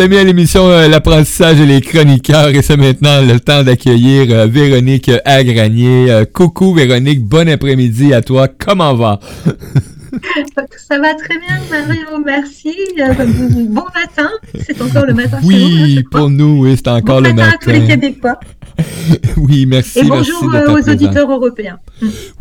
amis 0.00 0.16
à 0.16 0.24
l'émission 0.24 0.68
euh, 0.68 0.88
L'apprentissage 0.88 1.60
et 1.60 1.66
les 1.66 1.80
chroniqueurs 1.80 2.48
et 2.48 2.62
c'est 2.62 2.76
maintenant 2.76 3.20
le 3.20 3.38
temps 3.38 3.62
d'accueillir 3.62 4.26
euh, 4.30 4.46
Véronique 4.46 5.10
Agranier. 5.24 6.10
Euh, 6.10 6.24
coucou 6.24 6.74
Véronique, 6.74 7.24
bon 7.24 7.48
après-midi 7.48 8.12
à 8.12 8.20
toi. 8.20 8.48
Comment 8.48 8.94
va? 8.94 9.20
Ça 10.76 10.98
va 10.98 11.14
très 11.14 11.38
bien, 11.38 11.60
Mario, 11.70 12.22
merci. 12.24 12.74
bon 13.68 13.84
matin, 13.94 14.30
c'est 14.66 14.80
encore 14.80 15.06
le 15.06 15.14
matin. 15.14 15.38
Oui, 15.42 16.02
pour 16.10 16.30
nous, 16.30 16.62
oui, 16.62 16.76
c'est 16.76 16.88
encore 16.88 17.20
le 17.20 17.32
matin. 17.32 17.52
à 17.54 17.58
tous 17.58 17.70
les 17.70 17.84
Québécois. 17.84 18.38
oui, 19.36 19.66
merci. 19.66 20.00
Et 20.00 20.04
bonjour 20.04 20.50
aux 20.68 20.90
auditeurs 20.90 21.30
européens. 21.30 21.78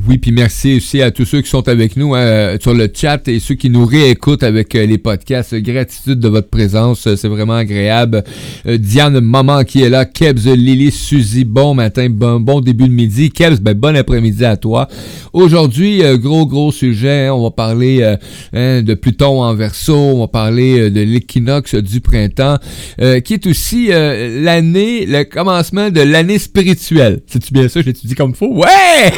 Oui, 0.07 0.17
puis 0.17 0.31
merci 0.31 0.77
aussi 0.77 1.01
à 1.01 1.11
tous 1.11 1.25
ceux 1.25 1.41
qui 1.41 1.49
sont 1.49 1.67
avec 1.67 1.95
nous 1.95 2.15
hein, 2.15 2.55
sur 2.59 2.73
le 2.73 2.89
chat 2.93 3.27
et 3.27 3.39
ceux 3.39 3.53
qui 3.53 3.69
nous 3.69 3.85
réécoutent 3.85 4.41
avec 4.41 4.73
les 4.73 4.97
podcasts. 4.97 5.53
Gratitude 5.55 6.19
de 6.19 6.27
votre 6.29 6.49
présence, 6.49 7.13
c'est 7.15 7.27
vraiment 7.27 7.53
agréable. 7.53 8.23
Diane 8.65 9.19
Maman 9.19 9.63
qui 9.63 9.83
est 9.83 9.89
là, 9.89 10.05
Kebs, 10.05 10.45
Lily, 10.45 10.91
Suzy, 10.91 11.45
bon 11.45 11.75
matin, 11.75 12.07
bon, 12.09 12.39
bon 12.39 12.61
début 12.61 12.87
de 12.87 12.93
midi. 12.93 13.29
Kebs, 13.29 13.59
ben, 13.61 13.75
bon 13.75 13.95
après-midi 13.95 14.43
à 14.43 14.57
toi. 14.57 14.87
Aujourd'hui, 15.33 16.01
gros, 16.15 16.47
gros 16.47 16.71
sujet, 16.71 17.29
on 17.29 17.43
va 17.43 17.51
parler 17.51 17.62
parler 17.67 18.01
euh, 18.01 18.17
hein, 18.53 18.81
de 18.81 18.93
Pluton 18.93 19.41
en 19.41 19.55
verso, 19.55 19.95
on 19.95 20.19
va 20.19 20.27
parler 20.27 20.79
euh, 20.79 20.89
de 20.89 20.99
l'équinoxe 20.99 21.75
du 21.75 22.01
printemps, 22.01 22.57
euh, 22.99 23.21
qui 23.21 23.35
est 23.35 23.47
aussi 23.47 23.87
l'année, 23.87 25.05
le 25.05 25.23
commencement 25.23 25.89
de 25.89 26.01
l'année 26.01 26.39
spirituelle. 26.39 27.21
C'est-tu 27.25 27.53
bien 27.53 27.69
ça? 27.69 27.79
Je 27.79 27.85
l'étudie 27.85 28.15
comme 28.15 28.35
faux? 28.35 28.53
Ouais! 28.53 29.13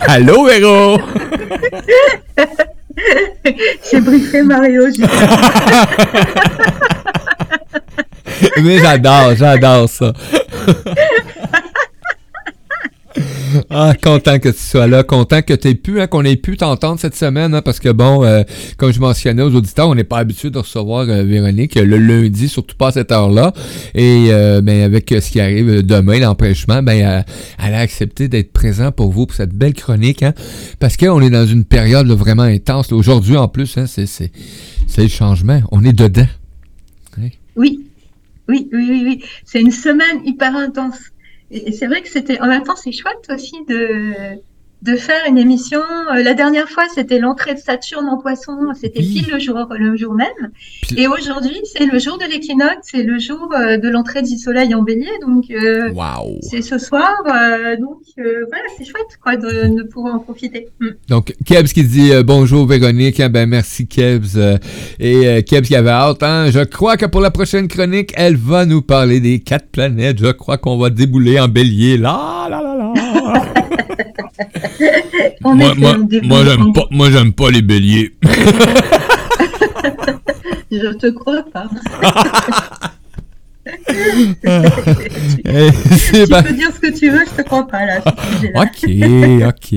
Allô, 0.00 0.46
Véro! 0.46 0.98
J'ai 3.90 4.00
briefé 4.00 4.42
Mario. 4.42 4.84
Mais 8.62 8.78
j'adore, 8.78 9.34
j'adore 9.36 9.88
ça. 9.88 10.12
Ah, 13.70 13.92
content 14.02 14.38
que 14.38 14.48
tu 14.48 14.58
sois 14.58 14.86
là, 14.86 15.02
content 15.02 15.42
que 15.42 15.52
tu 15.52 15.68
aies 15.68 15.74
pu, 15.74 16.00
hein, 16.00 16.06
qu'on 16.06 16.24
ait 16.24 16.36
pu 16.36 16.56
t'entendre 16.56 16.98
cette 16.98 17.14
semaine, 17.14 17.54
hein, 17.54 17.62
parce 17.62 17.80
que 17.80 17.90
bon, 17.90 18.24
euh, 18.24 18.42
comme 18.76 18.92
je 18.92 19.00
mentionnais 19.00 19.42
aux 19.42 19.54
auditeurs, 19.54 19.88
on 19.88 19.94
n'est 19.94 20.04
pas 20.04 20.18
habitué 20.18 20.50
de 20.50 20.58
recevoir 20.58 21.08
euh, 21.08 21.22
Véronique 21.22 21.74
le 21.74 21.98
lundi, 21.98 22.48
surtout 22.48 22.76
pas 22.76 22.88
à 22.88 22.92
cette 22.92 23.12
heure-là. 23.12 23.52
Et 23.94 24.28
euh, 24.30 24.62
ben, 24.62 24.82
avec 24.82 25.10
ce 25.10 25.30
qui 25.30 25.40
arrive 25.40 25.82
demain, 25.82 26.18
l'empêchement, 26.18 26.82
ben, 26.82 27.24
elle 27.58 27.74
a 27.74 27.78
accepté 27.78 28.28
d'être 28.28 28.52
présent 28.52 28.90
pour 28.90 29.12
vous 29.12 29.26
pour 29.26 29.36
cette 29.36 29.52
belle 29.52 29.74
chronique, 29.74 30.22
hein, 30.22 30.32
parce 30.80 30.96
qu'on 30.96 31.20
est 31.20 31.30
dans 31.30 31.46
une 31.46 31.64
période 31.64 32.08
vraiment 32.08 32.44
intense. 32.44 32.90
Aujourd'hui, 32.92 33.36
en 33.36 33.48
plus, 33.48 33.76
hein, 33.76 33.86
c'est, 33.86 34.06
c'est, 34.06 34.32
c'est 34.86 35.02
le 35.02 35.08
changement. 35.08 35.60
On 35.72 35.84
est 35.84 35.92
dedans. 35.92 36.26
Oui, 37.58 37.80
oui, 38.48 38.68
oui, 38.72 38.88
oui, 38.90 39.02
oui. 39.04 39.24
C'est 39.44 39.60
une 39.60 39.72
semaine 39.72 40.24
hyper 40.24 40.54
intense. 40.56 40.98
Et, 41.50 41.72
c'est 41.72 41.86
vrai 41.86 42.02
que 42.02 42.08
c'était, 42.08 42.40
en 42.40 42.46
même 42.46 42.62
temps, 42.62 42.76
c'est 42.76 42.92
chouette 42.92 43.26
aussi 43.30 43.64
de, 43.66 44.42
de 44.82 44.94
faire 44.96 45.20
une 45.28 45.38
émission. 45.38 45.80
Euh, 45.80 46.22
la 46.22 46.34
dernière 46.34 46.68
fois, 46.68 46.84
c'était 46.94 47.18
l'entrée 47.18 47.54
de 47.54 47.58
Saturne 47.58 48.06
en 48.06 48.18
poisson, 48.18 48.56
c'était 48.80 49.00
pile 49.00 49.26
le 49.32 49.38
jour, 49.38 49.66
le 49.76 49.96
jour 49.96 50.14
même. 50.14 50.52
Et 50.96 51.08
aujourd'hui, 51.08 51.56
c'est 51.64 51.86
le 51.86 51.98
jour 51.98 52.18
de 52.18 52.24
l'équinoxe, 52.24 52.88
c'est 52.92 53.02
le 53.02 53.18
jour 53.18 53.52
euh, 53.52 53.76
de 53.76 53.88
l'entrée 53.88 54.22
du 54.22 54.38
soleil 54.38 54.74
en 54.74 54.82
bélier. 54.82 55.10
Donc, 55.22 55.50
euh, 55.50 55.90
c'est 56.42 56.62
ce 56.62 56.78
soir. 56.78 57.12
donc, 57.80 57.98
voilà, 58.16 58.64
c'est 58.76 58.84
chouette 58.84 59.18
quoi, 59.22 59.36
de, 59.36 59.76
de, 59.76 59.82
pouvoir 59.82 60.14
en 60.14 60.18
profiter. 60.20 60.68
Mm. 60.80 60.88
Donc, 61.08 61.34
Kebs 61.44 61.68
qui 61.68 61.84
dit 61.84 62.12
bonjour 62.24 62.66
Véronique. 62.66 63.18
Hein, 63.20 63.30
ben, 63.30 63.48
merci 63.48 63.88
Kebs. 63.88 64.36
et 65.00 65.42
Kebs 65.42 65.66
qui 65.66 65.76
avait 65.76 65.90
hâte. 65.90 66.22
Hein, 66.22 66.50
je 66.52 66.60
crois 66.60 66.96
que 66.96 67.06
pour 67.06 67.20
la 67.20 67.30
prochaine 67.30 67.66
chronique, 67.66 68.12
elle 68.16 68.36
va 68.36 68.64
nous 68.64 68.82
parler 68.82 69.18
des 69.20 69.40
quatre 69.40 69.68
planètes. 69.70 70.18
Je 70.20 70.30
crois 70.30 70.56
qu'on 70.56 70.78
va 70.78 70.90
débouler 70.90 71.40
en 71.40 71.48
bélier. 71.48 71.96
Là, 71.96 72.46
là, 72.48 72.62
là, 72.62 72.76
là. 72.76 73.67
Moi, 75.42 75.74
moi, 75.74 76.44
j'aime 76.44 76.72
pas, 76.72 76.86
moi, 76.90 77.10
j'aime 77.10 77.32
pas 77.32 77.50
les 77.50 77.62
béliers. 77.62 78.14
Je 80.70 80.92
te 80.96 81.06
crois 81.08 81.42
pas. 81.44 81.68
Eh, 85.44 85.70
tu, 86.10 86.26
peux 86.26 86.52
dire 86.54 86.72
ce 86.74 86.80
que 86.80 86.98
tu 86.98 87.10
veux, 87.10 87.24
je 87.26 87.36
te 87.36 87.42
crois 87.42 87.66
pas 87.66 87.84
là. 87.84 88.02
ok, 88.54 88.88
ok. 89.46 89.74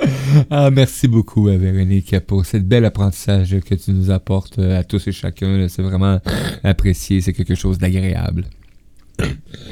ah, 0.50 0.70
merci 0.70 1.06
beaucoup, 1.06 1.44
Véronique, 1.44 2.18
pour 2.20 2.46
cette 2.46 2.66
belle 2.66 2.86
apprentissage 2.86 3.60
que 3.60 3.74
tu 3.74 3.92
nous 3.92 4.10
apportes 4.10 4.58
à 4.58 4.84
tous 4.84 5.06
et 5.08 5.12
chacun. 5.12 5.66
C'est 5.68 5.82
vraiment 5.82 6.18
apprécié, 6.64 7.20
c'est 7.20 7.34
quelque 7.34 7.54
chose 7.54 7.76
d'agréable. 7.78 8.46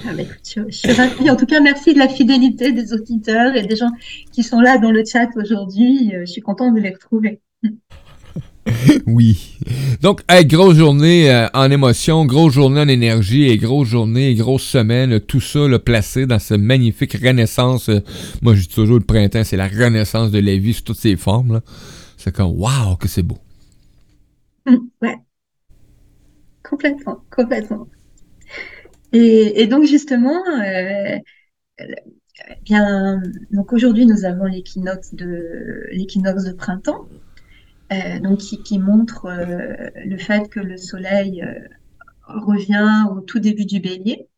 Ah, 0.06 0.12
je, 0.44 0.70
suis 0.70 0.92
ravie. 0.92 1.30
En 1.30 1.36
tout 1.36 1.46
cas, 1.46 1.60
merci 1.60 1.94
de 1.94 1.98
la 1.98 2.08
fidélité 2.08 2.72
des 2.72 2.92
auditeurs 2.92 3.54
et 3.56 3.62
des 3.62 3.76
gens 3.76 3.90
qui 4.32 4.42
sont 4.42 4.60
là 4.60 4.78
dans 4.78 4.90
le 4.90 5.04
chat 5.04 5.28
aujourd'hui. 5.36 6.14
Euh, 6.14 6.20
je 6.20 6.32
suis 6.32 6.40
contente 6.40 6.74
de 6.74 6.80
les 6.80 6.90
retrouver. 6.90 7.40
oui. 9.06 9.58
Donc, 10.02 10.22
grosse 10.44 10.76
journée 10.76 11.30
euh, 11.30 11.48
en 11.54 11.70
émotion, 11.70 12.24
grosse 12.24 12.54
journée 12.54 12.80
en 12.80 12.88
énergie 12.88 13.44
et 13.44 13.56
grosse 13.56 13.88
journée, 13.88 14.34
grosse 14.34 14.64
semaine, 14.64 15.20
tout 15.20 15.40
ça 15.40 15.66
le 15.66 15.78
placé 15.78 16.26
dans 16.26 16.38
cette 16.38 16.60
magnifique 16.60 17.14
renaissance. 17.14 17.88
Euh, 17.88 18.00
moi, 18.42 18.54
je 18.54 18.62
dis 18.62 18.68
toujours 18.68 18.98
le 18.98 19.04
printemps, 19.04 19.44
c'est 19.44 19.56
la 19.56 19.68
renaissance 19.68 20.30
de 20.30 20.38
la 20.38 20.56
vie 20.56 20.74
sous 20.74 20.82
toutes 20.82 20.98
ses 20.98 21.16
formes. 21.16 21.60
C'est 22.16 22.34
comme, 22.34 22.52
waouh, 22.58 22.96
que 22.96 23.08
c'est 23.08 23.22
beau. 23.22 23.38
Hum, 24.66 24.88
ouais. 25.02 25.16
Complètement, 26.62 27.22
complètement. 27.30 27.86
Et, 29.12 29.66
donc 29.66 29.84
justement, 29.84 30.42
euh, 30.46 31.18
bien, 32.62 33.22
donc 33.50 33.72
aujourd'hui 33.72 34.06
nous 34.06 34.24
avons 34.24 34.44
l'équinoxe 34.44 35.14
de 35.14 35.86
l'équinoxe 35.92 36.44
de 36.44 36.52
printemps, 36.52 37.08
euh, 37.92 38.18
donc 38.20 38.38
qui, 38.38 38.78
montre 38.78 39.26
euh, 39.26 39.90
le 40.04 40.18
fait 40.18 40.48
que 40.48 40.60
le 40.60 40.76
Soleil 40.76 41.44
revient 42.26 43.04
au 43.10 43.20
tout 43.20 43.38
début 43.38 43.64
du 43.64 43.80
Bélier. 43.80 44.28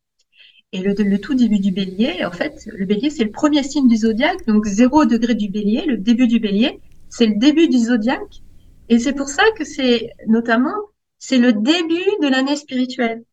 Et 0.73 0.81
le, 0.81 0.93
le, 0.93 1.19
tout 1.19 1.33
début 1.35 1.59
du 1.59 1.71
Bélier, 1.71 2.23
en 2.23 2.31
fait, 2.31 2.65
le 2.67 2.85
Bélier 2.85 3.09
c'est 3.09 3.25
le 3.25 3.31
premier 3.31 3.61
signe 3.63 3.89
du 3.89 3.97
zodiaque, 3.97 4.45
donc 4.47 4.65
zéro 4.65 5.05
degré 5.05 5.35
du 5.35 5.49
Bélier, 5.49 5.85
le 5.85 5.97
début 5.97 6.27
du 6.27 6.39
Bélier, 6.39 6.79
c'est 7.09 7.25
le 7.27 7.35
début 7.35 7.67
du 7.67 7.77
zodiaque. 7.77 8.41
Et 8.87 8.99
c'est 8.99 9.13
pour 9.13 9.27
ça 9.27 9.43
que 9.57 9.65
c'est 9.65 10.11
notamment 10.27 10.75
c'est 11.21 11.37
le 11.37 11.53
début 11.53 12.09
de 12.21 12.27
l'année 12.27 12.55
spirituelle. 12.55 13.23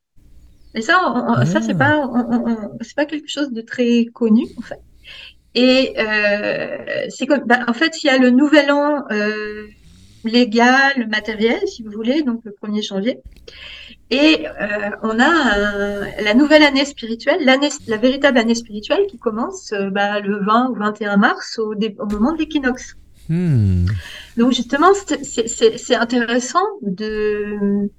Et 0.78 0.82
ça, 0.82 0.94
ça 1.44 1.60
c'est 1.60 1.74
ah. 1.80 2.06
pas, 2.08 2.10
c'est 2.82 2.94
pas 2.94 3.04
quelque 3.04 3.28
chose 3.28 3.50
de 3.50 3.60
très 3.62 4.06
connu 4.14 4.44
en 4.56 4.62
fait. 4.62 4.78
Et 5.56 5.94
euh, 5.98 7.06
c'est 7.08 7.26
comme, 7.26 7.42
bah, 7.46 7.64
en 7.66 7.72
fait, 7.72 8.04
il 8.04 8.06
y 8.06 8.10
a 8.10 8.18
le 8.18 8.30
nouvel 8.30 8.70
an 8.70 9.02
euh, 9.10 9.66
légal, 10.22 11.08
matériel, 11.10 11.58
si 11.66 11.82
vous 11.82 11.90
voulez, 11.90 12.22
donc 12.22 12.42
le 12.44 12.54
1er 12.62 12.86
janvier. 12.86 13.18
Et 14.10 14.46
euh, 14.46 14.90
on 15.02 15.18
a 15.18 16.22
la 16.22 16.34
nouvelle 16.34 16.62
année 16.62 16.84
spirituelle, 16.84 17.44
l'année, 17.44 17.70
la 17.88 17.96
véritable 17.96 18.38
année 18.38 18.54
spirituelle 18.54 19.06
qui 19.10 19.18
commence 19.18 19.72
euh, 19.72 19.90
bah, 19.90 20.20
le 20.20 20.44
20 20.44 20.70
ou 20.70 20.74
21 20.76 21.16
mars 21.16 21.58
au, 21.58 21.74
au 21.74 22.06
moment 22.06 22.32
de 22.32 22.38
l'équinoxe. 22.38 22.94
Hmm. 23.28 23.86
Donc 24.36 24.52
justement, 24.52 24.92
c'est 24.94 25.94
intéressant 25.96 26.64
de 26.82 27.90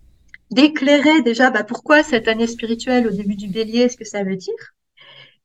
d'éclairer 0.52 1.22
déjà 1.22 1.52
bah, 1.52 1.64
pourquoi 1.64 2.04
cette 2.04 2.28
année 2.28 2.48
spirituelle 2.48 3.08
au 3.08 3.12
début 3.12 3.36
du 3.36 3.48
bélier, 3.48 3.90
ce 3.90 3.98
que 3.98 4.06
ça 4.06 4.24
veut 4.24 4.36
dire? 4.36 4.74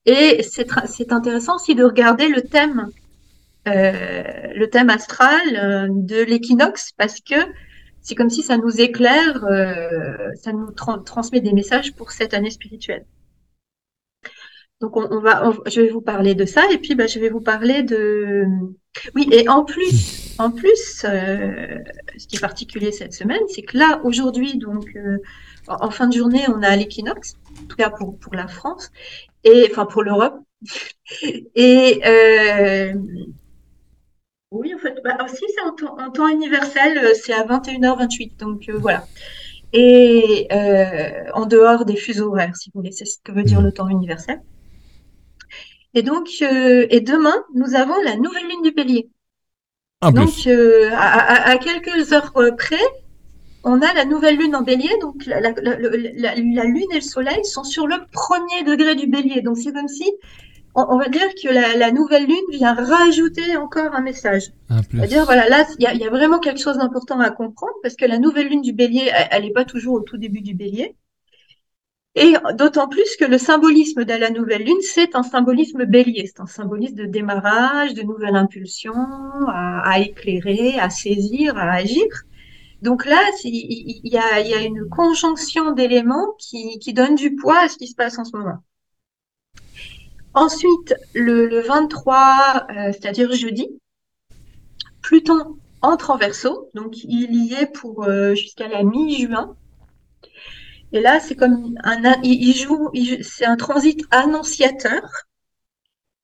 Et 0.06 0.42
c'est 0.42 1.12
intéressant 1.12 1.56
aussi 1.56 1.74
de 1.74 1.84
regarder 1.84 2.28
le 2.28 2.42
thème, 2.42 2.88
euh, 3.68 4.22
le 4.54 4.68
thème 4.68 4.90
astral 4.90 5.40
euh, 5.56 5.86
de 5.90 6.22
l'équinoxe, 6.22 6.92
parce 6.96 7.20
que 7.20 7.36
c'est 8.02 8.14
comme 8.14 8.28
si 8.28 8.42
ça 8.42 8.58
nous 8.58 8.80
éclaire, 8.80 9.44
euh, 9.46 10.30
ça 10.34 10.52
nous 10.52 10.70
transmet 10.72 11.40
des 11.40 11.54
messages 11.54 11.94
pour 11.94 12.12
cette 12.12 12.34
année 12.34 12.50
spirituelle. 12.50 13.06
Donc 14.80 14.96
on, 14.96 15.20
va, 15.20 15.52
je 15.66 15.80
vais 15.80 15.88
vous 15.88 16.00
parler 16.00 16.34
de 16.34 16.44
ça 16.44 16.62
et 16.70 16.78
puis 16.78 16.94
bah, 16.94 17.06
je 17.06 17.18
vais 17.18 17.30
vous 17.30 17.40
parler 17.40 17.82
de 17.82 18.44
oui 19.14 19.28
et 19.30 19.48
en 19.48 19.64
plus 19.64 20.34
en 20.38 20.50
plus 20.50 21.04
euh, 21.04 21.78
ce 22.18 22.26
qui 22.26 22.36
est 22.36 22.40
particulier 22.40 22.92
cette 22.92 23.14
semaine 23.14 23.40
c'est 23.48 23.62
que 23.62 23.78
là 23.78 24.00
aujourd'hui 24.04 24.58
donc 24.58 24.84
euh, 24.96 25.18
en 25.68 25.90
fin 25.90 26.08
de 26.08 26.14
journée 26.14 26.42
on 26.48 26.62
a 26.62 26.74
l'équinoxe 26.76 27.34
en 27.62 27.66
tout 27.66 27.76
cas 27.76 27.90
pour 27.90 28.18
pour 28.18 28.34
la 28.34 28.48
France 28.48 28.90
et 29.44 29.68
enfin 29.70 29.86
pour 29.86 30.02
l'Europe. 30.02 30.34
Et 31.54 32.00
euh, 32.06 32.94
oui 34.50 34.74
en 34.74 34.78
fait 34.78 34.96
bah, 35.04 35.18
aussi 35.24 35.44
c'est 35.54 35.84
en, 35.84 36.10
temps 36.10 36.28
universel 36.28 37.14
c'est 37.14 37.32
à 37.32 37.44
21h28 37.44 38.38
donc 38.38 38.68
voilà. 38.70 39.04
Et 39.72 40.48
en 41.32 41.46
dehors 41.46 41.84
des 41.84 41.96
fuseaux 41.96 42.28
horaires 42.28 42.56
si 42.56 42.70
vous 42.70 42.80
voulez 42.80 42.92
c'est 42.92 43.04
ce 43.04 43.18
que 43.22 43.32
veut 43.32 43.42
dire 43.44 43.60
le 43.60 43.72
temps 43.72 43.88
universel 43.88 44.40
et 45.94 46.02
donc, 46.02 46.28
euh, 46.42 46.86
et 46.90 47.00
demain, 47.00 47.44
nous 47.54 47.74
avons 47.74 47.94
la 48.04 48.16
nouvelle 48.16 48.48
lune 48.48 48.62
du 48.62 48.72
bélier. 48.72 49.08
donc, 50.02 50.46
euh, 50.46 50.90
à, 50.92 51.56
quelques 51.58 52.12
heures 52.12 52.32
près, 52.58 52.76
on 53.62 53.80
a 53.80 53.94
la 53.94 54.04
nouvelle 54.04 54.36
lune 54.36 54.56
en 54.56 54.62
bélier, 54.62 54.90
donc 55.00 55.24
la, 55.24 55.40
lune 56.34 56.90
et 56.92 56.96
le 56.96 57.00
soleil 57.00 57.44
sont 57.44 57.64
sur 57.64 57.86
le 57.86 57.96
premier 58.12 58.64
degré 58.64 58.96
du 58.96 59.06
bélier. 59.06 59.40
Donc 59.40 59.56
c'est 59.56 59.72
comme 59.72 59.88
si, 59.88 60.10
on, 60.74 60.98
va 60.98 61.08
dire 61.08 61.28
que 61.40 61.48
la, 61.48 61.92
nouvelle 61.92 62.26
lune 62.26 62.44
vient 62.50 62.74
rajouter 62.74 63.56
encore 63.56 63.94
un 63.94 64.02
message. 64.02 64.52
C'est-à-dire, 64.90 65.24
voilà, 65.24 65.48
là, 65.48 65.64
il 65.78 66.00
y, 66.00 66.04
a, 66.04 66.10
vraiment 66.10 66.40
quelque 66.40 66.60
chose 66.60 66.76
d'important 66.76 67.20
à 67.20 67.30
comprendre 67.30 67.74
parce 67.82 67.94
que 67.94 68.04
la 68.04 68.18
nouvelle 68.18 68.48
lune 68.48 68.62
du 68.62 68.72
bélier, 68.72 69.10
elle 69.30 69.44
n'est 69.44 69.52
pas 69.52 69.64
toujours 69.64 69.94
au 69.94 70.00
tout 70.00 70.18
début 70.18 70.40
du 70.40 70.54
bélier. 70.54 70.96
Et 72.16 72.34
d'autant 72.54 72.88
plus 72.88 73.16
que 73.16 73.24
le 73.24 73.38
symbolisme 73.38 74.04
de 74.04 74.12
la 74.12 74.30
nouvelle 74.30 74.62
lune, 74.62 74.80
c'est 74.82 75.16
un 75.16 75.24
symbolisme 75.24 75.84
bélier, 75.84 76.26
c'est 76.26 76.40
un 76.40 76.46
symbolisme 76.46 76.94
de 76.94 77.06
démarrage, 77.06 77.94
de 77.94 78.02
nouvelle 78.02 78.36
impulsion, 78.36 78.94
à, 79.48 79.98
éclairer, 79.98 80.78
à 80.78 80.90
saisir, 80.90 81.56
à 81.56 81.72
agir. 81.72 82.06
Donc 82.82 83.04
là, 83.04 83.20
il 83.42 84.00
y, 84.04 84.16
a, 84.16 84.62
une 84.62 84.88
conjonction 84.88 85.72
d'éléments 85.72 86.34
qui, 86.38 86.78
qui 86.78 86.92
donne 86.92 87.16
du 87.16 87.34
poids 87.34 87.58
à 87.62 87.68
ce 87.68 87.78
qui 87.78 87.88
se 87.88 87.96
passe 87.96 88.18
en 88.18 88.24
ce 88.24 88.36
moment. 88.36 88.62
Ensuite, 90.34 90.94
le, 91.14 91.60
23, 91.62 92.66
euh, 92.70 92.92
c'est-à-dire 92.92 93.32
jeudi, 93.32 93.68
Pluton 95.00 95.56
entre 95.80 96.10
en 96.10 96.16
verso, 96.16 96.70
donc 96.74 97.04
il 97.04 97.34
y 97.44 97.54
est 97.54 97.66
pour 97.66 98.04
euh, 98.04 98.34
jusqu'à 98.34 98.68
la 98.68 98.82
mi-juin. 98.82 99.54
Et 100.94 101.00
là, 101.00 101.18
c'est 101.18 101.34
comme 101.34 101.74
un, 101.82 102.22
il, 102.22 102.54
joue, 102.54 102.88
c'est 103.20 103.44
un 103.44 103.56
transit 103.56 104.00
annonciateur. 104.12 105.02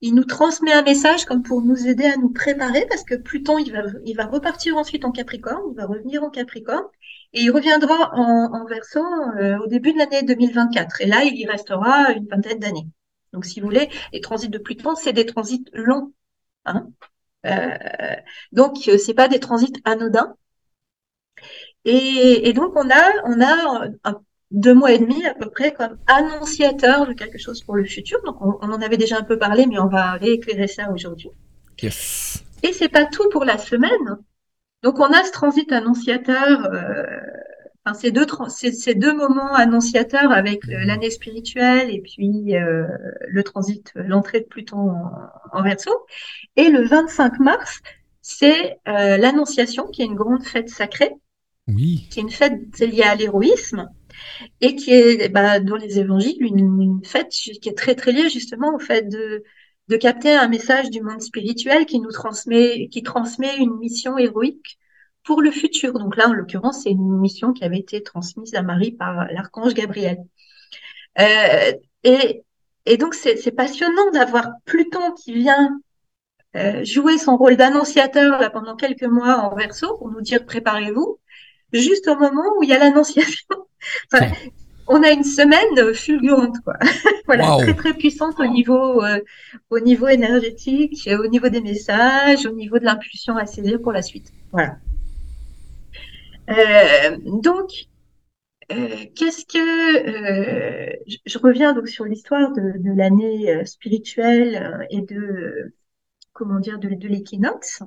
Il 0.01 0.15
nous 0.15 0.25
transmet 0.25 0.73
un 0.73 0.83
message 0.83 1.25
comme 1.25 1.43
pour 1.43 1.61
nous 1.61 1.89
aider 1.89 2.05
à 2.05 2.17
nous 2.17 2.31
préparer 2.33 2.87
parce 2.89 3.03
que 3.03 3.17
Pluton, 3.17 3.59
il 3.59 3.73
va, 3.73 3.83
il 4.05 4.15
va 4.15 4.27
repartir 4.27 4.77
ensuite 4.77 5.05
en 5.05 5.11
Capricorne, 5.11 5.61
il 5.73 5.77
va 5.77 5.87
revenir 5.87 6.23
en 6.23 6.31
Capricorne 6.31 6.85
et 7.33 7.43
il 7.43 7.51
reviendra 7.51 8.13
en, 8.15 8.63
en 8.63 8.67
euh, 8.69 9.59
au 9.59 9.67
début 9.67 9.93
de 9.93 9.99
l'année 9.99 10.23
2024. 10.23 11.01
Et 11.01 11.07
là, 11.07 11.25
il 11.25 11.37
y 11.37 11.47
restera 11.47 12.13
une 12.13 12.29
vingtaine 12.29 12.61
d'années. 12.61 12.87
Donc, 13.33 13.47
si 13.47 13.59
vous 13.59 13.67
voulez, 13.67 13.91
les 14.13 14.21
transits 14.21 14.51
de 14.51 14.59
Pluton, 14.59 14.95
c'est 14.95 15.13
des 15.13 15.27
transits 15.27 15.65
longs. 15.73 16.13
Hein 16.65 16.87
euh, 17.47 17.77
donc, 18.53 18.77
c'est 18.79 19.15
pas 19.15 19.27
des 19.27 19.41
transits 19.41 19.73
anodins. 19.85 20.37
Et, 21.85 22.49
et, 22.49 22.53
donc, 22.53 22.73
on 22.77 22.89
a, 22.89 23.13
on 23.25 23.41
a 23.41 23.89
un 24.05 24.23
deux 24.51 24.75
mois 24.75 24.93
et 24.93 24.99
demi 24.99 25.25
à 25.27 25.35
peu 25.35 25.49
près 25.49 25.73
comme 25.73 25.97
annonciateur 26.07 27.07
de 27.07 27.13
quelque 27.13 27.39
chose 27.39 27.63
pour 27.63 27.77
le 27.77 27.85
futur. 27.85 28.21
Donc 28.25 28.37
on, 28.41 28.55
en 28.61 28.83
avait 28.83 28.97
déjà 28.97 29.19
un 29.19 29.23
peu 29.23 29.39
parlé, 29.39 29.67
mais 29.67 29.79
on 29.79 29.87
va 29.87 30.13
rééclairer 30.13 30.67
ça 30.67 30.91
aujourd'hui. 30.93 31.31
Yes. 31.83 32.43
Et 32.63 32.73
c'est 32.73 32.89
pas 32.89 33.07
tout 33.07 33.29
pour 33.31 33.45
la 33.45 33.59
semaine. 33.59 34.19
Donc 34.83 34.99
on 34.99 35.13
a 35.13 35.25
ce 35.25 35.31
transit 35.31 35.71
annonciateur, 35.73 36.67
euh, 36.73 37.05
enfin 37.85 37.95
ces 37.95 38.11
deux 38.11 38.27
ces, 38.49 38.95
deux 38.95 39.15
moments 39.15 39.55
annonciateurs 39.55 40.33
avec 40.33 40.63
l'année 40.67 41.11
spirituelle 41.11 41.91
et 41.91 42.01
puis 42.01 42.57
euh, 42.57 42.87
le 43.29 43.43
transit, 43.43 43.93
l'entrée 43.95 44.41
de 44.41 44.47
Pluton 44.47 44.95
en, 45.53 45.63
Verseau. 45.63 46.07
Et 46.57 46.71
le 46.71 46.85
25 46.87 47.39
mars, 47.39 47.81
c'est 48.21 48.79
euh, 48.89 49.17
l'annonciation 49.17 49.87
qui 49.87 50.03
est 50.03 50.07
une 50.07 50.17
grande 50.17 50.43
fête 50.43 50.71
sacrée. 50.71 51.13
Oui. 51.69 52.09
Qui 52.11 52.19
est 52.19 52.23
une 52.23 52.31
fête 52.31 52.79
liée 52.81 53.03
à 53.03 53.15
l'héroïsme 53.15 53.89
et 54.61 54.75
qui 54.77 54.93
est 54.93 55.29
bah, 55.29 55.61
dans 55.61 55.77
les 55.77 55.99
évangiles 55.99 56.43
une, 56.43 57.01
fête 57.05 57.31
qui 57.31 57.69
est 57.69 57.77
très 57.77 57.95
très 57.95 58.13
liée 58.13 58.29
justement 58.29 58.75
au 58.75 58.79
fait 58.79 59.09
de, 59.09 59.43
de 59.91 59.97
capter 59.97 60.33
un 60.33 60.49
message 60.49 60.89
du 60.91 61.03
monde 61.03 61.21
spirituel 61.21 61.85
qui 61.85 61.99
nous 62.01 62.13
transmet, 62.13 62.89
qui 62.89 63.03
transmet 63.03 63.57
une 63.57 63.77
mission 63.79 64.17
héroïque 64.19 64.79
pour 65.25 65.43
le 65.43 65.51
futur. 65.51 65.95
Donc 65.95 66.17
là, 66.17 66.29
en 66.29 66.33
l'occurrence, 66.33 66.85
c'est 66.85 66.91
une 66.91 67.19
mission 67.19 67.53
qui 67.53 67.65
avait 67.65 67.79
été 67.79 68.03
transmise 68.03 68.55
à 68.55 68.63
Marie 68.63 68.93
par 68.93 69.27
l'archange 69.33 69.75
Gabriel. 69.75 70.19
Euh, 71.19 71.73
et, 72.05 72.43
et 72.87 72.97
donc, 72.97 73.15
c'est 73.15 73.53
passionnant 73.53 74.11
d'avoir 74.13 74.51
Pluton 74.65 75.13
qui 75.13 75.35
vient 75.35 75.81
euh, 76.57 76.85
jouer 76.85 77.19
son 77.19 77.37
rôle 77.37 77.57
d'annonciateur 77.57 78.41
là 78.41 78.51
pendant 78.51 78.77
quelques 78.77 79.05
mois 79.05 79.39
en 79.39 79.55
verso 79.55 79.97
pour 79.99 80.11
nous 80.11 80.21
dire 80.21 80.47
préparez-vous, 80.47 81.19
juste 81.73 82.09
au 82.09 82.17
moment 82.17 82.45
où 82.59 82.63
il 82.63 82.71
y 82.71 82.73
a 82.73 82.79
l'annonciation 82.79 83.47
on 84.93 85.05
a 85.05 85.11
une 85.13 85.23
semaine 85.23 85.95
fulgurante, 85.95 86.57
quoi. 86.65 86.77
voilà, 87.27 87.57
très 87.59 87.75
très 87.75 87.95
puissante 87.95 88.41
au 88.41 88.47
niveau, 88.47 89.05
euh, 89.05 89.21
au 89.71 89.79
niveau 89.79 90.09
énergétique, 90.09 91.09
au 91.13 91.29
niveau 91.29 91.49
des 91.49 91.61
messages, 91.61 92.45
au 92.45 92.53
niveau 92.53 92.81
de 92.81 92.85
l'impulsion 92.85 93.37
à 93.37 93.47
saisir 93.47 93.81
pour 93.81 93.93
la 93.93 94.03
suite. 94.03 94.33
Voilà. 94.51 94.79
Euh, 96.51 97.17
donc, 97.25 97.71
euh, 98.73 98.89
qu'est-ce 99.15 99.45
que 99.47 100.97
je, 101.25 101.39
reviens 101.39 101.73
donc 101.73 101.89
sur 101.89 102.05
l'histoire 102.05 102.53
de, 102.53 102.97
l'année 102.97 103.65
spirituelle 103.67 104.89
et 104.91 105.03
de 105.03 105.73
comment 106.33 106.59
dire 106.59 106.81
de, 106.81 106.89
de 106.89 107.07
l'équinoxe 107.07 107.85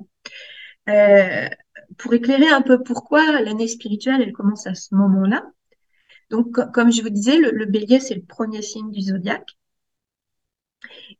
pour 1.98 2.14
éclairer 2.14 2.48
un 2.48 2.62
peu 2.62 2.82
pourquoi 2.82 3.42
l'année 3.42 3.68
spirituelle 3.68 4.22
elle 4.22 4.32
commence 4.32 4.66
à 4.66 4.74
ce 4.74 4.94
moment-là. 4.94 5.44
Donc, 6.30 6.58
comme 6.72 6.92
je 6.92 7.02
vous 7.02 7.10
disais, 7.10 7.38
le, 7.38 7.64
bélier, 7.66 8.00
c'est 8.00 8.14
le 8.14 8.22
premier 8.22 8.62
signe 8.62 8.90
du 8.90 9.00
zodiaque. 9.00 9.56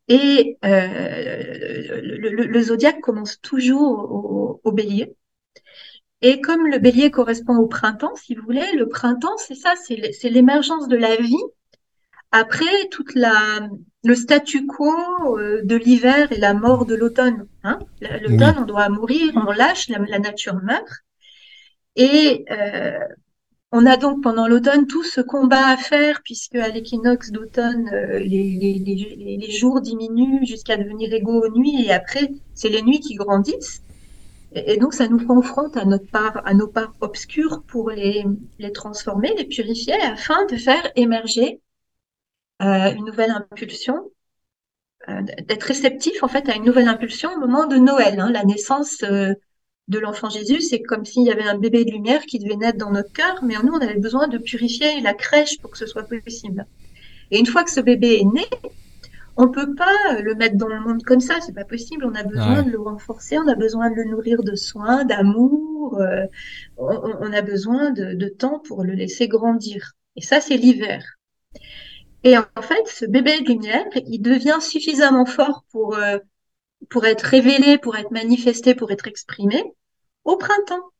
Et 0.09 0.59
euh, 0.65 2.01
le, 2.03 2.63
zodiaque 2.63 3.01
commence 3.01 3.41
toujours 3.41 4.61
au, 4.63 4.73
bélier. 4.73 5.15
Et 6.21 6.41
comme 6.41 6.67
le 6.67 6.79
bélier 6.79 7.11
correspond 7.11 7.57
au 7.57 7.67
printemps, 7.67 8.15
si 8.17 8.35
vous 8.35 8.43
voulez, 8.43 8.73
le 8.77 8.89
printemps, 8.89 9.37
c'est 9.37 9.55
ça, 9.55 9.75
c'est 9.77 10.31
l'émergence 10.31 10.89
de 10.89 10.97
la 10.97 11.17
vie 11.17 11.37
après 12.33 12.89
toute 12.91 13.15
la 13.15 13.69
le 14.05 14.15
statu 14.15 14.67
quo 14.67 14.93
euh, 15.39 15.63
de 15.65 15.77
l'hiver 15.77 16.31
et 16.31 16.37
la 16.37 16.53
mort 16.53 16.85
de 16.85 16.95
l'automne. 16.95 17.47
Hein. 17.63 17.79
l'automne, 18.01 18.57
on 18.59 18.67
doit 18.67 18.89
mourir, 18.91 19.33
on 19.35 19.51
lâche, 19.51 19.89
la, 19.89 20.19
nature 20.19 20.57
meurt. 20.63 20.87
Et 21.97 22.45
euh, 22.51 22.99
on 23.77 23.87
a 23.87 23.97
donc 23.97 24.23
pendant 24.23 24.47
l'automne 24.47 24.87
tout 24.87 25.03
ce 25.03 25.21
combat 25.21 25.67
à 25.67 25.77
faire, 25.77 26.23
puisque 26.23 26.55
à 26.55 26.69
l'équinoxe 26.69 27.33
d'automne, 27.33 27.91
euh, 27.93 28.21
les, 28.21 29.51
jours 29.51 29.81
diminuent 29.81 30.47
jusqu'à 30.47 30.77
devenir 30.77 31.13
égaux 31.13 31.45
aux 31.45 31.51
nuits, 31.51 31.85
et 31.85 31.91
après, 31.91 32.31
c'est 32.55 32.69
les 32.69 32.83
nuits 32.83 33.01
qui 33.01 33.17
grandissent. 33.17 33.83
Et, 34.53 34.77
donc, 34.77 34.95
ça 34.95 35.09
nous 35.09 35.27
confronte 35.27 35.77
à, 35.77 35.85
notre 35.87 36.09
part, 36.09 36.41
à 36.47 36.55
nos 36.55 36.69
parts 36.69 36.95
obscures 37.01 37.65
pour 37.67 37.91
les, 37.91 38.25
transformer, 38.73 39.35
les 39.37 39.45
purifier, 39.45 40.01
afin 40.01 40.47
de 40.47 40.57
faire 40.57 40.93
émerger 40.95 41.61
euh, 42.63 42.93
une 42.93 43.05
nouvelle 43.05 43.33
impulsion, 43.33 44.09
euh, 45.09 45.21
d'être 45.49 45.65
réceptif 45.65 46.23
en 46.23 46.29
fait 46.29 46.49
à 46.49 46.55
une 46.55 46.65
nouvelle 46.65 46.87
impulsion 46.87 47.29
au 47.35 47.41
moment 47.41 47.67
de 47.67 47.77
Noël, 47.77 48.21
hein, 48.21 48.31
la 48.31 48.45
naissance 48.45 49.03
de 49.89 49.99
l'enfant 49.99 50.31
Jésus, 50.31 50.61
c'est 50.61 50.81
comme 50.81 51.05
s'il 51.05 51.25
y 51.25 51.31
avait 51.31 51.45
un 51.45 51.59
bébé 51.59 51.85
de 51.85 51.91
lumière 51.91 52.23
qui 52.23 52.39
devait 52.39 52.57
naître 52.57 52.79
dans 52.79 52.91
notre 52.91 53.13
cœur, 53.13 53.41
mais 53.43 53.55
nous, 53.63 53.73
on 53.73 53.81
avait 53.81 53.99
besoin 53.99 54.29
de 54.29 54.39
purifier 54.39 55.01
la 55.01 55.15
crèche 55.15 55.59
pour 55.59 55.71
que 55.71 55.79
ce 55.79 55.87
soit 55.87 56.05
possible. 56.05 56.67
Et 57.31 57.39
une 57.39 57.47
fois 57.47 57.65
que 57.65 57.71
ce 57.71 57.81
bébé 57.81 58.21
est 58.21 58.25
né, 58.25 58.47
on 59.37 59.49
peut 59.49 59.75
pas 59.75 60.21
le 60.21 60.35
mettre 60.35 60.57
dans 60.57 60.69
le 60.69 60.81
monde 60.81 61.03
comme 61.03 61.21
ça, 61.21 61.41
c'est 61.41 61.55
pas 61.55 61.65
possible. 61.65 62.05
On 62.05 62.15
a 62.15 62.23
besoin 62.23 62.63
de 62.63 62.71
le 62.71 62.81
renforcer, 62.81 63.39
on 63.39 63.49
a 63.49 63.55
besoin 63.55 63.91
de 63.91 63.97
le 63.97 64.05
nourrir 64.05 64.43
de 64.43 64.55
soins, 64.55 65.05
d'amour. 65.05 65.99
Euh, 66.01 66.27
on, 66.77 67.33
a 67.33 67.43
besoin 67.43 67.91
de, 67.91 68.29
temps 68.29 68.61
pour 68.61 68.85
le 68.85 68.93
laisser 68.93 69.29
grandir. 69.29 69.93
Et 70.17 70.23
ça, 70.23 70.41
c'est 70.41 70.57
l'hiver. 70.57 71.05
Et 72.23 72.39
en 72.39 72.63
fait, 72.63 72.87
ce 72.87 73.05
bébé 73.05 73.41
de 73.41 73.49
lumière, 73.49 73.85
il 74.07 74.21
devient 74.21 74.59
suffisamment 74.61 75.27
fort 75.27 75.65
pour 75.73 75.97
euh, 75.97 76.19
pour 76.89 77.07
être 77.07 77.23
révélé, 77.23 77.79
pour 77.79 77.97
être 77.97 78.11
manifesté, 78.11 78.75
pour 78.75 78.91
être 78.91 79.07
exprimé 79.07 79.63
au 80.25 80.37
printemps. 80.37 80.91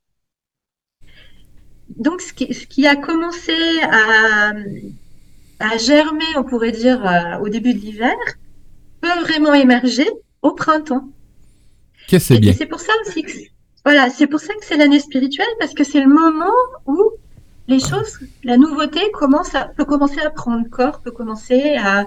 Donc, 1.97 2.21
ce 2.21 2.33
qui, 2.33 2.87
a 2.87 2.97
commencé 2.97 3.55
à, 3.83 4.53
germer, 5.79 6.25
on 6.37 6.45
pourrait 6.45 6.73
dire, 6.73 7.07
euh, 7.07 7.39
au 7.41 7.49
début 7.49 7.75
de 7.75 7.79
l'hiver, 7.79 8.17
peut 9.01 9.21
vraiment 9.21 9.55
émerger 9.55 10.09
au 10.43 10.53
printemps. 10.53 11.09
Que 12.09 12.19
c'est 12.19 12.39
bien. 12.39 12.53
C'est 12.53 12.67
pour 12.67 12.81
ça 12.81 12.93
aussi 13.03 13.23
que, 13.23 13.33
voilà, 13.85 14.11
c'est 14.11 14.27
pour 14.27 14.41
ça 14.41 14.55
que 14.55 14.65
c'est 14.65 14.77
l'année 14.77 15.01
spirituelle, 15.01 15.47
parce 15.59 15.75
que 15.75 15.85
c'est 15.85 16.01
le 16.01 16.09
moment 16.09 16.53
où 16.87 17.11
les 17.69 17.81
choses, 17.81 18.19
la 18.43 18.57
nouveauté 18.57 19.01
commence 19.13 19.55
à, 19.55 19.67
peut 19.67 19.85
commencer 19.85 20.21
à 20.21 20.31
prendre 20.31 20.69
corps, 20.69 21.01
peut 21.01 21.11
commencer 21.11 21.77
à, 21.79 22.07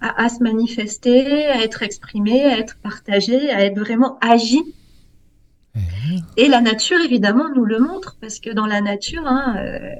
à, 0.00 0.28
se 0.28 0.42
manifester, 0.42 1.46
à 1.46 1.62
être 1.62 1.82
exprimé, 1.82 2.44
à 2.44 2.58
être 2.58 2.78
partagé, 2.78 3.50
à 3.50 3.64
être 3.64 3.78
vraiment 3.78 4.18
agi. 4.20 4.62
Mhm. 5.74 6.20
Et 6.36 6.48
la 6.48 6.60
nature, 6.60 7.00
évidemment, 7.00 7.48
nous 7.54 7.64
le 7.64 7.78
montre, 7.78 8.16
parce 8.20 8.38
que 8.38 8.50
dans 8.50 8.66
la 8.66 8.80
nature, 8.80 9.26
hein, 9.26 9.56
euh, 9.58 9.94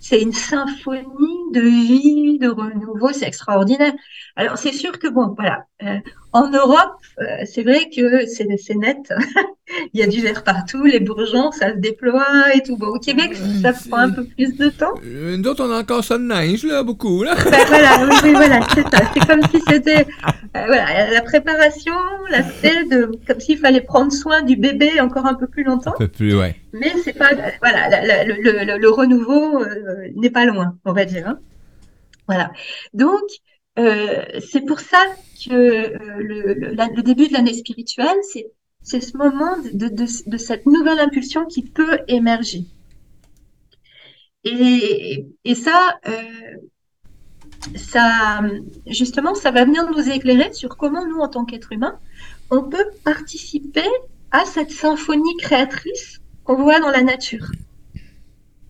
c'est 0.00 0.20
une 0.22 0.32
symphonie 0.32 1.39
de 1.52 1.60
vie, 1.60 2.38
de 2.38 2.48
renouveau, 2.48 3.12
c'est 3.12 3.26
extraordinaire. 3.26 3.92
Alors 4.36 4.58
c'est 4.58 4.72
sûr 4.72 4.98
que 4.98 5.08
bon, 5.08 5.34
voilà, 5.36 5.64
euh, 5.82 5.98
en 6.32 6.50
Europe, 6.50 6.96
euh, 7.20 7.24
c'est 7.44 7.62
vrai 7.62 7.88
que 7.94 8.26
c'est 8.26 8.74
net. 8.74 9.12
Il 9.94 10.00
y 10.00 10.02
a 10.02 10.06
du 10.06 10.20
vert 10.20 10.42
partout, 10.42 10.84
les 10.84 10.98
bourgeons, 10.98 11.52
ça 11.52 11.72
se 11.72 11.78
déploie 11.78 12.26
et 12.54 12.62
tout. 12.62 12.76
Bon, 12.76 12.88
au 12.88 12.98
Québec, 12.98 13.36
ça 13.62 13.72
prend 13.72 13.98
un 13.98 14.10
peu 14.10 14.24
plus 14.24 14.56
de 14.56 14.68
temps. 14.68 14.94
Euh, 15.04 15.36
nous 15.36 15.48
autres, 15.48 15.64
on 15.64 15.70
a 15.70 15.78
encore 15.80 16.02
ça 16.02 16.18
de 16.18 16.24
neige, 16.24 16.64
là, 16.64 16.82
beaucoup, 16.82 17.22
là. 17.22 17.36
Ben, 17.36 17.64
voilà, 17.68 18.04
oui, 18.04 18.32
voilà, 18.32 18.60
c'est 18.74 18.82
ça. 18.82 19.02
C'est 19.14 19.26
comme 19.26 19.42
si 19.44 19.60
c'était, 19.68 20.06
voilà, 20.54 21.10
la 21.12 21.22
préparation, 21.22 21.94
l'aspect 22.30 22.84
de, 22.86 23.12
comme 23.26 23.38
s'il 23.38 23.58
fallait 23.58 23.80
prendre 23.80 24.12
soin 24.12 24.42
du 24.42 24.56
bébé 24.56 25.00
encore 25.00 25.26
un 25.26 25.34
peu 25.34 25.46
plus 25.46 25.62
longtemps. 25.62 25.94
Un 25.94 25.98
peu 25.98 26.08
plus, 26.08 26.36
ouais. 26.36 26.56
Mais 26.72 26.92
c'est 27.04 27.16
pas, 27.16 27.30
voilà, 27.60 28.24
le, 28.24 28.42
le, 28.42 28.78
le, 28.78 28.90
renouveau 28.90 29.64
n'est 30.16 30.30
pas 30.30 30.46
loin, 30.46 30.76
on 30.84 30.92
va 30.92 31.04
dire. 31.04 31.28
Hein. 31.28 31.38
Voilà. 32.30 32.52
Donc, 32.94 33.24
euh, 33.76 34.24
c'est 34.52 34.60
pour 34.64 34.78
ça 34.78 35.04
que 35.44 35.52
euh, 35.52 35.98
le, 36.18 36.54
le, 36.54 37.02
début 37.02 37.26
de 37.26 37.32
l'année 37.32 37.54
spirituelle, 37.54 38.18
c'est 38.32 38.46
c'est 38.82 39.00
ce 39.00 39.16
moment 39.16 39.56
de, 39.58 39.88
de, 39.88 40.06
de, 40.30 40.36
cette 40.38 40.64
nouvelle 40.64 41.00
impulsion 41.00 41.44
qui 41.46 41.62
peut 41.62 41.98
émerger. 42.06 42.66
Et, 44.44 45.26
et 45.44 45.54
ça, 45.56 45.98
euh, 46.06 46.56
ça, 47.74 48.42
justement, 48.86 49.34
ça 49.34 49.50
va 49.50 49.64
venir 49.64 49.90
nous 49.90 50.08
éclairer 50.08 50.52
sur 50.52 50.76
comment 50.76 51.04
nous, 51.04 51.18
en 51.18 51.28
tant 51.28 51.44
qu'êtres 51.44 51.72
humains, 51.72 51.98
on 52.50 52.62
peut 52.62 52.90
participer 53.04 53.88
à 54.30 54.44
cette 54.44 54.70
symphonie 54.70 55.36
créatrice 55.38 56.20
qu'on 56.44 56.62
voit 56.62 56.78
dans 56.78 56.90
la 56.90 57.02
nature. 57.02 57.50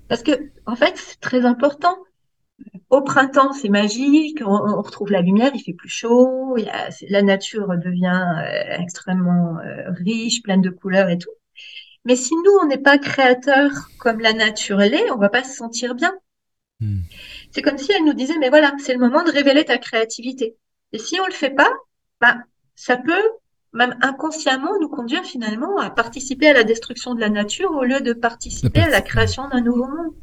Parce 0.09 0.23
que, 0.23 0.33
en 0.65 0.77
fait, 0.77 0.95
c'est 0.97 1.21
très 1.21 1.45
important. 1.45 1.97
Au 2.91 3.03
printemps, 3.03 3.53
c'est 3.53 3.69
magique, 3.69 4.43
on, 4.45 4.83
retrouve 4.83 5.13
la 5.13 5.23
lumière, 5.23 5.53
il 5.55 5.61
fait 5.61 5.73
plus 5.73 5.89
chaud, 5.89 6.57
la 7.09 7.23
nature 7.23 7.69
devient 7.79 8.25
euh, 8.39 8.83
extrêmement 8.83 9.59
euh, 9.59 9.91
riche, 9.91 10.43
pleine 10.43 10.61
de 10.61 10.71
couleurs 10.71 11.09
et 11.09 11.19
tout. 11.19 11.31
Mais 12.05 12.17
si 12.17 12.35
nous, 12.35 12.53
on 12.63 12.67
n'est 12.67 12.79
pas 12.79 12.99
créateur 12.99 13.71
comme 13.99 14.21
la 14.21 14.33
nature 14.33 14.79
l'est, 14.79 15.11
on 15.13 15.19
va 15.19 15.29
pas 15.29 15.45
se 15.45 15.55
sentir 15.55 15.95
bien. 15.95 16.13
Hmm. 16.81 17.01
C'est 17.53 17.63
comme 17.63 17.79
si 17.79 17.93
elle 17.93 18.05
nous 18.05 18.15
disait, 18.15 18.39
mais 18.39 18.49
voilà, 18.49 18.73
c'est 18.79 18.95
le 18.95 18.99
moment 18.99 19.23
de 19.23 19.31
révéler 19.31 19.65
ta 19.65 19.79
créativité. 19.79 20.57
Et 20.93 20.99
si 20.99 21.21
on 21.21 21.27
le 21.27 21.33
fait 21.33 21.51
pas, 21.51 21.71
bah, 22.21 22.39
ça 22.75 22.97
peut 22.97 23.31
même 23.73 23.97
inconsciemment 24.03 24.73
nous 24.81 24.89
conduire 24.89 25.25
finalement 25.25 25.79
à 25.79 25.91
participer 25.91 26.49
à 26.49 26.55
la 26.55 26.65
destruction 26.65 27.15
de 27.15 27.21
la 27.21 27.29
nature 27.29 27.71
au 27.71 27.85
lieu 27.85 28.01
de 28.01 28.13
participer 28.13 28.81
à 28.81 28.91
la 28.91 29.01
création 29.01 29.49
d'un 29.49 29.61
nouveau 29.61 29.87
monde. 29.87 30.15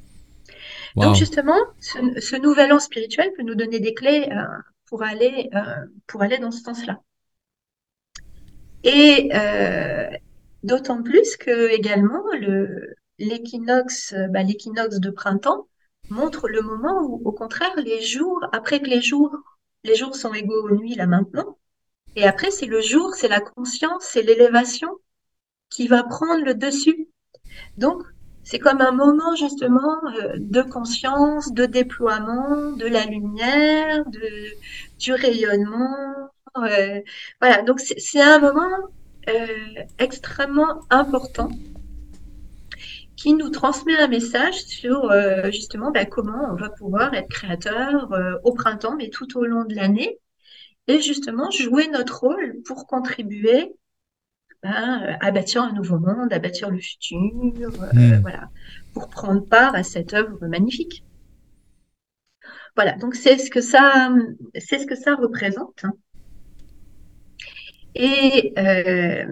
Donc 0.98 1.16
justement, 1.16 1.60
ce, 1.80 2.36
nouvel 2.42 2.74
an 2.74 2.80
spirituel 2.80 3.32
peut 3.38 3.44
nous 3.44 3.56
donner 3.56 3.80
des 3.80 3.94
clés 3.94 4.28
euh, 4.32 4.44
pour 4.88 5.04
aller 5.04 5.50
euh, 5.54 5.86
pour 6.08 6.24
aller 6.24 6.40
dans 6.40 6.52
ce 6.52 6.62
sens-là. 6.62 7.02
Et 8.84 9.30
euh, 9.36 10.10
d'autant 10.64 11.04
plus 11.04 11.38
que 11.38 11.70
également 11.72 12.24
le 12.40 12.96
l'équinoxe 13.20 14.16
bah, 14.30 14.44
l'équinoxe 14.44 15.00
de 15.00 15.10
printemps 15.10 15.68
montre 16.10 16.48
le 16.48 16.62
moment 16.62 17.02
où 17.04 17.22
au 17.26 17.32
contraire 17.32 17.74
les 17.78 18.02
jours 18.02 18.40
après 18.52 18.80
que 18.80 18.90
les 18.90 19.02
jours 19.02 19.36
les 19.84 19.96
jours 19.96 20.16
sont 20.16 20.34
égaux 20.34 20.68
aux 20.68 20.76
nuits 20.76 20.96
là 20.96 21.08
maintenant 21.08 21.58
et 22.16 22.26
après 22.26 22.52
c'est 22.52 22.68
le 22.68 22.80
jour 22.80 23.16
c'est 23.16 23.28
la 23.28 23.42
conscience 23.42 24.04
c'est 24.04 24.22
l'élévation 24.22 24.92
qui 25.70 25.88
va 25.88 26.04
prendre 26.04 26.46
le 26.46 26.54
dessus 26.54 27.10
donc 27.78 28.04
c'est 28.50 28.60
comme 28.60 28.80
un 28.80 28.94
moment 28.94 29.36
justement 29.36 29.98
euh, 30.06 30.36
de 30.38 30.62
conscience, 30.62 31.52
de 31.52 31.66
déploiement, 31.66 32.72
de 32.72 32.86
la 32.86 33.04
lumière, 33.04 34.06
de, 34.06 34.30
du 34.98 35.12
rayonnement. 35.12 36.32
Euh, 36.56 37.02
voilà, 37.42 37.62
donc 37.64 37.82
c'est 37.82 38.22
un 38.22 38.40
moment 38.40 38.78
euh, 39.28 39.48
extrêmement 40.00 40.80
important 40.90 41.50
qui 43.18 43.34
nous 43.34 43.50
transmet 43.50 43.98
un 43.98 44.08
message 44.08 44.64
sur 44.64 45.12
justement 45.52 45.92
ben, 45.92 46.06
comment 46.06 46.50
on 46.52 46.56
va 46.56 46.70
pouvoir 46.70 47.16
être 47.16 47.28
créateur 47.28 48.14
au 48.44 48.54
printemps, 48.54 48.96
mais 48.96 49.10
tout 49.10 49.38
au 49.38 49.44
long 49.44 49.66
de 49.66 49.74
l'année, 49.74 50.20
et 50.88 51.02
justement 51.02 51.50
jouer 51.50 51.88
notre 51.88 52.20
rôle 52.20 52.58
pour 52.64 52.86
contribuer 52.86 53.74
ben, 54.64 55.18
à 55.20 55.32
bâtir 55.32 55.64
un 55.64 55.74
nouveau 55.74 56.00
monde, 56.00 56.34
à 56.34 56.40
bâtir 56.40 56.70
le 56.70 56.80
futur, 56.80 57.22
euh, 57.34 57.94
hmm. 57.94 58.22
voilà, 58.22 58.50
pour 58.94 59.10
prendre 59.10 59.46
part 59.46 59.76
à 59.76 59.84
cette 59.84 60.14
œuvre 60.14 60.46
magnifique. 60.48 61.04
Voilà, 62.76 62.94
donc 62.94 63.16
c'est 63.16 63.38
ce 63.38 63.50
que 63.50 63.62
ça, 63.62 64.14
c'est 64.56 64.80
ce 64.80 64.86
que 64.86 64.96
ça 64.96 65.16
représente. 65.16 65.86
Et 67.96 68.54
euh, 68.58 69.26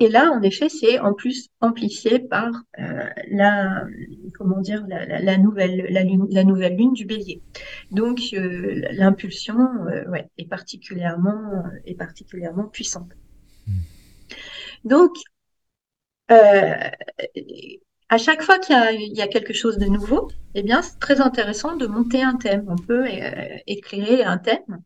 et 0.00 0.08
là, 0.08 0.30
en 0.32 0.42
effet, 0.42 0.68
c'est 0.68 0.98
en 0.98 1.14
plus 1.14 1.50
amplifié 1.60 2.18
par 2.18 2.48
euh, 2.80 3.08
la, 3.30 3.84
comment 4.36 4.60
dire, 4.60 4.84
la, 4.88 5.38
nouvelle, 5.38 5.86
la, 5.88 6.44
nouvelle 6.44 6.76
lune 6.76 6.94
du 6.94 7.04
Bélier. 7.06 7.42
Donc, 7.92 8.18
euh, 8.32 8.82
l'impulsion, 8.90 9.56
euh, 9.86 10.04
ouais, 10.10 10.28
est 10.36 10.48
particulièrement, 10.48 11.62
est 11.84 11.94
particulièrement 11.94 12.64
puissante. 12.64 13.12
Hmm. 13.68 13.72
Donc, 14.84 15.12
à 16.28 18.18
chaque 18.18 18.42
fois 18.42 18.58
qu'il 18.58 18.74
y, 18.74 19.22
a 19.22 19.28
quelque 19.28 19.52
chose 19.52 19.78
de 19.78 19.86
nouveau, 19.86 20.28
eh 20.56 20.64
bien, 20.64 20.82
c'est 20.82 20.98
très 20.98 21.20
intéressant 21.20 21.76
de 21.76 21.86
monter 21.86 22.22
un 22.22 22.34
thème. 22.34 22.64
On 22.68 22.76
peut 22.76 23.06
éclairer 23.68 24.24
un 24.24 24.38
thème. 24.38 24.82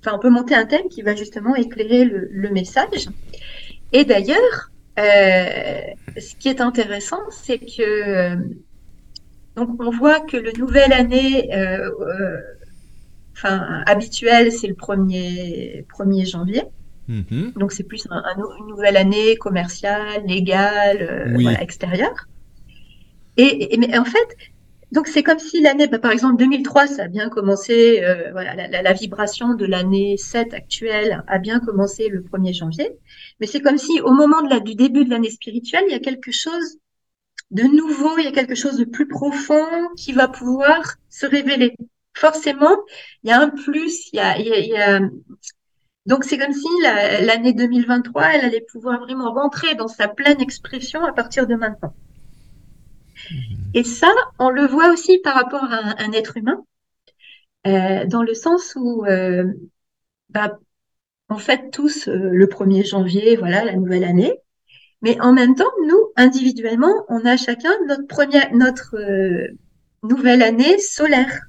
Enfin, 0.00 0.16
on 0.16 0.18
peut 0.18 0.30
monter 0.30 0.56
un 0.56 0.66
thème 0.66 0.88
qui 0.88 1.02
va 1.02 1.14
justement 1.14 1.54
éclairer 1.54 2.04
le, 2.04 2.28
le 2.30 2.50
message. 2.50 3.08
Et 3.92 4.04
d'ailleurs, 4.04 4.70
euh, 4.98 5.80
ce 6.18 6.34
qui 6.36 6.48
est 6.48 6.60
intéressant, 6.60 7.20
c'est 7.30 7.58
que 7.58 8.36
donc 9.56 9.80
on 9.82 9.90
voit 9.90 10.20
que 10.20 10.36
le 10.36 10.52
nouvelle 10.52 10.92
année, 10.92 11.54
euh, 11.54 11.90
euh, 12.00 12.40
enfin 13.32 13.82
habituel, 13.86 14.52
c'est 14.52 14.68
le 14.68 14.74
1er, 14.74 15.86
1er 15.86 16.30
janvier. 16.30 16.62
Mm-hmm. 17.08 17.58
Donc 17.58 17.72
c'est 17.72 17.84
plus 17.84 18.06
une 18.06 18.66
nouvelle 18.68 18.96
année 18.96 19.36
commerciale, 19.36 20.24
légale, 20.26 21.32
voilà, 21.34 21.62
extérieure. 21.62 22.26
Et, 23.36 23.74
et, 23.74 23.78
mais 23.78 23.96
en 23.98 24.04
fait, 24.04 24.36
donc 24.92 25.08
c'est 25.08 25.22
comme 25.22 25.38
si 25.38 25.60
l'année, 25.60 25.88
bah, 25.88 25.98
par 25.98 26.12
exemple 26.12 26.36
2003, 26.36 26.86
ça 26.86 27.04
a 27.04 27.08
bien 27.08 27.28
commencé, 27.28 28.02
euh, 28.04 28.30
voilà, 28.32 28.54
la, 28.54 28.82
la, 28.82 28.92
vibration 28.92 29.54
de 29.54 29.66
l'année 29.66 30.16
7 30.16 30.54
actuelle 30.54 31.24
a 31.26 31.38
bien 31.38 31.60
commencé 31.60 32.08
le 32.08 32.22
1er 32.22 32.54
janvier, 32.54 32.90
mais 33.40 33.46
c'est 33.46 33.60
comme 33.60 33.78
si 33.78 34.00
au 34.00 34.12
moment 34.12 34.42
de 34.42 34.48
la, 34.48 34.60
du 34.60 34.74
début 34.74 35.04
de 35.04 35.10
l'année 35.10 35.30
spirituelle, 35.30 35.84
il 35.88 35.92
y 35.92 35.96
a 35.96 36.00
quelque 36.00 36.30
chose 36.30 36.78
de 37.50 37.62
nouveau, 37.62 38.18
il 38.18 38.24
y 38.24 38.28
a 38.28 38.32
quelque 38.32 38.54
chose 38.54 38.76
de 38.78 38.84
plus 38.84 39.08
profond 39.08 39.64
qui 39.96 40.12
va 40.12 40.28
pouvoir 40.28 40.96
se 41.08 41.26
révéler. 41.26 41.74
Forcément, 42.14 42.76
il 43.22 43.30
y 43.30 43.32
a 43.32 43.40
un 43.40 43.50
plus, 43.50 44.08
il 44.12 44.16
y 44.16 44.20
a, 44.20 44.38
il 44.38 44.46
y 44.46 44.76
a, 44.76 45.00
donc 46.06 46.24
c'est 46.24 46.38
comme 46.38 46.52
si 46.52 46.68
l'année 46.82 47.52
2023, 47.52 48.22
elle 48.34 48.44
allait 48.44 48.64
pouvoir 48.72 49.00
vraiment 49.00 49.32
rentrer 49.32 49.74
dans 49.74 49.88
sa 49.88 50.06
pleine 50.06 50.40
expression 50.40 51.04
à 51.04 51.12
partir 51.12 51.46
de 51.48 51.56
maintenant. 51.56 51.94
Et 53.74 53.84
ça, 53.84 54.12
on 54.38 54.50
le 54.50 54.66
voit 54.66 54.90
aussi 54.92 55.18
par 55.18 55.34
rapport 55.34 55.64
à 55.64 56.02
un, 56.02 56.12
être 56.12 56.36
humain, 56.36 56.64
euh, 57.66 58.04
dans 58.06 58.22
le 58.22 58.34
sens 58.34 58.74
où, 58.76 59.04
euh, 59.06 59.44
bah, 60.30 60.58
on 61.28 61.36
fête 61.36 61.70
tous 61.72 62.08
euh, 62.08 62.30
le 62.32 62.46
1er 62.46 62.86
janvier, 62.88 63.36
voilà, 63.36 63.64
la 63.64 63.76
nouvelle 63.76 64.04
année. 64.04 64.32
Mais 65.02 65.20
en 65.20 65.32
même 65.32 65.54
temps, 65.54 65.64
nous, 65.86 66.12
individuellement, 66.16 67.04
on 67.08 67.24
a 67.24 67.36
chacun 67.36 67.70
notre 67.86 68.06
première, 68.06 68.52
notre 68.54 68.96
nouvelle 70.02 70.42
année 70.42 70.78
solaire 70.78 71.42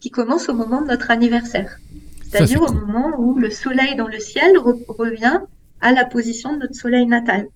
qui 0.00 0.10
commence 0.10 0.48
au 0.48 0.54
moment 0.54 0.80
de 0.80 0.88
notre 0.88 1.10
anniversaire. 1.10 1.76
C'est-à-dire 2.22 2.62
au 2.62 2.72
moment 2.72 3.14
où 3.18 3.38
le 3.38 3.50
soleil 3.50 3.96
dans 3.96 4.08
le 4.08 4.18
ciel 4.18 4.56
revient 4.58 5.40
à 5.80 5.92
la 5.92 6.04
position 6.04 6.54
de 6.54 6.60
notre 6.60 6.74
soleil 6.74 7.06
natal. 7.06 7.46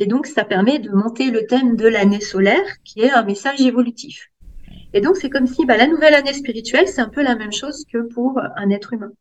Et 0.00 0.06
donc, 0.06 0.26
ça 0.26 0.44
permet 0.44 0.78
de 0.78 0.90
monter 0.90 1.30
le 1.30 1.46
thème 1.46 1.76
de 1.76 1.86
l'année 1.86 2.22
solaire, 2.22 2.64
qui 2.84 3.02
est 3.02 3.10
un 3.10 3.22
message 3.22 3.60
évolutif. 3.60 4.30
Et 4.94 5.02
donc, 5.02 5.18
c'est 5.18 5.28
comme 5.28 5.46
si 5.46 5.66
bah, 5.66 5.76
la 5.76 5.86
nouvelle 5.86 6.14
année 6.14 6.32
spirituelle, 6.32 6.88
c'est 6.88 7.02
un 7.02 7.10
peu 7.10 7.22
la 7.22 7.36
même 7.36 7.52
chose 7.52 7.84
que 7.92 7.98
pour 7.98 8.40
un 8.56 8.70
être 8.70 8.94
humain. 8.94 9.12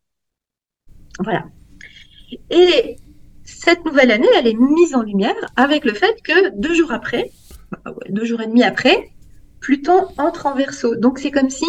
Voilà. 1.19 1.45
Et 2.49 2.95
cette 3.43 3.83
nouvelle 3.83 4.09
année, 4.09 4.29
elle 4.37 4.47
est 4.47 4.57
mise 4.57 4.95
en 4.95 5.03
lumière 5.03 5.35
avec 5.57 5.83
le 5.83 5.93
fait 5.93 6.15
que 6.23 6.57
deux 6.57 6.73
jours 6.73 6.93
après, 6.93 7.29
bah, 7.71 7.93
deux 8.07 8.23
jours 8.23 8.41
et 8.41 8.47
demi 8.47 8.63
après, 8.63 9.09
Pluton 9.59 10.07
entre 10.17 10.45
en 10.45 10.55
verso. 10.55 10.95
Donc, 10.95 11.19
c'est 11.19 11.31
comme 11.31 11.49
si 11.49 11.67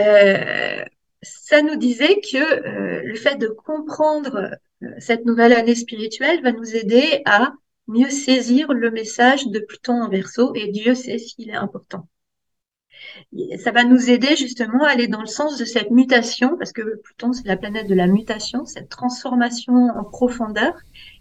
euh, 0.00 0.84
ça 1.22 1.62
nous 1.62 1.76
disait 1.76 2.20
que 2.20 2.36
euh, 2.36 3.00
le 3.04 3.14
fait 3.14 3.36
de 3.36 3.48
comprendre 3.48 4.50
euh, 4.82 4.88
cette 4.98 5.24
nouvelle 5.24 5.54
année 5.54 5.74
spirituelle 5.74 6.42
va 6.42 6.52
nous 6.52 6.76
aider 6.76 7.22
à 7.24 7.54
mieux 7.92 8.10
saisir 8.10 8.72
le 8.72 8.90
message 8.90 9.46
de 9.46 9.58
Pluton 9.58 10.02
en 10.02 10.08
verso 10.08 10.54
et 10.54 10.68
Dieu 10.68 10.94
sait 10.94 11.18
s'il 11.18 11.50
est 11.50 11.54
important. 11.54 12.08
Ça 13.58 13.72
va 13.72 13.84
nous 13.84 14.10
aider 14.10 14.36
justement 14.36 14.84
à 14.84 14.90
aller 14.90 15.08
dans 15.08 15.20
le 15.20 15.26
sens 15.26 15.58
de 15.58 15.64
cette 15.64 15.90
mutation, 15.90 16.56
parce 16.56 16.72
que 16.72 17.00
Pluton, 17.02 17.32
c'est 17.32 17.46
la 17.46 17.56
planète 17.56 17.88
de 17.88 17.94
la 17.94 18.06
mutation, 18.06 18.64
cette 18.64 18.88
transformation 18.88 19.74
en 19.74 20.04
profondeur 20.04 20.74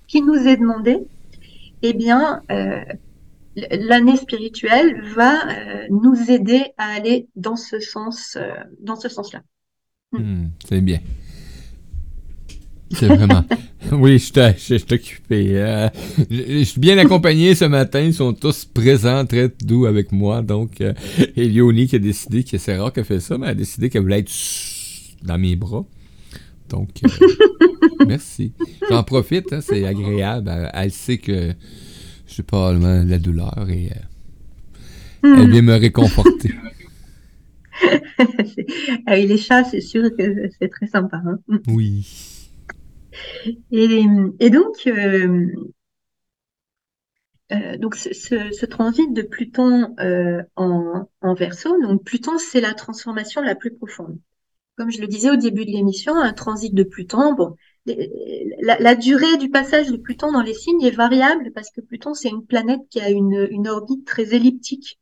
qui 0.07 0.21
nous 0.21 0.47
est 0.47 0.57
demandée. 0.57 0.99
Eh 1.81 1.93
bien, 1.93 2.41
euh, 2.51 2.83
l'année 3.55 4.17
spirituelle 4.17 5.01
va 5.15 5.33
euh, 5.49 5.87
nous 5.89 6.31
aider 6.31 6.73
à 6.77 6.93
aller 6.93 7.27
dans 7.35 7.55
ce 7.55 7.79
sens, 7.79 8.37
euh, 8.37 9.07
sens-là. 9.09 9.41
Hmm, 10.11 10.47
c'est 10.67 10.81
bien. 10.81 10.99
C'est 12.93 13.07
vraiment. 13.07 13.43
oui, 13.91 14.19
je 14.19 14.53
suis 14.57 14.75
occupé. 14.91 15.47
Euh, 15.51 15.89
je, 16.29 16.63
suis 16.63 16.79
bien 16.79 16.97
accompagné 16.97 17.55
ce 17.55 17.65
matin. 17.65 18.01
Ils 18.01 18.13
sont 18.13 18.33
tous 18.33 18.65
présents, 18.65 19.25
très 19.25 19.51
doux 19.63 19.85
avec 19.85 20.11
moi. 20.11 20.41
Donc, 20.41 20.81
euh, 20.81 20.93
qui 21.35 21.95
a 21.95 21.99
décidé 21.99 22.43
que 22.43 22.57
c'est 22.57 22.77
rare 22.77 22.93
qu'elle 22.93 23.05
fait 23.05 23.19
ça, 23.19 23.37
mais 23.37 23.47
elle 23.47 23.51
a 23.51 23.55
décidé 23.55 23.89
qu'elle 23.89 24.03
voulait 24.03 24.19
être 24.19 24.31
dans 25.23 25.37
mes 25.37 25.55
bras. 25.55 25.85
Donc, 26.69 26.89
euh, 27.03 27.09
merci. 28.07 28.53
J'en 28.89 29.03
profite, 29.03 29.51
hein, 29.51 29.59
c'est 29.61 29.85
agréable. 29.85 30.69
Elle, 30.73 30.91
sait 30.91 31.17
que 31.17 31.53
je 32.27 32.33
suis 32.33 32.43
pas 32.43 32.73
la 32.73 33.19
douleur 33.19 33.67
et 33.69 33.89
euh, 35.23 35.35
elle 35.37 35.51
vient 35.51 35.61
me 35.61 35.75
réconforter. 35.75 36.51
ah 39.05 39.17
les 39.17 39.37
chats, 39.37 39.65
c'est 39.65 39.81
sûr 39.81 40.15
que 40.17 40.49
c'est 40.59 40.69
très 40.69 40.87
sympa. 40.87 41.21
Hein. 41.25 41.39
Oui. 41.67 42.05
Et, 43.71 44.49
donc, 44.49 44.87
euh, 44.87 45.47
euh, 47.51 47.77
donc 47.77 47.95
ce, 47.95 48.65
transit 48.65 49.13
de 49.13 49.21
Pluton 49.21 49.95
euh, 49.99 50.41
en, 50.55 51.07
en 51.21 51.33
donc 51.33 52.03
Pluton, 52.03 52.37
c'est 52.37 52.61
la 52.61 52.73
transformation 52.73 53.41
la 53.41 53.55
plus 53.55 53.73
profonde. 53.73 54.17
Comme 54.77 54.91
je 54.91 55.01
le 55.01 55.07
disais 55.07 55.29
au 55.29 55.35
début 55.35 55.65
de 55.65 55.71
l'émission, 55.71 56.15
un 56.15 56.33
transit 56.33 56.73
de 56.73 56.83
Pluton, 56.83 57.33
bon, 57.33 57.55
la, 57.85 58.95
durée 58.95 59.37
du 59.37 59.49
passage 59.49 59.91
de 59.91 59.97
Pluton 59.97 60.31
dans 60.31 60.41
les 60.41 60.53
signes 60.53 60.83
est 60.83 60.95
variable 60.95 61.51
parce 61.53 61.69
que 61.71 61.81
Pluton, 61.81 62.13
c'est 62.13 62.29
une 62.29 62.45
planète 62.45 62.81
qui 62.89 63.01
a 63.01 63.09
une, 63.09 63.67
orbite 63.67 64.05
très 64.05 64.33
elliptique. 64.33 64.99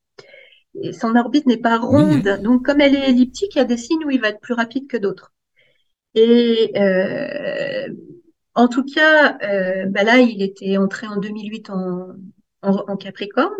Et 0.81 0.93
son 0.93 1.15
orbite 1.15 1.45
n'est 1.45 1.57
pas 1.57 1.77
ronde. 1.77 2.39
Donc, 2.43 2.65
comme 2.65 2.81
elle 2.81 2.95
est 2.95 3.09
elliptique, 3.09 3.55
il 3.55 3.57
y 3.59 3.61
a 3.61 3.65
des 3.65 3.77
signes 3.77 4.05
où 4.05 4.09
il 4.09 4.21
va 4.21 4.29
être 4.29 4.39
plus 4.39 4.53
rapide 4.53 4.87
que 4.87 4.97
d'autres. 4.97 5.33
Et 6.15 6.71
euh, 6.75 7.93
en 8.55 8.67
tout 8.67 8.83
cas, 8.83 9.37
euh, 9.43 9.85
bah 9.87 10.03
là, 10.03 10.19
il 10.19 10.41
était 10.41 10.77
entré 10.77 11.07
en 11.07 11.17
2008 11.17 11.69
en, 11.69 12.15
en, 12.61 12.97
Capricorne. 12.97 13.53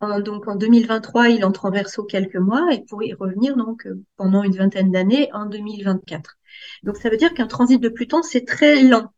En, 0.00 0.20
donc 0.20 0.48
en 0.48 0.56
2023, 0.56 1.28
il 1.28 1.44
entre 1.44 1.66
en 1.66 1.70
Verseau 1.70 2.04
quelques 2.04 2.36
mois 2.36 2.72
et 2.72 2.82
pour 2.88 3.02
y 3.02 3.12
revenir 3.14 3.56
donc 3.56 3.86
euh, 3.86 4.02
pendant 4.16 4.42
une 4.42 4.56
vingtaine 4.56 4.90
d'années 4.90 5.28
en 5.32 5.46
2024. 5.46 6.38
Donc 6.82 6.96
ça 6.96 7.10
veut 7.10 7.16
dire 7.16 7.34
qu'un 7.34 7.46
transit 7.46 7.80
de 7.80 7.88
Pluton 7.88 8.22
c'est 8.22 8.44
très 8.44 8.82
lent. 8.82 9.12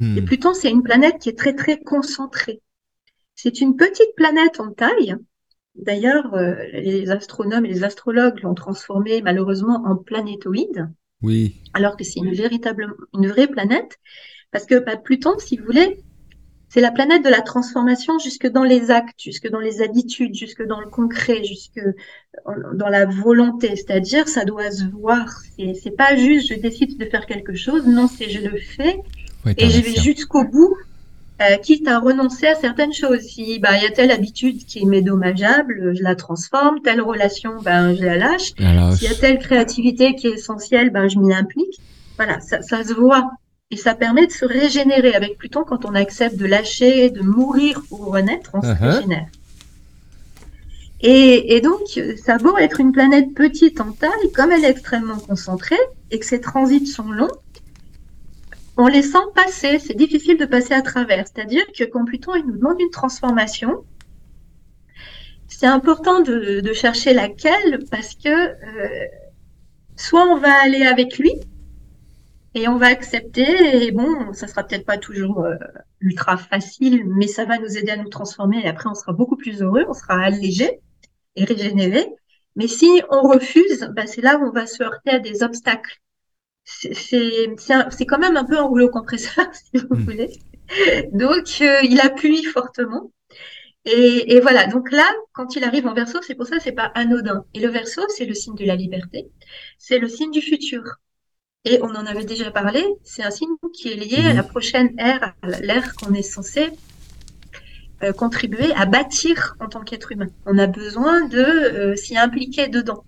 Hmm. 0.00 0.16
Et 0.16 0.22
Pluton 0.22 0.54
c'est 0.54 0.70
une 0.70 0.82
planète 0.82 1.18
qui 1.18 1.28
est 1.28 1.38
très 1.38 1.54
très 1.54 1.78
concentrée. 1.78 2.60
C'est 3.34 3.60
une 3.60 3.76
petite 3.76 4.14
planète 4.16 4.60
en 4.60 4.70
taille. 4.72 5.16
D'ailleurs, 5.76 6.36
les 6.72 7.10
astronomes 7.10 7.64
et 7.64 7.68
les 7.68 7.84
astrologues 7.84 8.40
l'ont 8.42 8.54
transformé 8.54 9.22
malheureusement 9.22 9.82
en 9.86 9.96
planétoïde. 9.96 10.90
Oui. 11.22 11.56
Alors 11.74 11.96
que 11.96 12.04
c'est 12.04 12.20
une 12.20 12.32
véritable, 12.32 12.94
une 13.14 13.28
vraie 13.28 13.48
planète, 13.48 13.98
parce 14.50 14.66
que 14.66 14.78
bah, 14.78 14.96
Pluton, 14.96 15.38
si 15.38 15.56
vous 15.56 15.64
voulez, 15.64 16.00
c'est 16.68 16.80
la 16.80 16.92
planète 16.92 17.24
de 17.24 17.28
la 17.28 17.40
transformation 17.40 18.18
jusque 18.20 18.46
dans 18.46 18.62
les 18.62 18.92
actes, 18.92 19.20
jusque 19.20 19.48
dans 19.50 19.58
les 19.58 19.82
habitudes, 19.82 20.34
jusque 20.34 20.64
dans 20.64 20.80
le 20.80 20.86
concret, 20.86 21.42
jusque 21.42 21.80
dans 22.74 22.88
la 22.88 23.06
volonté. 23.06 23.74
C'est-à-dire, 23.74 24.28
ça 24.28 24.44
doit 24.44 24.70
se 24.70 24.84
voir. 24.84 25.42
C'est 25.56 25.96
pas 25.96 26.16
juste 26.16 26.48
je 26.48 26.60
décide 26.60 26.96
de 26.96 27.04
faire 27.06 27.26
quelque 27.26 27.54
chose. 27.54 27.86
Non, 27.86 28.06
c'est 28.06 28.30
je 28.30 28.46
le 28.46 28.56
fais 28.56 29.00
et 29.56 29.68
je 29.68 29.80
vais 29.80 29.96
jusqu'au 29.96 30.44
bout 30.44 30.76
euh, 31.40 31.56
quitte 31.56 31.88
à 31.88 31.98
renoncer 31.98 32.46
à 32.46 32.54
certaines 32.54 32.92
choses. 32.92 33.20
Si 33.20 33.58
bah 33.58 33.76
il 33.76 33.82
y 33.82 33.86
a 33.86 33.90
telle 33.90 34.10
habitude 34.10 34.64
qui 34.66 34.84
m'est 34.86 35.02
dommageable, 35.02 35.94
je 35.96 36.02
la 36.02 36.14
transforme. 36.14 36.80
Telle 36.82 37.00
relation, 37.00 37.56
ben 37.62 37.94
je 37.94 38.04
la 38.04 38.16
lâche. 38.16 38.52
S'il 38.56 39.08
y 39.08 39.12
a 39.12 39.14
telle 39.14 39.38
créativité 39.38 40.14
qui 40.14 40.26
est 40.26 40.34
essentielle, 40.34 40.90
ben 40.90 41.08
je 41.08 41.18
m'y 41.18 41.34
implique. 41.34 41.80
Voilà, 42.16 42.40
ça, 42.40 42.60
ça 42.62 42.84
se 42.84 42.92
voit 42.92 43.30
et 43.70 43.76
ça 43.76 43.94
permet 43.94 44.26
de 44.26 44.32
se 44.32 44.44
régénérer. 44.44 45.14
Avec 45.14 45.38
Pluton, 45.38 45.64
quand 45.64 45.84
on 45.84 45.94
accepte 45.94 46.36
de 46.36 46.46
lâcher, 46.46 47.10
de 47.10 47.22
mourir 47.22 47.82
pour 47.88 48.12
renaître, 48.12 48.50
on 48.54 48.62
se 48.62 48.66
uh-huh. 48.66 48.94
régénère. 48.94 49.26
Et, 51.02 51.56
et, 51.56 51.60
donc, 51.62 51.80
ça 52.22 52.36
vaut 52.36 52.58
être 52.58 52.78
une 52.78 52.92
planète 52.92 53.32
petite 53.34 53.80
en 53.80 53.92
taille, 53.92 54.32
comme 54.34 54.52
elle 54.52 54.64
est 54.64 54.70
extrêmement 54.70 55.16
concentrée 55.16 55.78
et 56.10 56.18
que 56.18 56.26
ses 56.26 56.42
transits 56.42 56.86
sont 56.86 57.10
longs, 57.10 57.30
on 58.80 58.86
les 58.86 59.02
sent 59.02 59.18
passer, 59.34 59.78
c'est 59.78 59.94
difficile 59.94 60.38
de 60.38 60.46
passer 60.46 60.72
à 60.72 60.82
travers. 60.82 61.26
C'est-à-dire 61.26 61.64
que 61.76 61.84
quand 61.84 62.04
Pluton 62.04 62.34
il 62.34 62.46
nous 62.46 62.56
demande 62.56 62.80
une 62.80 62.90
transformation, 62.90 63.84
c'est 65.48 65.66
important 65.66 66.20
de, 66.20 66.72
chercher 66.72 67.12
laquelle 67.12 67.84
parce 67.90 68.14
que 68.14 68.28
euh, 68.28 69.06
soit 69.96 70.24
on 70.26 70.38
va 70.38 70.52
aller 70.62 70.82
avec 70.82 71.18
lui 71.18 71.32
et 72.54 72.68
on 72.68 72.76
va 72.76 72.86
accepter 72.86 73.84
et 73.84 73.92
bon, 73.92 74.32
ça 74.32 74.46
sera 74.46 74.64
peut-être 74.64 74.86
pas 74.86 74.96
toujours 74.96 75.44
euh, 75.44 75.56
ultra 76.00 76.38
facile, 76.38 77.04
mais 77.06 77.26
ça 77.26 77.44
va 77.44 77.58
nous 77.58 77.76
aider 77.76 77.90
à 77.90 77.96
nous 77.96 78.08
transformer 78.08 78.62
et 78.64 78.68
après 78.68 78.88
on 78.88 78.94
sera 78.94 79.12
beaucoup 79.12 79.36
plus 79.36 79.60
heureux, 79.60 79.84
on 79.88 79.94
sera 79.94 80.14
allégé 80.14 80.80
et 81.36 81.44
régénéré. 81.44 82.06
Mais 82.56 82.66
si 82.66 83.02
on 83.10 83.22
refuse, 83.28 83.90
bah, 83.94 84.06
c'est 84.06 84.22
là 84.22 84.38
où 84.38 84.48
on 84.48 84.52
va 84.52 84.66
se 84.66 84.82
heurter 84.82 85.10
à 85.10 85.18
des 85.18 85.42
obstacles 85.42 86.00
c'est 86.70 88.06
quand 88.06 88.18
même 88.18 88.36
un 88.36 88.44
peu 88.44 88.58
un 88.58 88.64
rouleau 88.64 88.88
compresseur, 88.88 89.46
si 89.54 89.78
vous 89.78 89.96
hmm. 89.96 90.04
voulez. 90.04 90.30
Donc, 91.12 91.58
euh, 91.60 91.80
il 91.82 92.00
appuie 92.00 92.44
fortement. 92.44 93.10
Et, 93.84 94.34
et, 94.34 94.40
voilà, 94.40 94.66
donc 94.66 94.92
là, 94.92 95.08
quand 95.32 95.56
il 95.56 95.64
arrive 95.64 95.86
en 95.86 95.94
verso, 95.94 96.20
c'est 96.22 96.34
pour 96.34 96.46
ça 96.46 96.60
c'est 96.60 96.72
pas 96.72 96.92
anodin. 96.94 97.44
Et 97.54 97.60
le 97.60 97.68
verso, 97.68 98.02
c'est 98.08 98.26
le 98.26 98.34
signe 98.34 98.54
de 98.54 98.64
la 98.64 98.76
liberté, 98.76 99.30
c'est 99.78 99.98
le 99.98 100.08
signe 100.08 100.30
du 100.30 100.42
futur. 100.42 100.82
Et 101.64 101.78
on 101.82 101.88
en 101.88 102.06
avait 102.06 102.24
déjà 102.24 102.50
parlé, 102.50 102.84
c'est 103.02 103.22
un 103.22 103.30
signe 103.30 103.48
qui 103.74 103.88
est 103.88 103.96
lié 103.96 104.26
à 104.26 104.32
la 104.34 104.42
prochaine 104.42 104.94
ère, 104.98 105.34
à 105.42 105.60
l'ère 105.60 105.94
qu'on 105.94 106.14
est 106.14 106.22
censé 106.22 106.70
euh, 108.02 108.14
contribuer 108.14 108.72
à 108.74 108.86
bâtir 108.86 109.56
en 109.60 109.68
tant 109.68 109.82
qu'être 109.82 110.10
humain. 110.12 110.28
On 110.46 110.56
a 110.56 110.66
besoin 110.66 111.26
de 111.28 111.38
euh, 111.38 111.96
s'y 111.96 112.16
impliquer 112.16 112.68
dedans. 112.68 113.04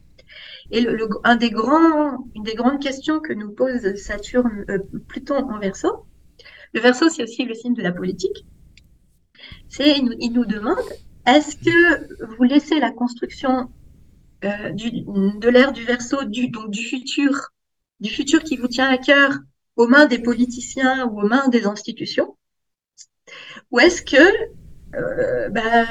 Et 0.72 0.80
une 0.80 1.38
des 1.38 1.50
grandes 1.50 2.82
questions 2.82 3.20
que 3.20 3.34
nous 3.34 3.50
pose 3.50 3.94
Saturne, 3.96 4.64
euh, 4.70 4.78
Pluton 5.06 5.50
en 5.50 5.58
verso, 5.58 6.06
le 6.72 6.80
verso 6.80 7.10
c'est 7.10 7.22
aussi 7.22 7.44
le 7.44 7.54
signe 7.54 7.74
de 7.74 7.82
la 7.82 7.92
politique, 7.92 8.46
c'est 9.68 9.98
il, 9.98 10.32
nous 10.32 10.46
demande 10.46 10.78
est-ce 11.26 11.56
que 11.56 12.26
vous 12.36 12.44
laissez 12.44 12.80
la 12.80 12.90
construction 12.90 13.70
euh, 14.44 14.72
de 14.72 15.48
l'ère 15.50 15.72
du 15.72 15.84
verso, 15.84 16.24
du, 16.24 16.48
donc 16.48 16.70
du 16.70 16.82
futur, 16.82 17.52
du 18.00 18.08
futur 18.08 18.42
qui 18.42 18.56
vous 18.56 18.68
tient 18.68 18.88
à 18.88 18.96
cœur 18.96 19.40
aux 19.76 19.86
mains 19.86 20.06
des 20.06 20.20
politiciens 20.20 21.06
ou 21.06 21.20
aux 21.20 21.28
mains 21.28 21.48
des 21.48 21.66
institutions? 21.66 22.38
Ou 23.70 23.80
est-ce 23.80 24.00
que 24.00 24.96
euh, 24.96 25.50
bah, 25.50 25.84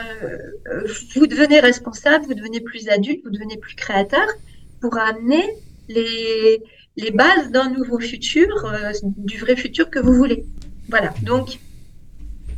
vous 1.15 1.27
devenez 1.27 1.59
responsable, 1.59 2.25
vous 2.25 2.33
devenez 2.33 2.61
plus 2.61 2.89
adulte, 2.89 3.21
vous 3.23 3.31
devenez 3.31 3.57
plus 3.57 3.75
créateur 3.75 4.27
pour 4.81 4.97
amener 4.97 5.43
les, 5.87 6.61
bases 7.13 7.51
d'un 7.51 7.69
nouveau 7.69 7.99
futur, 7.99 8.65
euh, 8.65 8.91
du 9.03 9.37
vrai 9.37 9.55
futur 9.55 9.89
que 9.89 9.99
vous 9.99 10.13
voulez. 10.13 10.45
Voilà, 10.89 11.13
donc 11.23 11.59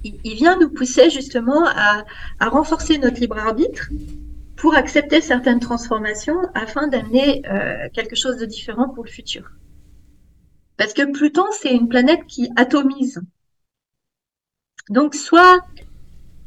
il, 0.04 0.36
vient 0.36 0.58
nous 0.60 0.70
pousser 0.70 1.10
justement 1.10 1.66
à, 1.68 2.04
à, 2.40 2.50
renforcer 2.50 2.98
notre 2.98 3.20
libre 3.20 3.38
arbitre 3.38 3.90
pour 4.56 4.76
accepter 4.76 5.22
certaines 5.22 5.60
transformations 5.60 6.40
afin 6.54 6.88
d'amener 6.88 7.44
euh, 7.48 7.90
quelque 7.94 8.16
chose 8.16 8.38
de 8.38 8.46
différent 8.46 8.90
pour 8.90 9.04
le 9.04 9.10
futur. 9.10 9.52
Parce 10.78 10.94
que 10.94 11.12
Pluton, 11.12 11.46
c'est 11.52 11.74
une 11.74 11.88
planète 11.88 12.26
qui 12.28 12.50
atomise. 12.56 13.22
Donc 14.90 15.16
soit 15.16 15.62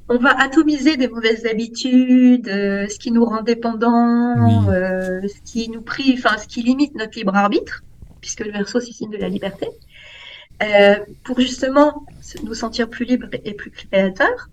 on 0.09 0.19
va 0.19 0.39
atomiser 0.41 0.97
des 0.97 1.09
mauvaises 1.09 1.47
habitudes, 1.47 2.49
euh, 2.49 2.87
ce 2.89 2.99
qui 2.99 3.11
nous 3.11 3.25
rend 3.25 3.43
dépendants, 3.43 4.71
euh, 4.71 5.21
ce 5.27 5.41
qui 5.45 5.69
nous 5.69 5.83
prive, 5.83 6.25
enfin 6.25 6.39
ce 6.39 6.47
qui 6.47 6.63
limite 6.63 6.95
notre 6.95 7.19
libre 7.19 7.35
arbitre, 7.35 7.83
puisque 8.21 8.45
le 8.45 8.53
verso 8.53 8.79
c'est 8.81 8.93
signe 8.93 9.11
de 9.11 9.17
la 9.17 9.29
liberté, 9.29 9.67
euh, 10.63 10.97
pour 11.25 11.41
justement 11.41 12.07
nous 12.45 12.55
sentir 12.55 12.89
plus 12.89 13.05
libres 13.05 13.29
et 13.45 13.55
plus 13.55 13.71
créateurs. 13.71 14.49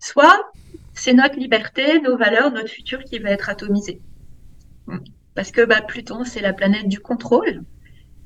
Soit 0.00 0.50
c'est 0.92 1.12
notre 1.12 1.36
liberté, 1.38 2.00
nos 2.00 2.16
valeurs, 2.16 2.50
notre 2.50 2.68
futur 2.68 3.02
qui 3.04 3.18
va 3.18 3.30
être 3.30 3.48
atomisé. 3.48 4.00
Parce 5.34 5.50
que 5.50 5.64
bah, 5.64 5.82
Pluton 5.82 6.24
c'est 6.24 6.40
la 6.40 6.52
planète 6.52 6.88
du 6.88 6.98
contrôle. 6.98 7.62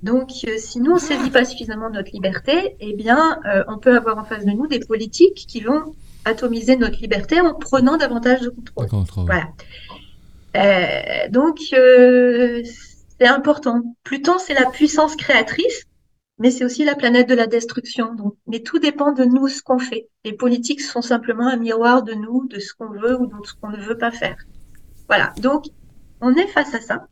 Donc, 0.03 0.31
si 0.31 0.81
nous 0.81 0.93
on 0.93 0.99
saisit 0.99 1.31
pas 1.31 1.45
suffisamment 1.45 1.91
notre 1.91 2.13
liberté, 2.13 2.77
eh 2.79 2.95
bien, 2.95 3.41
on 3.67 3.79
peut 3.79 3.97
avoir 3.97 4.17
en 4.17 4.25
face 4.25 4.45
de 4.45 4.53
nous 4.53 4.69
des 4.69 4.79
politiques 4.79 5.47
qui 5.49 5.61
vont 5.61 5.93
atomiser 6.25 6.77
notre 6.77 6.99
liberté 7.01 7.41
en 7.41 7.55
prenant 7.55 7.97
davantage 7.97 8.41
de 8.41 8.51
contrôle. 8.51 9.27
Voilà. 9.27 9.49
donc, 11.31 11.59
c'est 13.19 13.27
important. 13.27 13.83
Pluton, 14.05 14.39
c'est 14.39 14.55
la 14.55 14.67
puissance 14.67 15.17
créatrice, 15.17 15.85
mais 16.39 16.51
c'est 16.51 16.65
aussi 16.65 16.85
la 16.85 16.95
planète 16.95 17.29
de 17.29 17.35
la 17.35 17.47
destruction. 17.47 18.15
Donc, 18.15 18.35
mais 18.47 18.61
tout 18.61 18.79
dépend 18.79 19.13
de 19.13 19.25
nous, 19.25 19.49
ce 19.49 19.63
qu'on 19.63 19.79
fait. 19.79 20.09
Les 20.25 20.33
politiques 20.33 20.81
sont 20.81 21.03
simplement 21.03 21.49
un 21.49 21.57
miroir 21.57 22.03
de 22.03 22.15
nous, 22.15 22.47
de 22.49 22.59
ce 22.61 22.75
qu'on 22.75 22.91
veut 22.91 23.19
ou 23.19 23.27
de 23.27 23.35
ce 23.45 23.55
qu'on 23.55 23.71
ne 23.71 23.81
veut 23.81 23.99
pas 23.99 24.13
faire. 24.13 24.37
Voilà. 25.09 25.33
Donc, 25.39 25.67
on 26.21 26.35
est 26.35 26.47
face 26.47 26.75
à 26.75 26.81
ça. 26.81 27.09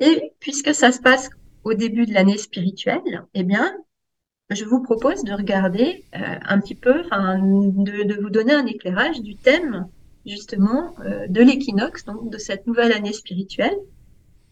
Et 0.00 0.32
puisque 0.40 0.74
ça 0.74 0.92
se 0.92 1.00
passe 1.00 1.30
au 1.64 1.74
début 1.74 2.06
de 2.06 2.12
l'année 2.12 2.38
spirituelle, 2.38 3.24
eh 3.34 3.44
bien, 3.44 3.74
je 4.50 4.64
vous 4.64 4.82
propose 4.82 5.24
de 5.24 5.32
regarder 5.32 6.04
euh, 6.14 6.18
un 6.42 6.60
petit 6.60 6.74
peu, 6.74 7.02
de, 7.02 8.20
vous 8.20 8.30
donner 8.30 8.52
un 8.52 8.66
éclairage 8.66 9.20
du 9.20 9.36
thème 9.36 9.88
justement 10.26 10.94
euh, 11.00 11.26
de 11.28 11.40
l'équinoxe, 11.40 12.04
donc 12.04 12.30
de 12.30 12.38
cette 12.38 12.66
nouvelle 12.66 12.92
année 12.92 13.12
spirituelle, 13.12 13.76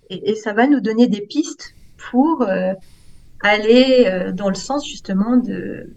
et, 0.09 0.35
ça 0.35 0.53
va 0.53 0.66
nous 0.66 0.81
donner 0.81 1.07
des 1.07 1.20
pistes 1.20 1.74
pour 2.11 2.42
euh, 2.42 2.72
aller 3.40 4.33
dans 4.35 4.48
le 4.48 4.55
sens 4.55 4.87
justement 4.87 5.37
de 5.37 5.94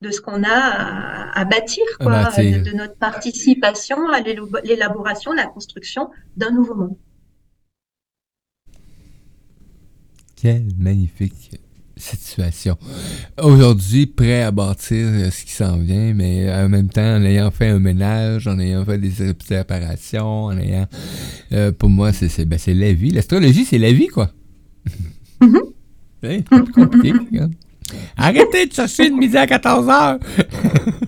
de 0.00 0.12
ce 0.12 0.20
qu'on 0.20 0.44
a 0.44 1.32
à, 1.32 1.44
bâtir, 1.44 1.82
quoi, 1.98 2.30
de, 2.30 2.76
notre 2.76 2.94
participation 2.94 4.08
à 4.10 4.20
l'élaboration, 4.20 5.32
la 5.32 5.46
construction 5.46 6.08
d'un 6.36 6.52
nouveau 6.52 6.76
monde. 6.76 6.96
Quelle 10.36 10.68
magnifique 10.76 11.58
situation. 12.00 12.76
Aujourd'hui, 13.40 14.06
prêt 14.06 14.42
à 14.42 14.50
bâtir 14.50 15.06
euh, 15.06 15.30
ce 15.30 15.44
qui 15.44 15.52
s'en 15.52 15.78
vient, 15.78 16.14
mais 16.14 16.52
en 16.52 16.68
même 16.68 16.88
temps, 16.88 17.16
en 17.16 17.22
ayant 17.22 17.50
fait 17.50 17.68
un 17.68 17.78
ménage, 17.78 18.46
en 18.46 18.58
ayant 18.58 18.84
fait 18.84 18.98
des 18.98 19.12
réparations, 19.48 20.44
en 20.44 20.58
ayant... 20.58 20.86
Euh, 21.52 21.72
pour 21.72 21.90
moi, 21.90 22.12
c'est 22.12 22.44
ben, 22.44 22.58
la 22.66 22.92
vie. 22.92 23.10
L'astrologie, 23.10 23.64
c'est 23.64 23.78
la 23.78 23.92
vie, 23.92 24.08
quoi. 24.08 24.30
Mm-hmm. 25.40 26.42
c'est 26.50 26.72
compliqué. 26.72 27.12
Arrêtez 28.16 28.66
de 28.66 28.72
chercher 28.72 29.06
une 29.06 29.18
midi 29.18 29.36
à 29.36 29.46
14 29.46 29.88
heures! 29.88 30.18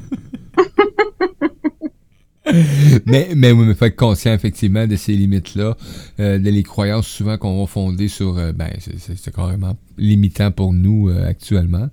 mais, 3.07 3.31
mais 3.35 3.53
oui, 3.53 3.67
mais 3.67 3.75
faut 3.75 3.85
être 3.85 3.97
conscient 3.97 4.33
effectivement 4.33 4.87
de 4.87 4.97
ces 4.97 5.13
limites-là, 5.13 5.77
euh, 6.19 6.39
de 6.39 6.51
les 6.51 6.63
croyances 6.63 7.07
souvent 7.07 7.39
qu'on 7.39 7.61
va 7.61 7.67
fonder 7.67 8.09
sur, 8.09 8.39
euh, 8.39 8.53
ben, 8.53 8.71
c'est 8.79 9.35
carrément 9.35 9.77
limitant 9.99 10.51
pour 10.51 10.73
nous 10.73 11.09
euh, 11.09 11.27
actuellement. 11.27 11.89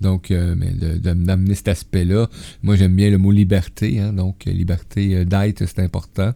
Donc, 0.00 0.30
mais 0.30 0.70
d'amener 0.98 1.54
cet 1.54 1.68
aspect-là, 1.68 2.26
moi 2.62 2.74
j'aime 2.74 2.96
bien 2.96 3.10
le 3.10 3.18
mot 3.18 3.32
liberté, 3.32 4.00
hein, 4.00 4.14
donc 4.14 4.46
liberté 4.46 5.26
d'être, 5.26 5.66
c'est 5.66 5.80
important. 5.80 6.32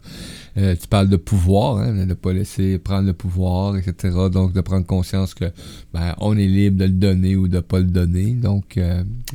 tu 0.54 0.86
parles 0.90 1.08
de 1.08 1.16
pouvoir, 1.16 1.78
hein, 1.78 1.94
de 1.94 2.04
ne 2.04 2.12
pas 2.12 2.34
laisser 2.34 2.78
prendre 2.78 3.06
le 3.06 3.14
pouvoir, 3.14 3.78
etc. 3.78 4.14
Donc, 4.30 4.52
de 4.52 4.60
prendre 4.60 4.84
conscience 4.84 5.32
que 5.32 5.46
ben, 5.94 6.14
on 6.18 6.36
est 6.36 6.46
libre 6.46 6.76
de 6.76 6.84
le 6.84 6.90
donner 6.90 7.36
ou 7.36 7.48
de 7.48 7.56
ne 7.56 7.60
pas 7.62 7.78
le 7.78 7.86
donner. 7.86 8.32
Donc, 8.32 8.72
c'est 8.74 8.82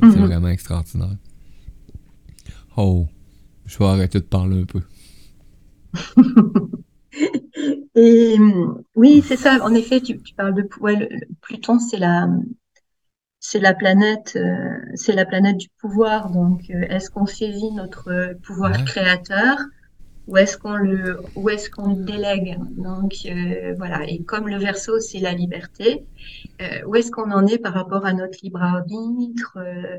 mm-hmm. 0.00 0.26
vraiment 0.26 0.48
extraordinaire. 0.48 1.16
Oh. 2.76 3.08
Je 3.70 3.78
vais 3.78 3.84
arrêter 3.84 4.18
de 4.18 4.24
parler 4.24 4.62
un 4.62 4.64
peu. 4.64 4.80
Et 7.94 8.36
oui, 8.96 9.22
c'est 9.24 9.36
ça. 9.36 9.62
En 9.62 9.72
effet, 9.74 10.00
tu, 10.00 10.18
parles 10.36 10.54
de 10.54 10.68
ouais, 10.80 11.08
Pluton, 11.40 11.78
c'est 11.78 11.96
la 11.96 12.28
c'est 13.38 13.60
la 13.60 13.72
planète 13.72 14.32
euh, 14.34 14.76
c'est 14.96 15.12
la 15.12 15.24
planète 15.24 15.56
du 15.56 15.68
pouvoir. 15.80 16.32
Donc, 16.32 16.62
euh, 16.70 16.80
est-ce 16.88 17.12
qu'on 17.12 17.26
saisit 17.26 17.70
notre 17.70 18.34
pouvoir 18.42 18.84
créateur? 18.84 19.56
Où 20.30 20.36
est-ce 20.36 20.56
qu'on 20.56 20.74
le 20.74 21.20
où 21.34 21.50
est-ce 21.50 21.68
qu'on 21.70 21.90
délègue. 21.94 22.56
Donc 22.76 23.14
euh, 23.26 23.74
voilà. 23.76 24.08
Et 24.08 24.22
comme 24.22 24.48
le 24.48 24.58
verso 24.58 25.00
c'est 25.00 25.18
la 25.18 25.32
liberté 25.32 26.06
euh, 26.62 26.86
où 26.86 26.94
est-ce 26.94 27.10
qu'on 27.10 27.32
en 27.32 27.46
est 27.46 27.58
par 27.58 27.74
rapport 27.74 28.06
à 28.06 28.12
notre 28.12 28.38
libre 28.42 28.62
arbitre 28.62 29.58
euh, 29.58 29.98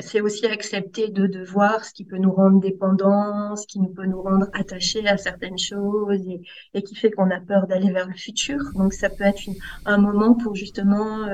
c'est 0.00 0.20
aussi 0.20 0.44
accepter 0.46 1.08
de, 1.08 1.26
de 1.28 1.44
voir 1.44 1.84
ce 1.84 1.92
qui 1.92 2.04
peut 2.04 2.18
nous 2.18 2.32
rendre 2.32 2.58
dépendants 2.60 3.54
ce 3.54 3.66
qui 3.68 3.78
nous 3.78 3.90
peut 3.90 4.06
nous 4.06 4.20
rendre 4.22 4.48
attachés 4.54 5.06
à 5.06 5.16
certaines 5.16 5.58
choses 5.58 6.20
et, 6.26 6.40
et 6.74 6.82
qui 6.82 6.96
fait 6.96 7.12
qu'on 7.12 7.30
a 7.30 7.40
peur 7.40 7.68
d'aller 7.68 7.92
vers 7.92 8.08
le 8.08 8.14
futur. 8.14 8.58
Donc 8.74 8.92
ça 8.92 9.08
peut 9.08 9.24
être 9.24 9.40
un 9.86 9.98
moment 9.98 10.34
pour 10.34 10.56
justement 10.56 11.26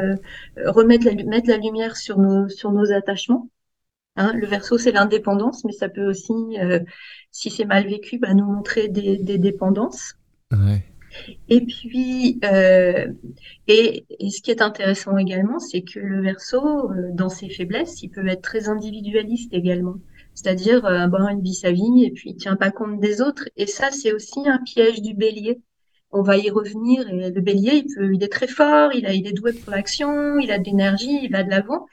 remettre 0.66 1.06
la, 1.06 1.14
mettre 1.24 1.48
la 1.48 1.56
lumière 1.56 1.96
sur 1.96 2.18
nos 2.18 2.48
sur 2.50 2.70
nos 2.72 2.92
attachements 2.92 3.48
Hein, 4.16 4.32
le 4.34 4.46
verso, 4.46 4.78
c'est 4.78 4.92
l'indépendance, 4.92 5.64
mais 5.64 5.72
ça 5.72 5.88
peut 5.88 6.06
aussi, 6.06 6.32
euh, 6.58 6.80
si 7.30 7.50
c'est 7.50 7.66
mal 7.66 7.86
vécu, 7.86 8.18
bah, 8.18 8.32
nous 8.32 8.46
montrer 8.46 8.88
des, 8.88 9.38
dépendances. 9.38 10.14
Et 11.48 11.60
puis, 11.60 12.40
euh, 12.44 13.06
et, 13.68 14.06
ce 14.30 14.40
qui 14.40 14.50
est 14.50 14.62
intéressant 14.62 15.18
également, 15.18 15.58
c'est 15.58 15.82
que 15.82 15.98
le 15.98 16.22
verso, 16.22 16.90
euh, 16.90 17.10
dans 17.12 17.28
ses 17.28 17.50
faiblesses, 17.50 18.02
il 18.02 18.08
peut 18.10 18.26
être 18.26 18.42
très 18.42 18.68
individualiste 18.68 19.52
également. 19.52 19.96
C'est-à-dire, 20.34 20.82
bon, 21.08 21.28
il 21.30 21.42
vit 21.42 21.54
sa 21.54 21.72
vie 21.72 22.04
et 22.04 22.10
puis 22.10 22.30
il 22.30 22.36
tient 22.36 22.56
pas 22.56 22.70
compte 22.70 23.00
des 23.00 23.22
autres. 23.22 23.48
Et 23.56 23.66
ça, 23.66 23.90
c'est 23.90 24.12
aussi 24.12 24.46
un 24.46 24.58
piège 24.58 25.00
du 25.00 25.14
bélier. 25.14 25.60
On 26.10 26.22
va 26.22 26.36
y 26.36 26.50
revenir. 26.50 27.08
Et 27.08 27.30
le 27.30 27.40
bélier, 27.40 27.84
il, 27.84 27.94
peut, 27.94 28.14
il 28.14 28.22
est 28.22 28.32
très 28.32 28.46
fort, 28.46 28.92
il, 28.92 29.06
a, 29.06 29.14
il 29.14 29.26
est 29.26 29.32
doué 29.32 29.54
pour 29.54 29.72
l'action, 29.72 30.38
il 30.38 30.50
a 30.50 30.58
de 30.58 30.64
l'énergie, 30.64 31.20
il 31.22 31.32
va 31.32 31.42
de 31.42 31.48
l'avant. 31.48 31.86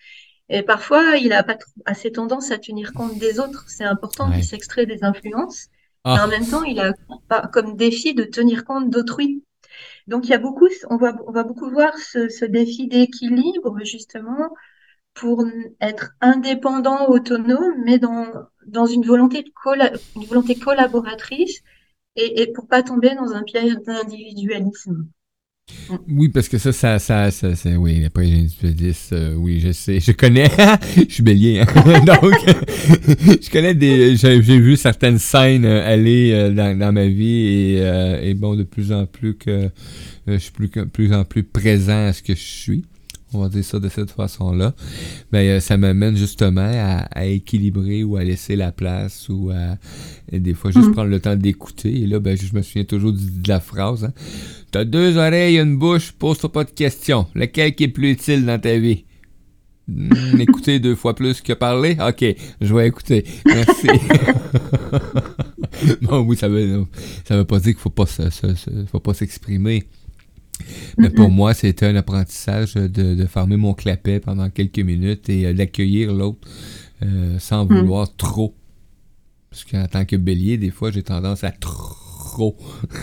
Et 0.50 0.62
parfois, 0.62 1.18
il 1.18 1.30
n'a 1.30 1.44
pas 1.44 1.58
assez 1.86 2.12
tendance 2.12 2.52
à 2.52 2.58
tenir 2.58 2.94
compte 2.94 3.18
des 3.18 3.40
autres. 3.40 3.66
C'est 3.68 3.86
important 3.86 4.32
qu'il 4.32 4.44
s'extrait 4.44 4.86
des 4.86 5.04
influences. 5.04 5.68
Mais 6.06 6.12
ah. 6.18 6.26
en 6.26 6.28
même 6.28 6.46
temps, 6.46 6.64
il 6.64 6.80
a 6.80 6.94
pas 7.30 7.48
comme 7.48 7.78
défi 7.78 8.14
de 8.14 8.24
tenir 8.24 8.66
compte 8.66 8.90
d'autrui. 8.90 9.44
Donc, 10.08 10.26
il 10.26 10.32
y 10.32 10.34
a 10.34 10.38
beaucoup, 10.38 10.68
on 10.90 10.98
va, 10.98 11.16
on 11.28 11.32
va 11.32 11.44
beaucoup 11.44 11.70
voir 11.70 11.98
ce, 11.98 12.46
défi 12.46 12.88
d'équilibre, 12.88 13.80
justement, 13.86 14.54
pour 15.14 15.46
être 15.80 16.12
indépendant, 16.20 17.08
autonome, 17.08 17.82
mais 17.86 18.00
dans, 18.00 18.28
dans 18.66 18.86
une 18.86 19.06
volonté, 19.06 19.44
de 19.44 20.20
une 20.20 20.26
volonté 20.26 20.56
collaboratrice 20.56 21.62
et, 22.16 22.42
et 22.42 22.52
pour 22.52 22.68
pas 22.68 22.84
tomber 22.84 23.16
dans 23.16 23.32
un 23.34 23.44
piège 23.44 23.78
d'individualisme. 23.86 25.08
Oui, 26.10 26.30
parce 26.30 26.50
que 26.50 26.58
ça, 26.58 26.72
ça, 26.72 27.00
ça, 27.00 27.32
ça 27.32 27.56
c'est, 27.56 27.76
oui, 27.76 28.04
après 28.06 28.28
euh, 28.28 29.34
oui, 29.36 29.60
je 29.62 29.72
sais, 29.72 30.00
je 30.00 30.12
connais, 30.12 30.50
je 30.98 31.14
suis 31.14 31.24
bélier, 31.24 31.60
hein. 31.62 31.66
donc, 32.06 32.34
je 33.42 33.50
connais 33.50 33.74
des, 33.74 34.16
j'ai, 34.18 34.40
vu 34.40 34.76
certaines 34.76 35.20
scènes 35.20 35.66
euh, 35.66 35.86
aller 35.86 36.32
euh, 36.34 36.76
dans, 36.76 36.92
ma 36.92 37.08
vie 37.08 37.78
et, 37.78 38.30
et, 38.30 38.34
bon, 38.34 38.56
de 38.56 38.64
plus 38.64 38.92
en 38.92 39.06
plus 39.06 39.36
que 39.36 39.70
je 40.28 40.38
suis 40.38 40.52
plus, 40.52 40.70
plus 40.70 41.14
en 41.14 41.24
plus 41.24 41.44
présent 41.44 42.08
à 42.08 42.14
ce 42.14 42.22
que 42.22 42.36
je 42.36 42.42
suis 42.42 42.86
on 43.34 43.42
va 43.42 43.50
dire 43.50 43.64
ça 43.64 43.80
de 43.80 43.90
cette 43.90 44.12
façon-là, 44.12 44.74
ben, 45.32 45.60
ça 45.60 45.78
m'amène 45.78 46.16
justement 46.16 46.70
à, 47.12 47.26
équilibrer 47.26 48.04
ou 48.04 48.18
à 48.18 48.24
laisser 48.24 48.56
la 48.56 48.72
place 48.72 49.28
ou 49.30 49.52
à 49.52 49.78
des 50.32 50.54
fois 50.54 50.72
juste 50.72 50.90
mm. 50.90 50.94
prendre 50.94 51.10
le 51.10 51.20
temps 51.20 51.36
d'écouter. 51.36 52.02
Et 52.02 52.08
là, 52.08 52.20
ben, 52.20 52.38
je 52.38 52.56
me 52.56 52.62
souviens 52.62 52.84
toujours 52.84 53.14
de, 53.14 53.20
la 53.48 53.60
phrase. 53.60 54.06
Hein. 54.06 54.14
T'as 54.72 54.86
deux 54.86 55.18
oreilles 55.18 55.58
et 55.58 55.62
une 55.62 55.78
bouche, 55.78 56.12
pose-toi 56.12 56.52
pas 56.52 56.64
de 56.64 56.72
questions. 56.72 57.28
Lequel 57.36 57.76
qui 57.76 57.86
est 57.86 57.90
plus 57.90 58.12
utile 58.12 58.46
dans 58.46 58.60
ta 58.60 58.78
vie? 58.78 59.06
Hmm, 59.88 60.40
écouter 60.40 60.80
deux 60.80 60.96
fois 60.96 61.14
plus 61.14 61.42
que 61.42 61.54
parler? 61.54 61.98
Ok, 62.00 62.24
je 62.62 62.74
vais 62.74 62.88
écouter. 62.88 63.26
Merci. 63.46 63.88
bon, 66.02 66.22
oui, 66.22 66.38
ça 66.38 66.48
veut, 66.48 66.86
ça 67.26 67.36
veut 67.36 67.44
pas 67.44 67.60
dire 67.60 67.74
qu'il 67.74 67.82
faut 67.82 67.90
pas, 67.90 68.06
faut 68.06 69.00
pas 69.00 69.14
s'exprimer. 69.14 69.84
Mais 70.98 71.10
pour 71.10 71.30
moi, 71.30 71.54
c'était 71.54 71.86
un 71.86 71.96
apprentissage 71.96 72.76
de, 72.76 72.88
de, 72.88 73.26
fermer 73.26 73.58
mon 73.58 73.74
clapet 73.74 74.20
pendant 74.20 74.50
quelques 74.50 74.80
minutes 74.80 75.30
et 75.30 75.46
euh, 75.46 75.54
d'accueillir 75.54 76.14
l'autre 76.14 76.48
euh, 77.04 77.38
sans 77.40 77.66
mm. 77.66 77.76
vouloir 77.76 78.16
trop. 78.16 78.56
Parce 79.50 79.66
qu'en 79.66 79.86
tant 79.88 80.06
que 80.06 80.16
bélier, 80.16 80.58
des 80.58 80.72
fois, 80.72 80.92
j'ai 80.92 81.04
tendance 81.04 81.44
à 81.44 81.52
trop. 81.52 82.58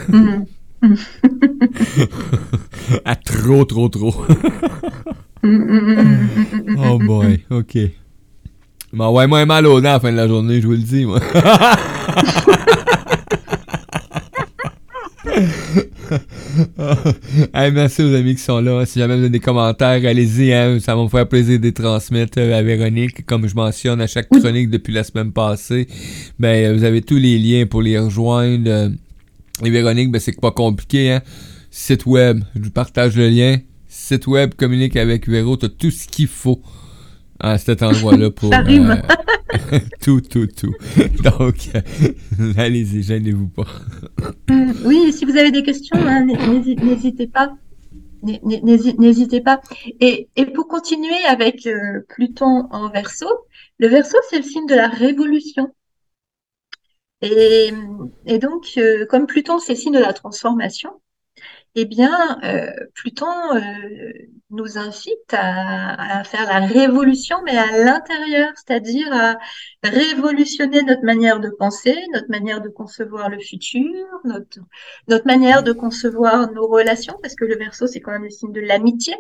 Mm. 0.09 0.45
à 3.05 3.17
trop, 3.17 3.65
trop, 3.65 3.89
trop. 3.89 4.15
oh 5.43 6.99
boy, 6.99 7.45
ok. 7.51 7.79
Bon, 8.93 9.15
ouais, 9.15 9.29
moi, 9.29 9.47
mal 9.47 9.67
aux 9.67 9.81
dents 9.81 9.91
à 9.91 9.95
la 9.95 10.01
fin 10.01 10.11
de 10.11 10.17
la 10.17 10.27
journée, 10.27 10.61
je 10.61 10.67
vous 10.67 10.73
le 10.73 10.79
dis, 10.79 11.05
moi. 11.05 11.21
merci 17.55 18.03
aux 18.03 18.15
amis 18.15 18.35
qui 18.35 18.43
sont 18.43 18.61
là. 18.61 18.85
Si 18.87 18.99
jamais 18.99 19.15
vous 19.15 19.21
avez 19.21 19.31
des 19.31 19.41
commentaires, 19.41 20.05
allez-y. 20.05 20.53
Hein. 20.53 20.79
ça 20.81 20.95
va 20.95 21.03
me 21.03 21.09
faire 21.09 21.29
plaisir 21.29 21.59
de 21.59 21.65
les 21.65 21.73
transmettre 21.73 22.39
euh, 22.39 22.59
à 22.59 22.63
Véronique. 22.63 23.25
Comme 23.27 23.47
je 23.47 23.55
mentionne 23.55 24.01
à 24.01 24.07
chaque 24.07 24.29
chronique 24.29 24.71
depuis 24.71 24.93
la 24.93 25.05
semaine 25.05 25.33
passée, 25.33 25.89
ben, 26.39 26.49
euh, 26.49 26.75
vous 26.75 26.85
avez 26.85 27.03
tous 27.03 27.17
les 27.17 27.39
liens 27.39 27.67
pour 27.67 27.83
les 27.83 27.99
rejoindre. 27.99 28.91
Et 29.65 29.71
Véronique, 29.71 30.11
ben, 30.11 30.19
c'est 30.21 30.39
pas 30.41 30.53
compliqué. 30.53 31.13
Hein. 31.13 31.23
Site 31.71 32.07
web, 32.07 32.43
je 32.55 32.63
vous 32.63 32.71
partage 32.71 33.17
le 33.17 33.29
lien. 33.29 33.59
Site 33.89 34.27
web, 34.27 34.55
communique 34.55 34.97
avec 34.97 35.29
Véro. 35.29 35.57
Tu 35.57 35.67
as 35.67 35.69
tout 35.69 35.91
ce 35.91 36.07
qu'il 36.09 36.29
faut 36.29 36.63
à 37.41 37.59
cet 37.59 37.83
endroit-là 37.83 38.31
pour 38.37 38.51
tout, 40.01 40.21
tout, 40.21 40.47
tout. 40.47 40.75
Donc, 41.25 41.71
allez-y, 42.57 43.03
gênez-vous 43.03 43.49
pas. 43.49 43.67
oui, 44.85 45.13
si 45.13 45.25
vous 45.25 45.37
avez 45.37 45.51
des 45.51 45.63
questions, 45.63 45.99
hein, 45.99 46.25
n'hésitez 46.25 47.27
pas. 47.27 47.57
N'hésitez 48.23 49.41
pas. 49.41 49.61
Et, 50.01 50.29
et, 50.37 50.47
pour 50.47 50.69
continuer 50.69 51.25
avec 51.27 51.69
Pluton 52.09 52.69
en 52.71 52.91
verso, 52.91 53.27
le 53.79 53.89
verso, 53.89 54.19
c'est 54.29 54.37
le 54.39 54.45
signe 54.45 54.67
de 54.67 54.75
la 54.75 54.89
révolution. 54.89 55.75
Et, 57.23 57.71
et 58.27 58.39
donc, 58.39 58.79
comme 59.09 59.27
Pluton, 59.27 59.59
c'est 59.59 59.73
le 59.73 59.79
signe 59.79 59.95
de 59.95 59.99
la 59.99 60.13
transformation, 60.13 60.91
eh 61.77 61.85
bien, 61.85 62.39
euh, 62.43 62.71
Pluton 62.95 63.27
euh, 63.55 63.61
nous 64.51 64.77
incite 64.77 65.33
à, 65.33 66.25
faire 66.25 66.47
la 66.47 66.67
révolution, 66.67 67.37
mais 67.45 67.57
à 67.57 67.85
l'intérieur, 67.85 68.51
c'est-à-dire 68.57 69.13
à 69.13 69.37
révolutionner 69.85 70.83
notre 70.83 71.05
manière 71.05 71.39
de 71.41 71.49
penser, 71.51 71.97
notre 72.13 72.29
manière 72.29 72.61
de 72.61 72.69
concevoir 72.69 73.29
le 73.29 73.39
futur, 73.39 74.05
notre, 74.25 74.59
notre 75.09 75.27
manière 75.27 75.63
de 75.63 75.73
concevoir 75.73 76.51
nos 76.53 76.67
relations, 76.67 77.17
parce 77.23 77.37
que 77.37 77.45
le 77.45 77.57
verso, 77.57 77.87
c'est 77.87 78.01
quand 78.01 78.13
même 78.13 78.25
le 78.25 78.31
signe 78.31 78.53
de 78.53 78.61
l'amitié. 78.61 79.15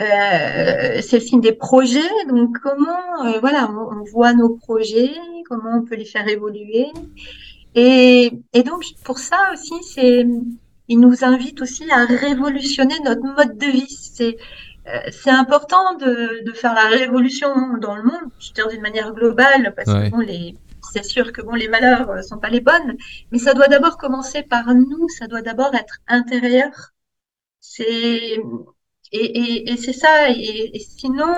Euh, 0.00 1.00
c'est 1.02 1.18
le 1.18 1.20
signe 1.20 1.40
des 1.40 1.52
projets, 1.52 2.00
donc 2.28 2.58
comment, 2.62 3.38
voilà, 3.40 3.70
on, 3.70 4.02
voit 4.04 4.34
nos 4.34 4.56
projets, 4.56 5.12
comment 5.48 5.78
on 5.78 5.84
peut 5.84 5.96
les 5.96 6.04
faire 6.04 6.28
évoluer. 6.28 6.86
Et, 7.74 8.32
et 8.52 8.62
donc, 8.62 8.84
pour 9.04 9.18
ça 9.18 9.38
aussi, 9.52 9.74
c'est 9.82 10.26
il 10.92 11.00
nous 11.00 11.24
invite 11.24 11.60
aussi 11.62 11.90
à 11.90 12.04
révolutionner 12.04 12.98
notre 13.00 13.22
mode 13.22 13.56
de 13.56 13.66
vie. 13.66 13.88
C'est 13.88 14.36
euh, 14.88 14.98
c'est 15.12 15.30
important 15.30 15.94
de, 15.94 16.44
de, 16.44 16.52
faire 16.52 16.74
la 16.74 16.88
révolution 16.88 17.48
dans 17.78 17.94
le 17.94 18.02
monde, 18.02 18.30
je 18.40 18.48
veux 18.48 18.54
dire 18.54 18.68
d'une 18.68 18.82
manière 18.82 19.12
globale, 19.12 19.74
parce 19.76 19.88
que 19.88 20.10
bon, 20.10 20.18
les, 20.18 20.56
c'est 20.92 21.04
sûr 21.04 21.32
que 21.32 21.40
bon, 21.40 21.52
les 21.52 21.68
valeurs 21.68 22.10
euh, 22.10 22.22
sont 22.22 22.38
pas 22.38 22.48
les 22.50 22.60
bonnes, 22.60 22.96
mais 23.30 23.38
ça 23.38 23.54
doit 23.54 23.68
d'abord 23.68 23.96
commencer 23.96 24.42
par 24.42 24.74
nous, 24.74 25.08
ça 25.08 25.28
doit 25.28 25.40
d'abord 25.42 25.72
être 25.74 25.98
intérieur. 26.08 26.72
C'est 27.60 28.38
et, 29.12 29.24
et, 29.42 29.72
et 29.72 29.76
c'est 29.76 29.92
ça. 29.92 30.30
Et, 30.30 30.78
sinon, 30.80 31.32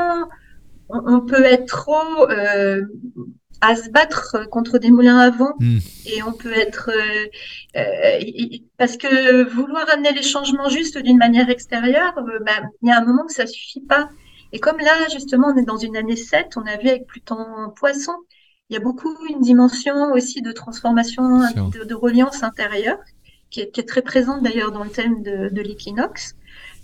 on, 0.89 1.15
on, 1.15 1.21
peut 1.21 1.45
être 1.45 1.67
trop 1.67 2.31
euh, 2.31 2.83
à 3.65 3.77
se 3.77 3.89
battre 3.89 4.47
contre 4.51 4.79
des 4.79 4.91
moulins 4.91 5.19
à 5.19 5.31
vent 5.31 5.55
hmm. 5.59 5.79
et 6.05 6.23
on 6.23 6.33
peut 6.33 6.53
être 6.53 6.91
euh, 6.91 7.27
euh, 7.81 8.59
parce 8.77 8.99
que 8.99 9.45
vouloir 9.45 9.89
amener 9.91 10.13
les 10.13 10.23
changements 10.23 10.69
justes 10.69 10.99
d'une 10.99 11.17
manière 11.17 11.49
extérieure, 11.49 12.13
euh, 12.19 12.41
bah, 12.45 12.61
il 12.83 12.89
y 12.89 12.93
a 12.93 12.99
un 12.99 13.05
moment 13.05 13.25
que 13.25 13.33
ça 13.33 13.47
suffit 13.47 13.81
pas. 13.81 14.11
Et 14.53 14.61
comme 14.61 14.79
là 14.79 14.93
justement 15.11 15.49
on 15.55 15.57
est 15.57 15.65
dans 15.65 15.79
une 15.79 15.97
année 15.97 16.17
7, 16.17 16.57
on 16.57 16.67
a 16.67 16.77
vu 16.77 16.89
avec 16.89 17.07
Pluton 17.07 17.73
Poisson, 17.75 18.13
il 18.69 18.75
y 18.75 18.77
a 18.77 18.81
beaucoup 18.81 19.15
une 19.31 19.41
dimension 19.41 20.13
aussi 20.13 20.43
de 20.43 20.53
transformation, 20.53 21.39
de, 21.73 21.85
de, 21.85 21.95
reliance 21.95 22.43
intérieure 22.43 22.99
qui 23.51 23.61
est, 23.61 23.71
qui 23.71 23.81
est 23.81 23.89
très 23.89 24.03
présente 24.03 24.43
d'ailleurs 24.43 24.73
dans 24.73 24.85
le 24.85 24.91
thème 24.91 25.23
de, 25.23 25.49
de 25.51 25.63
l'équinoxe. 25.63 26.35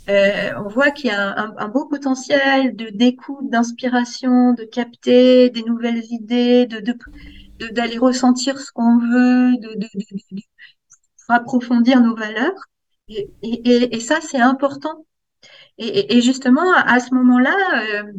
Euh, 0.08 0.52
on 0.56 0.68
voit 0.68 0.90
qu'il 0.90 1.10
y 1.10 1.12
a 1.12 1.38
un, 1.58 1.68
beau 1.68 1.86
potentiel 1.86 2.74
de 2.74 2.88
d'écoute, 2.90 3.48
d'inspiration, 3.50 4.54
de 4.54 4.64
capter 4.64 5.50
des 5.50 5.62
nouvelles 5.62 6.04
idées, 6.10 6.66
de 6.66 6.80
d'aller 7.72 7.98
ressentir 7.98 8.58
ce 8.58 8.72
qu'on 8.72 8.98
veut, 8.98 9.56
de, 9.58 9.78
de, 9.78 10.42
approfondir 11.28 12.00
nos 12.00 12.16
valeurs. 12.16 12.68
Et, 13.08 14.00
ça, 14.00 14.20
c'est 14.20 14.40
important. 14.40 15.04
Et, 15.78 16.20
justement, 16.22 16.72
à, 16.74 17.00
ce 17.00 17.14
moment-là, 17.14 17.56
euh, 17.82 18.12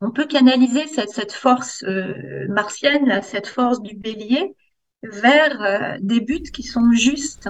on 0.00 0.10
peut 0.10 0.26
canaliser 0.26 0.86
cette, 0.86 1.32
force 1.32 1.82
euh, 1.84 2.46
martienne, 2.48 3.20
cette 3.22 3.46
force 3.46 3.80
du 3.80 3.96
bélier, 3.96 4.54
vers 5.02 5.98
des 6.00 6.20
buts 6.20 6.50
qui 6.52 6.62
sont 6.62 6.92
justes. 6.92 7.48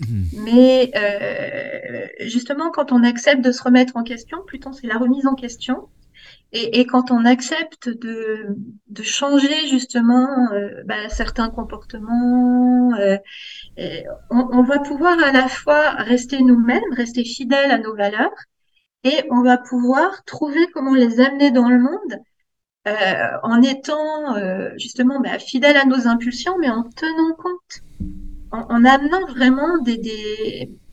Mhm. 0.00 0.26
Mais 0.44 0.90
euh, 0.96 2.06
justement, 2.26 2.70
quand 2.70 2.92
on 2.92 3.02
accepte 3.02 3.42
de 3.42 3.52
se 3.52 3.62
remettre 3.62 3.96
en 3.96 4.02
question, 4.02 4.38
plutôt 4.46 4.72
c'est 4.72 4.86
la 4.86 4.98
remise 4.98 5.26
en 5.26 5.34
question. 5.34 5.88
Et, 6.52 6.86
quand 6.86 7.10
on 7.10 7.24
accepte 7.26 7.88
de, 7.88 8.56
changer 9.02 9.66
justement 9.68 10.50
euh, 10.52 10.82
bah, 10.86 11.08
certains 11.08 11.50
comportements, 11.50 12.94
euh, 12.94 13.18
on, 14.30 14.62
va 14.62 14.78
pouvoir 14.78 15.18
à 15.22 15.32
la 15.32 15.48
fois 15.48 15.90
rester 15.90 16.40
nous-mêmes, 16.40 16.92
rester 16.92 17.24
fidèles 17.24 17.70
à 17.70 17.78
nos 17.78 17.94
valeurs, 17.94 18.32
et 19.04 19.24
on 19.30 19.42
va 19.42 19.58
pouvoir 19.58 20.24
trouver 20.24 20.66
comment 20.72 20.94
les 20.94 21.20
amener 21.20 21.50
dans 21.50 21.68
le 21.68 21.78
monde 21.78 22.20
en 23.42 23.60
étant 23.62 24.36
justement 24.78 25.20
bah, 25.20 25.38
fidèles 25.38 25.76
à 25.76 25.84
nos 25.84 26.06
impulsions, 26.06 26.56
mais 26.58 26.70
en 26.70 26.84
tenant 26.84 27.34
compte 27.36 27.82
en, 28.52 28.84
amenant 28.84 29.26
vraiment 29.26 29.78
des, 29.78 29.96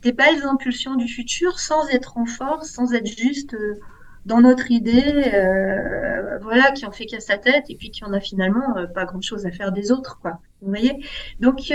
des, 0.01 0.11
belles 0.11 0.43
impulsions 0.43 0.95
du 0.95 1.07
futur 1.07 1.59
sans 1.59 1.87
être 1.89 2.17
en 2.17 2.25
force, 2.25 2.69
sans 2.69 2.93
être 2.93 3.07
juste 3.07 3.53
euh, 3.53 3.79
dans 4.25 4.41
notre 4.41 4.71
idée, 4.71 5.31
euh, 5.33 6.39
voilà, 6.41 6.71
qui 6.71 6.85
en 6.85 6.91
fait 6.91 7.05
qu'à 7.05 7.19
sa 7.19 7.37
tête 7.37 7.65
et 7.69 7.75
puis 7.75 7.91
qui 7.91 8.03
en 8.03 8.13
a 8.13 8.19
finalement 8.19 8.77
euh, 8.77 8.87
pas 8.87 9.05
grand 9.05 9.21
chose 9.21 9.45
à 9.45 9.51
faire 9.51 9.71
des 9.71 9.91
autres, 9.91 10.19
quoi. 10.21 10.39
Vous 10.61 10.69
voyez? 10.69 11.05
Donc 11.39 11.73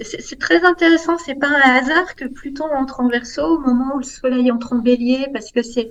c'est 0.00 0.38
très 0.38 0.64
intéressant, 0.64 1.18
c'est 1.18 1.34
pas 1.34 1.48
un 1.48 1.74
hasard 1.76 2.14
que 2.16 2.26
Pluton 2.26 2.66
entre 2.74 3.00
en 3.00 3.08
Verseau 3.08 3.56
au 3.56 3.58
moment 3.58 3.94
où 3.94 3.98
le 3.98 4.04
Soleil 4.04 4.50
entre 4.50 4.74
en 4.74 4.78
Bélier, 4.78 5.26
parce 5.32 5.50
que 5.52 5.62
c'est 5.62 5.90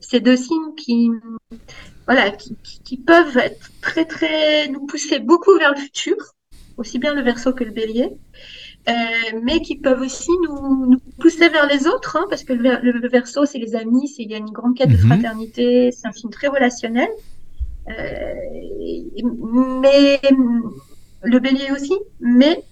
ces 0.00 0.20
deux 0.20 0.36
signes 0.36 0.74
qui 0.76 1.10
voilà 2.06 2.30
qui, 2.30 2.56
qui, 2.84 2.98
peuvent 2.98 3.38
être 3.38 3.70
très 3.80 4.04
très 4.04 4.68
nous 4.68 4.86
pousser 4.86 5.18
beaucoup 5.18 5.56
vers 5.56 5.70
le 5.70 5.76
futur, 5.80 6.16
aussi 6.76 6.98
bien 6.98 7.14
le 7.14 7.22
Verseau 7.22 7.52
que 7.52 7.64
le 7.64 7.70
Bélier. 7.70 8.10
Euh, 8.86 8.92
mais 9.42 9.60
qui 9.60 9.76
peuvent 9.76 10.02
aussi 10.02 10.30
nous, 10.46 10.86
nous, 10.86 10.98
pousser 11.18 11.48
vers 11.48 11.66
les 11.66 11.86
autres, 11.86 12.16
hein, 12.16 12.26
parce 12.28 12.44
que 12.44 12.52
le, 12.52 12.80
le, 12.82 13.08
verso, 13.08 13.46
c'est 13.46 13.58
les 13.58 13.76
amis, 13.76 14.08
c'est 14.08 14.24
il 14.24 14.30
y 14.30 14.34
a 14.34 14.36
une 14.36 14.50
grande 14.50 14.76
quête 14.76 14.90
de 14.90 14.96
mhm. 14.96 15.06
fraternité, 15.06 15.90
c'est 15.90 16.06
un 16.06 16.12
signe 16.12 16.28
très 16.28 16.48
relationnel. 16.48 17.08
Euh, 17.88 18.34
mais 19.80 20.20
le 21.22 21.38
bélier 21.38 21.70
aussi, 21.72 21.94
mais 22.20 22.62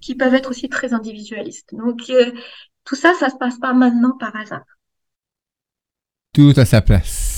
qui 0.00 0.14
peuvent 0.14 0.34
être 0.34 0.50
aussi 0.50 0.68
très 0.68 0.94
individualistes. 0.94 1.74
Donc 1.74 2.00
euh, 2.08 2.32
tout 2.84 2.96
ça, 2.96 3.12
ça 3.18 3.28
se 3.28 3.36
passe 3.36 3.58
pas 3.58 3.74
maintenant 3.74 4.16
par 4.18 4.34
hasard. 4.36 4.64
Tout 6.32 6.54
à 6.56 6.64
sa 6.64 6.80
place. 6.80 7.37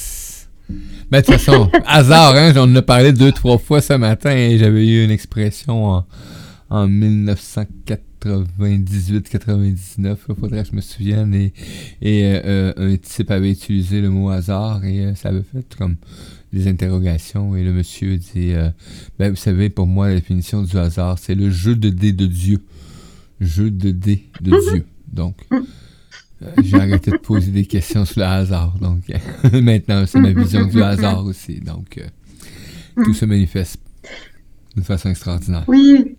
Mais 1.11 1.22
de 1.22 1.26
toute 1.26 1.37
façon, 1.37 1.70
hasard, 1.87 2.35
hein, 2.37 2.52
j'en 2.54 2.74
ai 2.74 2.83
parlé 2.83 3.12
deux, 3.12 3.33
trois 3.33 3.59
fois 3.59 3.80
ce 3.80 3.94
matin 3.94 4.30
et 4.30 4.59
j'avais 4.59 4.87
eu 4.87 5.04
une 5.04 5.11
expression 5.11 5.87
en, 5.87 6.06
en 6.70 6.87
1904 6.87 8.00
98-99, 8.20 10.16
il 10.28 10.35
faudrait 10.35 10.62
que 10.62 10.68
je 10.70 10.76
me 10.76 10.80
souvienne, 10.80 11.35
et, 11.35 11.52
et 12.02 12.40
euh, 12.44 12.72
un 12.76 12.96
type 12.96 13.30
avait 13.30 13.50
utilisé 13.50 14.00
le 14.00 14.11
mot 14.11 14.30
hasard 14.30 14.85
et 14.85 15.06
euh, 15.06 15.14
ça 15.14 15.30
avait 15.30 15.42
fait 15.42 15.74
comme 15.76 15.96
des 16.52 16.68
interrogations 16.68 17.56
et 17.56 17.62
le 17.62 17.72
monsieur 17.72 18.18
dit 18.18 18.52
euh, 18.52 18.70
ben 19.18 19.30
vous 19.30 19.37
savez 19.37 19.70
pour 19.70 19.87
moi 19.87 20.09
la 20.09 20.16
définition 20.16 20.62
du 20.62 20.76
hasard 20.76 21.16
c'est 21.18 21.37
le 21.37 21.48
jeu 21.48 21.76
de 21.76 21.90
dés 21.90 22.12
de 22.12 22.26
Dieu. 22.26 22.59
Jeu 23.40 23.70
de 23.70 23.90
dés 23.90 24.26
de 24.40 24.50
mhm. 24.50 24.61
Dieu 24.72 24.85
donc 25.12 25.37
j'ai 26.62 26.76
arrêté 26.76 27.11
de 27.11 27.16
poser 27.16 27.50
des 27.50 27.64
questions 27.64 28.05
sur 28.05 28.20
le 28.20 28.26
hasard 28.26 28.74
donc 28.81 29.03
maintenant 29.53 30.05
c'est 30.07 30.20
ma 30.20 30.33
vision 30.33 30.66
du 30.66 30.83
hasard 30.83 31.24
aussi 31.26 31.61
donc 31.61 32.00
tout 32.96 33.14
se 33.14 33.24
manifeste 33.24 33.79
d'une 34.74 34.85
façon 34.85 35.11
extraordinaire 35.11 35.64
oui 35.66 36.16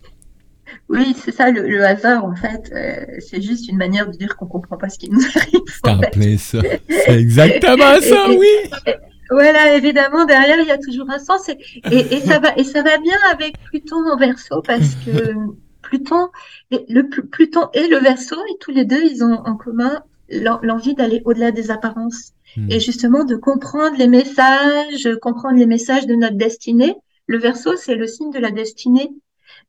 oui, 0.90 1.16
c'est 1.18 1.32
ça, 1.32 1.52
le, 1.52 1.84
hasard, 1.86 2.26
en 2.26 2.36
fait, 2.36 2.72
euh, 2.74 3.20
c'est 3.20 3.42
juste 3.42 3.70
une 3.70 3.78
manière 3.78 4.10
de 4.10 4.18
dire 4.18 4.36
qu'on 4.36 4.46
comprend 4.46 4.78
pas 4.78 4.90
ce 4.90 5.00
qui 5.00 5.10
nous 5.10 5.22
arrive. 5.36 5.62
C'est 5.68 6.38
ça. 6.38 6.62
C'est 6.90 7.20
exactement 7.20 8.00
ça, 8.02 8.30
oui. 8.30 8.94
voilà, 9.30 9.76
évidemment, 9.76 10.26
derrière, 10.26 10.60
il 10.60 10.68
y 10.68 10.72
a 10.72 10.78
toujours 10.78 11.10
un 11.10 11.20
sens. 11.20 11.50
Et, 11.50 11.58
et, 11.92 12.20
ça, 12.20 12.40
va, 12.40 12.56
et 12.58 12.64
ça 12.64 12.84
va 12.84 12.98
bien 12.98 13.18
avec 13.32 13.58
Pluton 13.64 14.04
en 14.12 14.18
verso, 14.18 14.62
parce 14.62 14.96
que 15.06 15.34
Pluton, 15.82 16.30
le, 16.72 17.04
Pluton 17.04 17.70
et 17.74 17.88
le 17.88 17.98
verso, 17.98 18.36
et 18.36 18.58
tous 18.60 18.72
les 18.72 18.86
deux, 18.86 19.02
ils 19.04 19.24
ont 19.24 19.42
en 19.46 19.56
commun 19.56 20.04
l'envie 20.32 20.96
d'aller 20.96 21.22
au-delà 21.26 21.52
des 21.52 21.72
apparences. 21.72 22.34
Hmm. 22.58 22.70
Et 22.70 22.80
justement, 22.80 23.24
de 23.24 23.36
comprendre 23.36 23.98
les 23.98 24.08
messages, 24.08 25.10
comprendre 25.22 25.58
les 25.58 25.66
messages 25.66 26.08
de 26.08 26.16
notre 26.16 26.38
destinée. 26.38 26.96
Le 27.28 27.38
verso, 27.38 27.76
c'est 27.78 27.96
le 27.96 28.08
signe 28.08 28.32
de 28.32 28.40
la 28.40 28.52
destinée. 28.52 29.10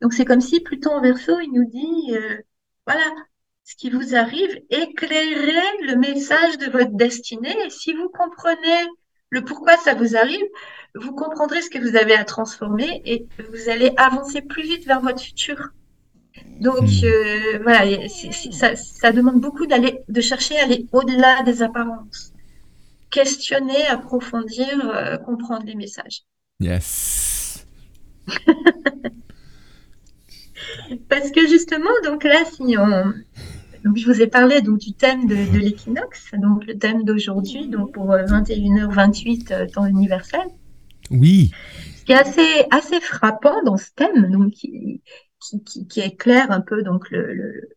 Donc 0.00 0.12
c'est 0.12 0.24
comme 0.24 0.40
si 0.40 0.60
Pluton 0.60 0.96
en 0.96 1.00
verso, 1.00 1.38
il 1.40 1.52
nous 1.52 1.64
dit, 1.64 2.14
euh, 2.14 2.36
voilà, 2.86 3.04
ce 3.64 3.76
qui 3.76 3.90
vous 3.90 4.14
arrive, 4.14 4.60
éclairez 4.70 5.78
le 5.82 5.96
message 5.96 6.58
de 6.58 6.70
votre 6.70 6.92
destinée. 6.92 7.56
Et 7.64 7.70
si 7.70 7.92
vous 7.92 8.08
comprenez 8.08 8.88
le 9.30 9.44
pourquoi 9.44 9.76
ça 9.78 9.94
vous 9.94 10.16
arrive, 10.16 10.44
vous 10.94 11.14
comprendrez 11.14 11.62
ce 11.62 11.70
que 11.70 11.78
vous 11.78 11.96
avez 11.96 12.14
à 12.14 12.24
transformer 12.24 13.00
et 13.04 13.26
vous 13.50 13.70
allez 13.70 13.92
avancer 13.96 14.42
plus 14.42 14.62
vite 14.62 14.86
vers 14.86 15.00
votre 15.00 15.22
futur. 15.22 15.70
Donc 16.60 16.82
hmm. 16.82 17.04
euh, 17.04 17.58
voilà, 17.62 18.08
ça, 18.50 18.76
ça, 18.76 19.12
demande 19.12 19.40
beaucoup 19.40 19.66
d'aller, 19.66 20.00
de 20.08 20.20
chercher 20.20 20.58
à 20.58 20.64
aller 20.64 20.86
au-delà 20.92 21.42
des 21.42 21.62
apparences. 21.62 22.32
questionner, 23.10 23.86
approfondir, 23.88 25.20
comprendre 25.24 25.66
les 25.66 25.74
messages. 25.74 26.22
Yes. 26.60 27.66
Parce 31.08 31.30
que 31.30 31.46
justement, 31.48 31.90
donc 32.04 32.24
là, 32.24 32.44
si 32.50 32.76
on, 32.78 33.12
donc, 33.84 33.96
je 33.96 34.06
vous 34.06 34.20
ai 34.20 34.26
parlé 34.28 34.60
donc, 34.60 34.78
du 34.78 34.92
thème 34.92 35.26
de, 35.26 35.34
de 35.34 35.58
l'équinoxe, 35.58 36.30
donc 36.34 36.64
le 36.66 36.78
thème 36.78 37.02
d'aujourd'hui, 37.04 37.68
donc 37.68 37.92
pour 37.92 38.12
21h28 38.12 39.52
euh, 39.52 39.66
temps 39.66 39.86
universel. 39.86 40.46
Oui. 41.10 41.50
Ce 41.98 42.04
qui 42.04 42.12
est 42.12 42.16
assez, 42.16 42.64
assez 42.70 43.00
frappant 43.00 43.62
dans 43.64 43.76
ce 43.76 43.88
thème, 43.96 44.30
donc, 44.30 44.52
qui, 44.52 45.02
qui, 45.64 45.86
qui 45.86 46.00
éclaire 46.00 46.50
un 46.50 46.60
peu 46.60 46.82
donc, 46.82 47.10
le, 47.10 47.32
le, 47.32 47.68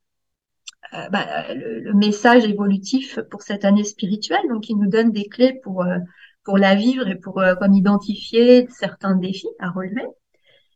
euh, 0.93 1.09
bah, 1.09 1.53
le, 1.53 1.93
message 1.93 2.45
évolutif 2.45 3.19
pour 3.29 3.41
cette 3.41 3.65
année 3.65 3.83
spirituelle, 3.83 4.47
donc 4.49 4.63
qui 4.63 4.75
nous 4.75 4.89
donne 4.89 5.11
des 5.11 5.27
clés 5.27 5.59
pour, 5.63 5.83
euh, 5.83 5.97
pour 6.43 6.57
la 6.57 6.75
vivre 6.75 7.07
et 7.07 7.15
pour 7.15 7.41
comme 7.59 7.73
identifier 7.73 8.67
certains 8.69 9.15
défis 9.15 9.49
à 9.59 9.69
relever. 9.69 10.05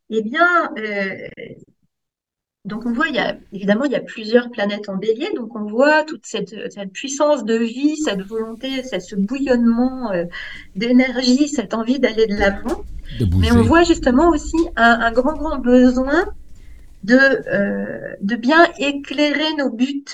Eh 0.10 0.23
bien, 0.23 0.71
donc 2.65 2.86
on 2.86 2.91
voit, 2.91 3.08
il 3.08 3.15
y 3.15 3.19
a, 3.19 3.38
évidemment, 3.54 3.86
il 3.86 3.91
y 3.91 3.95
a 3.95 4.02
plusieurs 4.02 4.52
planètes 4.52 4.89
en 4.89 4.97
bélier, 4.97 5.30
donc 5.34 5.56
on 5.56 5.65
voit 5.65 6.04
toute 6.04 6.25
cette, 6.25 6.54
puissance 6.93 7.45
de 7.45 7.56
vie, 7.56 7.95
cette 7.97 8.21
volonté, 8.21 8.84
ce 8.84 9.15
bouillonnement 9.15 10.12
euh, 10.12 10.25
d'énergie, 10.75 11.47
cette 11.47 11.73
envie 11.73 11.99
d'aller 11.99 12.28
de 12.28 12.36
l'avant. 12.36 12.84
Mais 13.38 13.52
on 13.52 13.63
voit 13.63 13.84
justement 13.84 14.30
aussi 14.30 14.58
un, 14.75 15.12
grand, 15.12 15.34
grand 15.34 15.58
besoin 15.58 16.25
de, 17.04 17.16
euh, 17.16 18.16
de 18.22 18.36
bien 18.36 18.68
éclairer 18.78 19.54
nos 19.58 19.70
buts. 19.70 20.06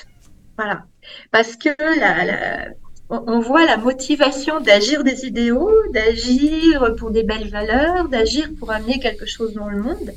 Voilà. 0.57 0.85
Parce 1.31 1.55
que 1.55 1.69
la, 1.99 2.69
on 3.09 3.39
voit 3.39 3.65
la 3.65 3.77
motivation 3.77 4.59
d'agir 4.59 5.03
des 5.03 5.25
idéaux, 5.25 5.71
d'agir 5.93 6.95
pour 6.97 7.11
des 7.11 7.23
belles 7.23 7.49
valeurs, 7.49 8.09
d'agir 8.09 8.49
pour 8.59 8.71
amener 8.71 8.99
quelque 8.99 9.25
chose 9.25 9.53
dans 9.53 9.69
le 9.69 9.81
monde. 9.81 10.11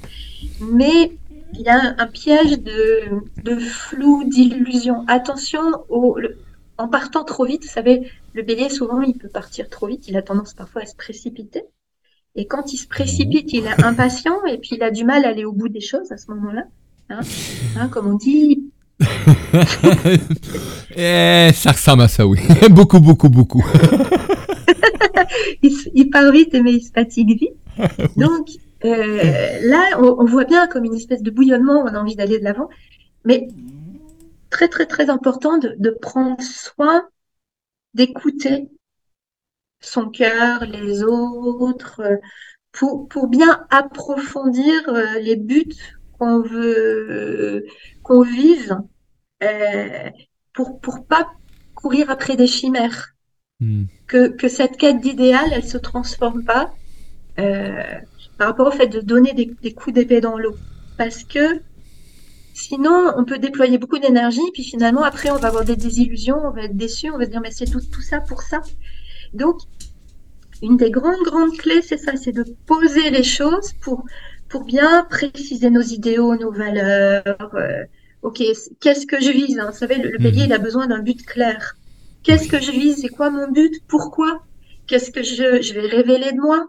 Mais 0.61 1.13
il 1.55 1.61
y 1.63 1.69
a 1.69 1.95
un 1.99 2.07
piège 2.07 2.59
de, 2.61 3.59
flou, 3.59 4.25
d'illusion. 4.25 5.05
Attention 5.07 5.61
en 6.79 6.89
partant 6.89 7.25
trop 7.25 7.45
vite. 7.45 7.65
Vous 7.65 7.71
savez, 7.71 8.11
le 8.33 8.43
bélier, 8.43 8.71
souvent, 8.71 9.03
il 9.03 9.17
peut 9.19 9.29
partir 9.29 9.69
trop 9.69 9.87
vite. 9.87 10.09
Il 10.09 10.17
a 10.17 10.23
tendance 10.23 10.55
parfois 10.55 10.83
à 10.83 10.87
se 10.87 10.97
précipiter. 10.97 11.65
Et 12.35 12.47
quand 12.47 12.73
il 12.73 12.77
se 12.77 12.87
précipite, 12.87 13.53
il 13.53 13.67
est 13.67 13.85
impatient 13.85 14.45
et 14.47 14.59
puis 14.59 14.71
il 14.77 14.83
a 14.83 14.91
du 14.91 15.05
mal 15.05 15.25
à 15.25 15.29
aller 15.29 15.45
au 15.45 15.53
bout 15.53 15.69
des 15.69 15.81
choses 15.81 16.13
à 16.13 16.17
ce 16.17 16.31
moment-là. 16.31 16.65
Hein. 17.11 17.21
Hein, 17.77 17.89
comme 17.89 18.07
on 18.07 18.15
dit. 18.15 18.71
eh, 20.97 21.51
ça 21.55 21.73
ressemble 21.73 22.03
à 22.03 22.09
ça, 22.09 22.27
oui. 22.27 22.41
beaucoup, 22.71 23.01
beaucoup, 23.01 23.29
beaucoup. 23.29 23.65
il, 25.63 25.73
il, 25.95 26.11
part 26.11 26.31
vite, 26.33 26.55
mais 26.55 26.75
il 26.75 26.83
se 26.83 26.93
fatigue 26.93 27.39
vite. 27.39 27.57
Donc, 28.17 28.49
euh, 28.85 29.59
là, 29.63 29.99
on, 30.01 30.25
voit 30.25 30.45
bien 30.45 30.67
comme 30.69 30.85
une 30.85 30.95
espèce 30.95 31.23
de 31.23 31.31
bouillonnement, 31.31 31.83
on 31.83 31.87
a 31.87 31.99
envie 31.99 32.15
d'aller 32.15 32.39
de 32.39 32.45
l'avant, 32.45 32.69
mais 33.25 33.49
très 34.51 34.69
très 34.69 34.87
très 34.87 35.11
important 35.11 35.59
de, 35.59 35.91
prendre 35.91 36.41
soin 36.41 37.05
d'écouter 37.95 38.69
son 39.81 40.09
cœur, 40.09 40.65
les 40.65 41.03
autres, 41.03 42.01
euh, 42.01 42.17
pour, 42.73 43.09
pour 43.09 43.29
bien 43.29 43.67
approfondir 43.71 44.73
euh, 44.89 45.19
les 45.21 45.37
buts 45.37 45.75
qu'on 46.19 46.41
veut 46.41 47.65
qu'on 48.03 48.23
vise, 48.23 48.77
pour 50.53 50.81
pour 50.81 51.05
pas 51.07 51.31
courir 51.75 52.11
après 52.11 52.37
des 52.37 52.49
chimères, 52.49 53.15
hmm. 53.61 53.85
que, 54.07 54.29
que 54.29 54.49
cette 54.49 54.77
quête 54.77 55.01
d'idéal, 55.01 55.47
elle 55.53 55.65
se 55.65 55.79
transforme 55.79 56.45
pas 56.45 56.75
par 58.39 58.49
rapport 58.49 58.69
au 58.69 58.71
fait 58.71 58.87
de 58.87 59.01
donner 59.01 59.35
des, 59.35 59.75
coups 59.75 59.95
d'épée 59.95 60.21
dans 60.21 60.39
l'eau. 60.39 60.57
Parce 60.97 61.25
que 61.25 61.61
sinon, 62.55 63.13
on 63.17 63.25
peut 63.25 63.39
déployer 63.39 63.79
beaucoup 63.79 63.99
d'énergie, 63.99 64.41
puis 64.55 64.63
finalement, 64.63 65.03
après, 65.03 65.31
on 65.31 65.37
va 65.37 65.49
avoir 65.49 65.65
des 65.65 65.77
désillusions, 65.77 66.39
on 66.43 66.51
va 66.53 66.63
être 66.63 66.77
déçu, 66.77 67.11
on 67.11 67.19
va 67.19 67.25
se 67.25 67.31
dire, 67.31 67.41
mais 67.41 67.51
c'est 67.51 67.67
tout, 67.67 67.81
tout 67.81 68.01
ça 68.01 68.21
pour 68.21 68.43
ça. 68.43 68.63
Donc, 69.35 69.59
une 70.63 70.77
des 70.77 70.91
grandes, 70.91 71.23
grandes 71.25 71.57
clés, 71.57 71.83
c'est 71.83 71.97
ça, 71.99 72.17
c'est 72.17 72.33
de 72.33 72.45
poser 72.67 73.11
les 73.11 73.23
choses 73.23 73.73
pour, 73.81 74.05
pour 74.49 74.65
bien 74.65 75.05
préciser 75.05 75.71
nos 75.71 75.83
idéaux, 75.83 76.37
nos 76.37 76.53
valeurs. 76.53 77.55
Euh, 77.55 77.85
ok, 78.23 78.43
qu'est-ce 78.81 79.07
que 79.07 79.21
je 79.21 79.31
vise 79.31 79.59
hein? 79.59 79.71
Vous 79.71 79.79
savez, 79.79 79.97
le, 79.97 80.19
bélier, 80.19 80.43
mhm. 80.43 80.47
il 80.47 80.53
a 80.53 80.59
besoin 80.59 80.87
d'un 80.87 81.01
but 81.01 81.25
clair. 81.25 81.77
Qu'est-ce 82.23 82.49
que 82.49 82.61
je 82.61 82.73
vise 82.73 83.01
C'est 83.01 83.09
quoi 83.09 83.31
mon 83.31 83.49
but 83.51 83.73
Pourquoi? 83.87 84.43
Qu'est-ce 84.87 85.11
que 85.11 85.23
je, 85.23 85.63
je 85.63 85.75
vais 85.75 85.87
révéler 85.87 86.33
de 86.33 86.41
moi? 86.41 86.67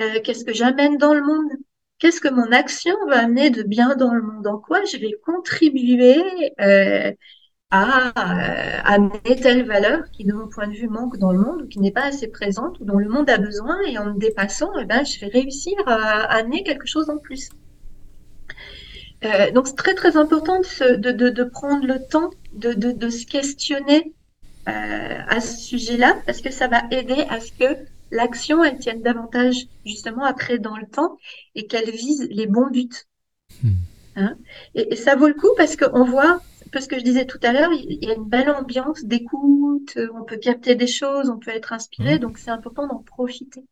Euh, 0.00 0.20
qu'est-ce 0.24 0.44
que 0.44 0.54
j'amène 0.54 0.98
dans 0.98 1.14
le 1.14 1.22
monde? 1.22 1.50
Qu'est-ce 1.98 2.20
que 2.20 2.28
mon 2.28 2.52
action 2.52 2.94
va 3.08 3.20
amener 3.24 3.50
de 3.50 3.62
bien 3.62 3.96
dans 3.96 4.12
le 4.12 4.22
monde? 4.22 4.46
En 4.46 4.58
quoi 4.58 4.84
je 4.84 4.98
vais 4.98 5.14
contribuer 5.24 6.22
euh, 6.60 7.12
à 7.70 8.08
euh, 8.08 8.80
amener 8.84 9.40
telle 9.40 9.66
valeur 9.66 10.10
qui, 10.12 10.24
de 10.24 10.32
mon 10.32 10.48
point 10.48 10.68
de 10.68 10.74
vue, 10.74 10.88
manque 10.88 11.18
dans 11.18 11.32
le 11.32 11.38
monde 11.38 11.62
ou 11.62 11.66
qui 11.66 11.80
n'est 11.80 11.90
pas 11.90 12.04
assez 12.04 12.28
présente 12.28 12.78
ou 12.80 12.84
dont 12.84 12.98
le 12.98 13.08
monde 13.08 13.28
a 13.28 13.38
besoin 13.38 13.76
et 13.88 13.98
en 13.98 14.06
me 14.06 14.18
dépassant, 14.18 14.70
eh 14.80 14.84
ben, 14.84 15.04
je 15.04 15.20
vais 15.20 15.28
réussir 15.28 15.74
à, 15.86 16.22
amener 16.34 16.62
quelque 16.62 16.86
chose 16.86 17.10
en 17.10 17.18
plus. 17.18 17.50
donc 19.54 19.66
c'est 19.66 19.76
très 19.76 19.94
très 19.94 20.16
important 20.16 20.60
de, 20.60 20.96
de, 20.96 21.10
de, 21.10 21.28
de 21.30 21.44
prendre 21.44 21.84
le 21.84 22.06
temps 22.06 22.30
de, 22.52 22.72
de 22.72 23.08
se 23.08 23.26
questionner 23.26 24.14
à 24.66 25.40
ce 25.40 25.56
sujet-là 25.58 26.16
parce 26.26 26.40
que 26.40 26.50
ça 26.50 26.68
va 26.68 26.82
aider 26.90 27.24
à 27.30 27.40
ce 27.40 27.52
que 27.52 27.86
l'action, 28.10 28.64
elle 28.64 28.78
tienne 28.78 29.02
davantage 29.02 29.56
justement 29.84 30.24
après 30.24 30.58
dans 30.58 30.76
le 30.76 30.86
temps 30.86 31.18
et 31.54 31.66
qu'elle 31.66 31.90
vise 31.90 32.28
les 32.30 32.46
bons 32.46 32.70
buts. 32.70 32.88
Hmm. 33.62 33.70
Hein 34.16 34.36
et, 34.74 34.96
ça 34.96 35.14
vaut 35.16 35.28
le 35.28 35.34
coup 35.34 35.50
parce 35.56 35.76
qu'on 35.76 36.04
voit, 36.04 36.40
parce 36.72 36.86
que 36.86 36.98
je 36.98 37.04
disais 37.04 37.26
tout 37.26 37.38
à 37.42 37.52
l'heure, 37.52 37.70
il 37.72 38.04
y 38.04 38.10
a 38.10 38.14
une 38.14 38.28
belle 38.28 38.50
ambiance 38.50 39.04
d'écoute, 39.04 39.98
on 40.14 40.24
peut 40.24 40.38
capter 40.38 40.74
des 40.74 40.86
choses, 40.86 41.28
on 41.28 41.38
peut 41.38 41.50
être 41.50 41.72
inspiré, 41.72 42.16
hmm. 42.16 42.20
donc 42.20 42.38
c'est 42.38 42.50
important 42.50 42.86
d'en 42.86 43.02
profiter. 43.02 43.64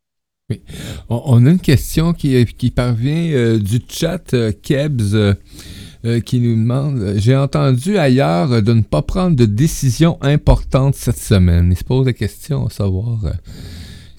Oui. 0.49 0.61
On, 1.09 1.45
a 1.45 1.49
une 1.49 1.59
question 1.59 2.13
qui, 2.13 2.45
qui 2.45 2.69
parvient 2.69 3.31
euh, 3.33 3.57
du 3.57 3.81
chat 3.89 4.33
euh, 4.33 4.51
Kebs. 4.51 5.15
Euh, 6.05 6.19
qui 6.19 6.39
nous 6.39 6.55
demande 6.55 7.15
J'ai 7.15 7.35
entendu 7.35 7.97
ailleurs 7.97 8.61
de 8.61 8.73
ne 8.73 8.83
pas 8.83 9.01
prendre 9.01 9.35
de 9.35 9.45
décision 9.45 10.19
importante 10.21 10.93
cette 10.93 11.17
semaine. 11.17 11.71
Il 11.71 11.77
se 11.77 11.83
pose 11.83 12.05
la 12.05 12.13
question 12.13 12.67
à 12.67 12.69
savoir 12.69 13.21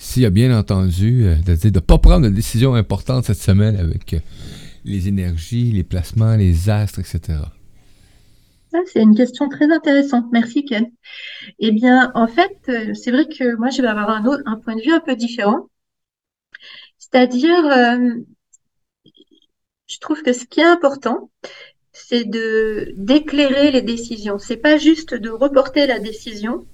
s'il 0.07 0.25
a 0.25 0.31
bien 0.31 0.57
entendu, 0.57 1.25
euh, 1.25 1.35
de 1.45 1.69
ne 1.69 1.81
pas 1.81 1.99
prendre 1.99 2.27
de 2.29 2.31
décision 2.31 2.75
importante 2.75 3.25
cette 3.25 3.41
semaine 3.41 3.77
avec 3.77 4.15
euh, 4.15 4.19
les 4.85 5.09
énergies, 5.09 5.73
les 5.73 5.83
placements, 5.83 6.37
les 6.37 6.71
astres, 6.71 7.01
etc. 7.01 7.41
c'est 8.87 9.03
une 9.03 9.17
question 9.17 9.49
très 9.49 9.73
intéressante. 9.73 10.27
Merci, 10.33 10.65
Ken. 10.65 10.91
Eh 11.59 11.73
bien, 11.73 12.11
en 12.15 12.27
fait, 12.27 12.57
euh, 12.69 12.95
c'est 12.95 13.11
vrai 13.11 13.27
que 13.27 13.57
moi, 13.57 13.71
je 13.71 13.83
vais 13.83 13.89
avoir 13.89 14.11
un, 14.11 14.25
autre, 14.27 14.43
un 14.47 14.57
point 14.57 14.77
de 14.77 14.83
vue 14.83 14.93
un 14.93 15.01
peu 15.01 15.17
différent. 15.17 15.69
C'est-à-dire, 16.99 17.63
je 19.87 19.99
trouve 19.99 20.23
que 20.23 20.33
ce 20.33 20.45
qui 20.45 20.61
est 20.61 20.65
important, 20.65 21.31
c'est 21.93 22.25
de 22.25 22.93
d'éclairer 22.97 23.71
les 23.71 23.83
décisions. 23.83 24.39
C'est 24.39 24.57
pas 24.57 24.77
juste 24.77 25.15
de 25.15 25.31
reporter 25.31 25.87
la 25.87 25.99
décision, 25.99 26.67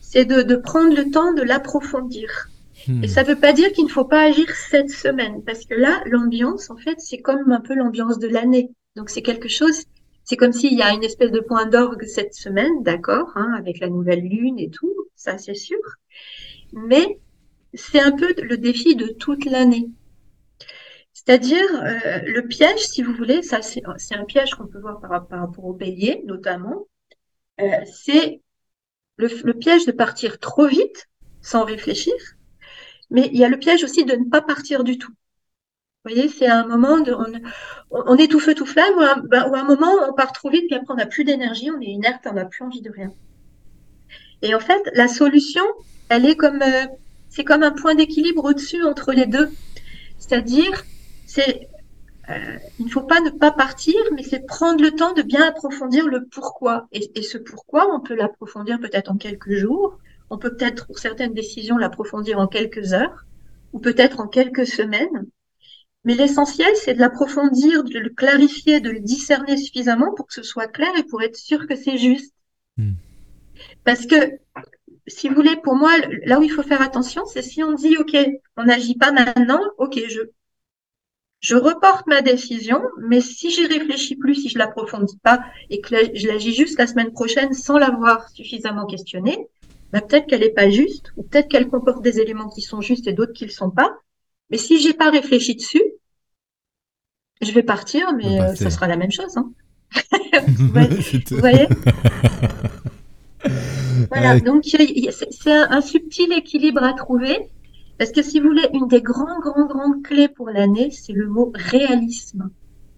c'est 0.00 0.24
de, 0.24 0.56
prendre 0.56 0.96
le 0.96 1.10
temps 1.10 1.34
de 1.34 1.42
l'approfondir. 1.42 2.48
Hmm. 2.88 3.04
Et 3.04 3.08
ça 3.08 3.22
ne 3.22 3.28
veut 3.28 3.38
pas 3.38 3.52
dire 3.52 3.70
qu'il 3.72 3.84
ne 3.84 3.90
faut 3.90 4.06
pas 4.06 4.22
agir 4.22 4.50
cette 4.54 4.90
semaine, 4.90 5.42
parce 5.44 5.66
que 5.66 5.74
là, 5.74 6.02
l'ambiance, 6.06 6.70
en 6.70 6.76
fait, 6.76 6.98
c'est 6.98 7.18
comme 7.18 7.52
un 7.52 7.60
peu 7.60 7.74
l'ambiance 7.74 8.18
de 8.18 8.28
l'année. 8.28 8.70
Donc 8.96 9.10
c'est 9.10 9.22
quelque 9.22 9.48
chose, 9.48 9.84
c'est 10.30 10.36
comme 10.36 10.52
s'il 10.52 10.74
y 10.74 10.82
a 10.82 10.92
une 10.92 11.02
espèce 11.02 11.32
de 11.32 11.40
point 11.40 11.66
d'orgue 11.66 12.04
cette 12.04 12.34
semaine, 12.34 12.84
d'accord, 12.84 13.32
hein, 13.34 13.52
avec 13.58 13.80
la 13.80 13.88
nouvelle 13.88 14.20
lune 14.20 14.60
et 14.60 14.70
tout, 14.70 14.94
ça 15.16 15.38
c'est 15.38 15.56
sûr. 15.56 15.80
Mais 16.72 17.18
c'est 17.74 17.98
un 17.98 18.12
peu 18.12 18.32
le 18.40 18.56
défi 18.56 18.94
de 18.94 19.08
toute 19.08 19.44
l'année. 19.44 19.90
C'est-à-dire, 21.12 21.66
euh, 21.82 22.20
le 22.24 22.46
piège, 22.46 22.78
si 22.78 23.02
vous 23.02 23.12
voulez, 23.12 23.42
ça 23.42 23.60
c'est 23.60 23.82
un 23.84 24.24
piège 24.24 24.54
qu'on 24.54 24.68
peut 24.68 24.78
voir 24.78 25.00
par, 25.00 25.10
rapport 25.10 25.64
au 25.64 25.72
bélier, 25.72 26.22
notamment, 26.24 26.86
euh, 27.60 27.66
c'est 27.84 28.40
le, 29.16 29.52
piège 29.54 29.84
de 29.84 29.92
partir 29.92 30.38
trop 30.38 30.68
vite 30.68 31.08
sans 31.42 31.64
réfléchir, 31.64 32.14
mais 33.10 33.28
il 33.32 33.36
y 33.36 33.44
a 33.44 33.48
le 33.48 33.58
piège 33.58 33.82
aussi 33.82 34.04
de 34.04 34.14
ne 34.14 34.30
pas 34.30 34.42
partir 34.42 34.84
du 34.84 34.96
tout. 34.96 35.12
Vous 36.04 36.12
voyez, 36.14 36.28
c'est 36.28 36.46
un 36.46 36.66
moment 36.66 37.00
de, 37.00 37.12
on, 37.90 38.16
est 38.16 38.28
tout 38.28 38.40
feu 38.40 38.54
tout 38.54 38.64
flamme, 38.64 38.94
ou 38.96 39.00
un, 39.02 39.16
ben, 39.18 39.52
un, 39.52 39.64
moment 39.64 39.92
on 40.08 40.14
part 40.14 40.32
trop 40.32 40.48
vite, 40.48 40.64
puis 40.66 40.74
après 40.74 40.94
on 40.94 40.96
n'a 40.96 41.04
plus 41.04 41.24
d'énergie, 41.24 41.70
on 41.70 41.78
est 41.80 41.90
inerte, 41.90 42.22
on 42.24 42.32
n'a 42.32 42.46
plus 42.46 42.64
envie 42.64 42.80
de 42.80 42.90
rien. 42.90 43.12
Et 44.40 44.54
en 44.54 44.60
fait, 44.60 44.80
la 44.94 45.08
solution, 45.08 45.64
elle 46.08 46.24
est 46.24 46.36
comme, 46.36 46.62
euh, 46.62 46.86
c'est 47.28 47.44
comme 47.44 47.62
un 47.62 47.72
point 47.72 47.94
d'équilibre 47.94 48.44
au-dessus 48.44 48.82
entre 48.82 49.12
les 49.12 49.26
deux. 49.26 49.50
C'est-à-dire, 50.18 50.84
c'est 51.26 51.68
euh, 52.30 52.58
il 52.78 52.86
ne 52.86 52.90
faut 52.90 53.02
pas 53.02 53.20
ne 53.20 53.30
pas 53.30 53.50
partir, 53.50 53.96
mais 54.14 54.22
c'est 54.22 54.46
prendre 54.46 54.82
le 54.82 54.92
temps 54.92 55.12
de 55.12 55.22
bien 55.22 55.46
approfondir 55.46 56.06
le 56.06 56.24
pourquoi. 56.26 56.88
Et, 56.92 57.22
ce 57.22 57.38
pourquoi, 57.38 57.94
on 57.94 58.00
peut 58.00 58.14
l'approfondir 58.14 58.78
peut-être 58.78 59.10
en 59.10 59.16
quelques 59.16 59.52
jours, 59.52 59.98
On 60.30 60.38
peut 60.38 60.54
peut-être, 60.56 60.86
pour 60.86 60.98
certaines 60.98 61.34
décisions, 61.34 61.76
l'approfondir 61.76 62.38
en 62.38 62.46
quelques 62.46 62.92
heures 62.94 63.26
ou 63.72 63.80
peut-être 63.80 64.20
en 64.20 64.28
quelques 64.28 64.66
semaines. 64.66 65.26
Mais 66.04 66.14
l'essentiel, 66.14 66.70
c'est 66.76 66.94
de 66.94 67.00
l'approfondir, 67.00 67.84
de 67.84 67.98
le 67.98 68.10
clarifier, 68.10 68.80
de 68.80 68.90
le 68.90 69.00
discerner 69.00 69.56
suffisamment 69.56 70.14
pour 70.14 70.26
que 70.26 70.34
ce 70.34 70.42
soit 70.42 70.66
clair 70.66 70.90
et 70.98 71.02
pour 71.02 71.22
être 71.22 71.36
sûr 71.36 71.66
que 71.66 71.76
c'est 71.76 71.98
juste. 71.98 72.34
Hmm. 72.78 72.92
Parce 73.84 74.06
que, 74.06 74.38
si 75.06 75.28
vous 75.28 75.34
voulez, 75.34 75.56
pour 75.56 75.74
moi, 75.74 75.92
là 76.24 76.38
où 76.38 76.42
il 76.42 76.50
faut 76.50 76.62
faire 76.62 76.80
attention, 76.80 77.26
c'est 77.26 77.42
si 77.42 77.62
on 77.62 77.72
dit, 77.72 77.96
OK, 77.98 78.16
on 78.56 78.64
n'agit 78.64 78.96
pas 78.96 79.12
maintenant, 79.12 79.60
OK, 79.76 80.00
je, 80.08 80.20
je 81.40 81.56
reporte 81.56 82.06
ma 82.06 82.22
décision, 82.22 82.80
mais 82.98 83.20
si 83.20 83.50
j'y 83.50 83.66
réfléchis 83.66 84.16
plus, 84.16 84.36
si 84.36 84.48
je 84.48 84.58
l'approfondis 84.58 85.18
pas 85.22 85.40
et 85.70 85.80
que 85.80 85.96
je 86.14 86.28
l'agis 86.28 86.54
juste 86.54 86.78
la 86.78 86.86
semaine 86.86 87.12
prochaine 87.12 87.52
sans 87.54 87.78
l'avoir 87.78 88.28
suffisamment 88.30 88.86
questionné, 88.86 89.48
bah 89.92 90.00
peut-être 90.00 90.26
qu'elle 90.26 90.40
n'est 90.40 90.50
pas 90.50 90.70
juste, 90.70 91.12
ou 91.16 91.22
peut-être 91.22 91.48
qu'elle 91.48 91.68
comporte 91.68 92.02
des 92.02 92.20
éléments 92.20 92.48
qui 92.48 92.60
sont 92.60 92.80
justes 92.80 93.06
et 93.06 93.12
d'autres 93.12 93.32
qui 93.32 93.44
ne 93.44 93.48
le 93.48 93.54
sont 93.54 93.70
pas. 93.70 93.96
Mais 94.50 94.58
si 94.58 94.80
j'ai 94.80 94.94
pas 94.94 95.10
réfléchi 95.10 95.54
dessus, 95.54 95.82
je 97.40 97.52
vais 97.52 97.62
partir, 97.62 98.12
mais 98.14 98.40
euh, 98.40 98.54
ça 98.54 98.70
sera 98.70 98.86
la 98.86 98.96
même 98.96 99.10
chose. 99.10 99.36
Hein. 99.36 99.52
vous 100.48 101.38
voyez, 101.38 101.66
Voilà, 104.10 104.40
donc 104.40 104.64
c'est 104.64 105.50
un, 105.50 105.80
subtil 105.80 106.32
équilibre 106.32 106.82
à 106.82 106.92
trouver. 106.92 107.38
Parce 107.98 108.12
que 108.12 108.22
si 108.22 108.40
vous 108.40 108.48
voulez, 108.48 108.68
une 108.72 108.88
des 108.88 109.02
grandes, 109.02 109.42
grandes, 109.42 109.68
grandes 109.68 110.02
clés 110.02 110.28
pour 110.28 110.48
l'année, 110.48 110.90
c'est 110.90 111.12
le 111.12 111.28
mot 111.28 111.52
réalisme. 111.54 112.50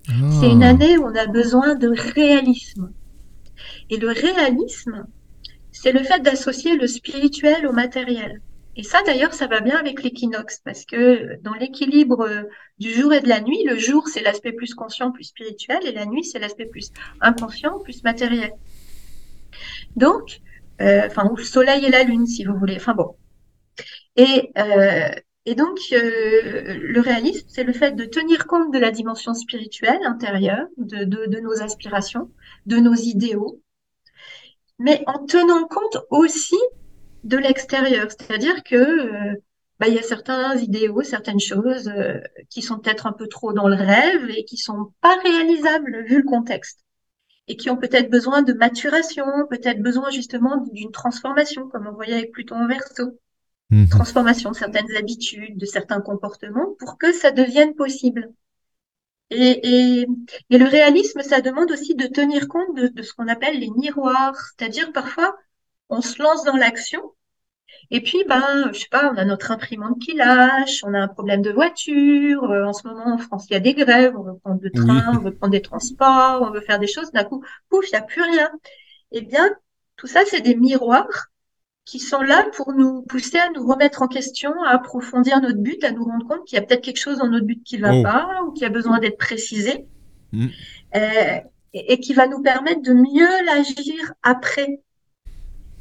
C'est 0.07 0.51
une 0.51 0.65
ah. 0.65 0.71
année 0.71 0.99
où 0.99 1.05
on 1.05 1.15
a 1.15 1.27
besoin 1.27 1.75
de 1.75 1.93
réalisme. 2.15 2.91
Et 3.91 3.97
le 3.97 4.09
réalisme, 4.09 5.07
c'est 5.71 5.93
le 5.93 6.03
fait 6.03 6.21
d'associer 6.21 6.77
le 6.77 6.87
spirituel 6.87 7.67
au 7.67 7.73
matériel. 7.73 8.41
Et 8.75 8.83
ça, 8.83 9.03
d'ailleurs, 9.05 9.35
ça 9.35 9.47
va 9.47 9.61
bien 9.61 9.77
avec 9.77 10.03
l'équinoxe, 10.03 10.61
parce 10.65 10.85
que 10.87 11.41
dans 11.43 11.53
l'équilibre 11.55 12.27
du 12.79 12.91
jour 12.91 13.13
et 13.13 13.21
de 13.21 13.29
la 13.29 13.41
nuit, 13.41 13.63
le 13.65 13.77
jour, 13.77 14.09
c'est 14.09 14.23
l'aspect 14.23 14.53
plus 14.53 14.75
conscient, 14.75 15.13
plus 15.13 15.25
spirituel, 15.25 15.87
et 15.87 15.93
la 15.93 16.07
nuit, 16.07 16.25
c'est 16.25 16.39
l'aspect 16.39 16.67
plus 16.67 16.91
inconscient, 17.21 17.79
plus 17.81 18.03
matériel. 18.03 18.53
Donc, 19.97 20.41
euh, 20.81 21.07
enfin, 21.07 21.31
le 21.37 21.45
soleil 21.45 21.85
et 21.85 21.91
la 21.91 22.03
lune, 22.03 22.27
si 22.27 22.45
vous 22.45 22.57
voulez. 22.57 22.77
Enfin 22.77 22.95
bon. 22.95 23.15
Et, 24.17 24.51
euh, 24.57 25.11
et 25.45 25.55
donc, 25.55 25.79
euh, 25.93 26.79
le 26.81 27.01
réalisme, 27.01 27.47
c'est 27.49 27.65
le 27.65 27.73
fait 27.73 27.93
de 27.93 28.05
tenir 28.05 28.47
compte 28.47 28.73
de 28.73 28.79
la 28.79 28.91
dimension 28.91 29.35
spirituelle 29.35 30.01
intérieure, 30.05 30.67
de, 30.79 31.05
de, 31.05 31.27
de 31.27 31.41
nos 31.41 31.63
aspirations, 31.63 32.31
de 32.67 32.77
nos 32.77 32.95
idéaux, 32.95 33.61
mais 34.79 35.03
en 35.07 35.25
tenant 35.27 35.67
compte 35.67 35.99
aussi 36.11 36.59
de 37.25 37.37
l'extérieur. 37.37 38.09
C'est-à-dire 38.11 38.63
que 38.65 38.77
euh, 38.77 39.35
bah, 39.81 39.89
il 39.89 39.95
y 39.95 39.99
a 39.99 40.03
certains 40.03 40.57
idéaux, 40.57 41.03
certaines 41.03 41.41
choses 41.41 41.89
euh, 41.89 42.21
qui 42.51 42.63
sont 42.63 42.79
peut-être 42.79 43.07
un 43.07 43.13
peu 43.13 43.27
trop 43.27 43.53
dans 43.53 43.69
le 43.69 43.77
rêve 43.77 44.31
et 44.31 44.45
qui 44.45 44.57
sont 44.57 44.93
pas 45.01 45.17
réalisables 45.25 46.05
vu 46.05 46.19
le 46.19 46.25
contexte 46.25 46.81
et 47.49 47.57
qui 47.57 47.71
ont 47.71 47.77
peut-être 47.77 48.11
besoin 48.11 48.43
de 48.43 48.53
maturation, 48.53 49.25
peut-être 49.51 49.83
besoin 49.83 50.11
justement 50.11 50.59
d'une 50.73 50.93
transformation, 50.93 51.69
comme 51.69 51.87
on 51.87 51.93
voyait 51.93 52.15
avec 52.15 52.33
Pluton 52.33 52.57
en 52.57 52.69
verso. 52.69 53.19
Mhm. 53.71 53.89
Transformation 53.89 54.51
de 54.51 54.57
certaines 54.57 54.95
habitudes, 54.97 55.59
de 55.59 55.67
certains 55.67 56.01
comportements 56.01 56.77
pour 56.79 56.99
que 56.99 57.13
ça 57.13 57.31
devienne 57.31 57.75
possible. 57.75 58.33
Et, 59.31 60.03
et, 60.03 60.07
le 60.51 60.65
réalisme, 60.65 61.23
ça 61.23 61.41
demande 61.41 61.73
aussi 61.73 61.95
de 61.95 62.07
tenir 62.07 62.49
compte 62.49 62.77
de, 62.77 62.89
de 62.89 63.03
ce 63.03 63.15
qu'on 63.15 63.29
appelle 63.29 63.59
les 63.59 63.71
miroirs. 63.71 64.37
C'est-à-dire 64.37 64.93
parfois, 64.93 65.35
on 65.89 66.01
se 66.01 66.23
lance 66.23 66.45
dans 66.45 66.57
l'action, 66.57 67.03
et 67.91 68.01
puis, 68.01 68.25
ben, 68.27 68.71
je 68.73 68.81
sais 68.81 68.89
pas, 68.91 69.11
on 69.13 69.17
a 69.19 69.25
notre 69.25 69.51
imprimante 69.51 69.99
qui 69.99 70.15
lâche, 70.15 70.83
on 70.85 70.95
a 70.95 71.01
un 71.01 71.09
problème 71.09 71.43
de 71.43 71.51
voiture. 71.51 72.45
Euh, 72.45 72.65
en 72.65 72.73
ce 72.73 72.87
moment, 72.87 73.15
en 73.15 73.19
France, 73.19 73.47
il 73.51 73.53
y 73.53 73.57
a 73.57 73.61
des 73.61 73.75
grèves, 73.75 74.15
on 74.17 74.23
veut 74.23 74.39
prendre 74.39 74.61
le 74.63 74.71
train, 74.71 75.13
on 75.15 75.19
veut 75.19 75.35
prendre 75.35 75.53
des 75.53 75.63
transports, 75.63 76.43
on 76.43 76.51
veut 76.51 76.61
faire 76.61 76.79
des 76.79 76.87
choses. 76.87 77.11
D'un 77.13 77.25
coup, 77.25 77.45
pouf, 77.69 77.85
il 77.89 77.93
n'y 77.93 77.99
a 77.99 78.03
plus 78.03 78.23
rien. 78.23 78.51
Eh 79.11 79.21
bien, 79.21 79.51
tout 79.97 80.07
ça, 80.07 80.21
c'est 80.27 80.41
des 80.41 80.55
miroirs 80.55 81.29
qui 81.85 81.99
sont 81.99 82.23
là 82.23 82.47
pour 82.57 82.73
nous 82.73 83.03
pousser 83.03 83.39
à 83.39 83.51
nous 83.51 83.67
remettre 83.67 84.03
en 84.03 84.09
question, 84.09 84.53
à 84.63 84.71
approfondir 84.71 85.41
notre 85.41 85.59
but, 85.59 85.83
à 85.85 85.91
nous 85.91 86.05
rendre 86.05 86.27
compte 86.27 86.47
qu'il 86.47 86.57
y 86.57 86.63
a 86.63 86.65
peut-être 86.65 86.83
quelque 86.83 87.01
chose 87.01 87.19
dans 87.19 87.29
notre 87.29 87.45
but 87.45 87.63
qui 87.65 87.77
va 87.77 87.93
oh. 87.93 88.03
pas 88.03 88.41
ou 88.47 88.53
qui 88.53 88.65
a 88.65 88.69
besoin 88.69 89.01
d'être 89.01 89.19
précisé 89.19 89.87
mm. 90.33 90.47
euh, 90.95 91.41
et, 91.75 91.99
qui 91.99 92.15
va 92.15 92.29
nous 92.29 92.41
permettre 92.41 92.83
de 92.83 92.93
mieux 92.93 93.45
l'agir 93.45 94.15
après. 94.23 94.81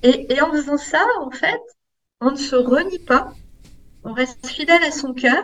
Et, 0.03 0.33
et 0.33 0.41
en 0.41 0.51
faisant 0.51 0.77
ça, 0.77 1.05
en 1.21 1.31
fait, 1.31 1.61
on 2.21 2.31
ne 2.31 2.35
se 2.37 2.55
renie 2.55 2.99
pas, 2.99 3.33
on 4.03 4.13
reste 4.13 4.47
fidèle 4.47 4.83
à 4.83 4.91
son 4.91 5.13
cœur, 5.13 5.43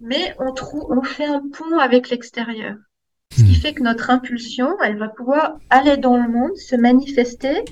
mais 0.00 0.34
on, 0.38 0.52
trouve, 0.52 0.86
on 0.90 1.02
fait 1.02 1.24
un 1.24 1.42
pont 1.56 1.78
avec 1.78 2.10
l'extérieur. 2.10 2.76
Ce 3.32 3.42
qui 3.42 3.52
hmm. 3.52 3.60
fait 3.60 3.74
que 3.74 3.82
notre 3.82 4.10
impulsion, 4.10 4.68
elle 4.82 4.98
va 4.98 5.08
pouvoir 5.08 5.56
aller 5.70 5.96
dans 5.96 6.16
le 6.16 6.28
monde, 6.28 6.56
se 6.56 6.76
manifester 6.76 7.64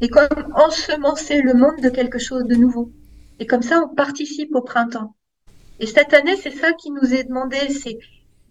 et 0.00 0.08
comme 0.08 0.52
ensemencer 0.54 1.40
le 1.40 1.54
monde 1.54 1.80
de 1.82 1.88
quelque 1.88 2.18
chose 2.18 2.44
de 2.44 2.54
nouveau. 2.54 2.92
Et 3.38 3.46
comme 3.46 3.62
ça, 3.62 3.82
on 3.82 3.94
participe 3.94 4.54
au 4.54 4.60
printemps. 4.60 5.14
Et 5.78 5.86
cette 5.86 6.12
année, 6.12 6.36
c'est 6.36 6.50
ça 6.50 6.72
qui 6.72 6.90
nous 6.90 7.14
est 7.14 7.24
demandé, 7.24 7.56
c'est 7.70 7.98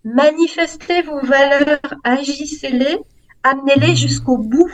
manifester 0.03 1.03
vos 1.03 1.19
valeurs, 1.21 1.79
agissez-les, 2.03 2.97
amenez-les 3.43 3.91
hmm. 3.91 3.95
jusqu'au 3.95 4.37
bout, 4.37 4.71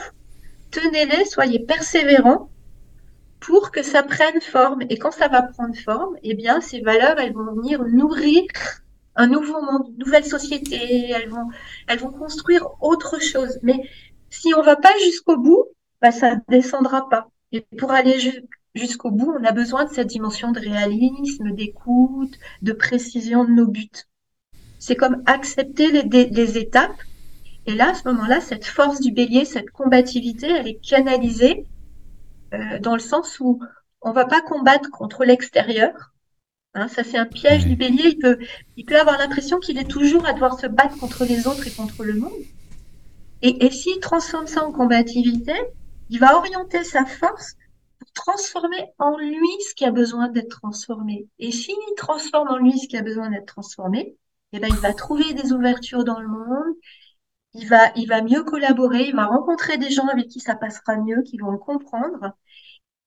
tenez-les, 0.76 1.24
soyez 1.24 1.60
persévérants 1.60 2.50
pour 3.40 3.70
que 3.70 3.82
ça 3.82 4.02
prenne 4.02 4.40
forme. 4.40 4.82
Et 4.90 4.98
quand 4.98 5.10
ça 5.12 5.28
va 5.28 5.42
prendre 5.42 5.76
forme, 5.76 6.16
eh 6.22 6.34
bien, 6.34 6.60
ces 6.60 6.80
valeurs, 6.80 7.18
elles 7.18 7.32
vont 7.32 7.54
venir 7.54 7.82
nourrir 7.84 8.44
un 9.14 9.26
nouveau 9.26 9.60
monde, 9.62 9.88
une 9.90 10.04
nouvelle 10.04 10.24
société. 10.24 11.10
Elles 11.10 11.28
vont, 11.28 11.48
elles 11.86 11.98
vont 11.98 12.10
construire 12.10 12.66
autre 12.80 13.20
chose. 13.20 13.58
Mais 13.62 13.80
si 14.30 14.54
on 14.54 14.62
va 14.62 14.76
pas 14.76 14.92
jusqu'au 15.04 15.38
bout, 15.38 15.64
bah, 16.02 16.12
ça 16.12 16.36
descendra 16.48 17.08
pas. 17.08 17.28
Et 17.52 17.62
pour 17.78 17.92
aller 17.92 18.18
jusqu'au 18.74 19.10
bout, 19.10 19.34
on 19.38 19.44
a 19.44 19.52
besoin 19.52 19.84
de 19.84 19.92
cette 19.92 20.08
dimension 20.08 20.52
de 20.52 20.60
réalisme, 20.60 21.52
d'écoute, 21.52 22.34
de 22.62 22.72
précision 22.72 23.44
de 23.44 23.50
nos 23.50 23.66
buts. 23.66 23.88
C'est 24.78 24.96
comme 24.96 25.22
accepter 25.26 25.90
les, 25.90 26.26
les 26.26 26.58
étapes. 26.58 27.00
Et 27.66 27.74
là, 27.74 27.90
à 27.90 27.94
ce 27.94 28.06
moment-là, 28.08 28.40
cette 28.40 28.64
force 28.64 29.00
du 29.00 29.12
bélier, 29.12 29.44
cette 29.44 29.70
combativité, 29.70 30.48
elle 30.48 30.68
est 30.68 30.80
canalisée 30.80 31.66
euh, 32.54 32.78
dans 32.78 32.94
le 32.94 33.00
sens 33.00 33.40
où 33.40 33.60
on 34.00 34.12
va 34.12 34.24
pas 34.24 34.40
combattre 34.40 34.90
contre 34.90 35.24
l'extérieur. 35.24 36.12
Hein, 36.74 36.88
ça, 36.88 37.02
c'est 37.02 37.18
un 37.18 37.26
piège 37.26 37.66
du 37.66 37.74
bélier. 37.74 38.10
Il 38.10 38.18
peut, 38.18 38.38
il 38.76 38.84
peut 38.84 38.98
avoir 39.00 39.18
l'impression 39.18 39.58
qu'il 39.58 39.78
est 39.78 39.90
toujours 39.90 40.26
à 40.26 40.32
devoir 40.32 40.60
se 40.60 40.66
battre 40.66 40.96
contre 40.98 41.24
les 41.24 41.46
autres 41.48 41.66
et 41.66 41.70
contre 41.70 42.04
le 42.04 42.14
monde. 42.14 42.32
Et, 43.42 43.66
et 43.66 43.70
s'il 43.70 43.98
transforme 43.98 44.46
ça 44.46 44.64
en 44.64 44.72
combativité, 44.72 45.54
il 46.08 46.20
va 46.20 46.36
orienter 46.36 46.84
sa 46.84 47.04
force 47.04 47.56
pour 47.98 48.12
transformer 48.12 48.86
en 48.98 49.18
lui 49.18 49.48
ce 49.68 49.74
qui 49.74 49.84
a 49.84 49.90
besoin 49.90 50.28
d'être 50.28 50.60
transformé. 50.60 51.26
Et 51.38 51.50
s'il 51.50 51.74
transforme 51.96 52.48
en 52.48 52.58
lui 52.58 52.78
ce 52.78 52.86
qui 52.86 52.96
a 52.96 53.02
besoin 53.02 53.30
d'être 53.30 53.46
transformé, 53.46 54.16
eh 54.52 54.60
ben, 54.60 54.68
il 54.68 54.76
va 54.76 54.92
trouver 54.92 55.34
des 55.34 55.52
ouvertures 55.52 56.04
dans 56.04 56.20
le 56.20 56.28
monde, 56.28 56.74
il 57.56 57.66
va, 57.66 57.92
il 57.96 58.06
va 58.06 58.22
mieux 58.22 58.42
collaborer, 58.42 59.08
il 59.08 59.14
va 59.14 59.26
rencontrer 59.26 59.78
des 59.78 59.90
gens 59.90 60.06
avec 60.06 60.28
qui 60.28 60.40
ça 60.40 60.54
passera 60.54 60.96
mieux, 60.96 61.22
qui 61.22 61.38
vont 61.38 61.50
le 61.50 61.58
comprendre, 61.58 62.32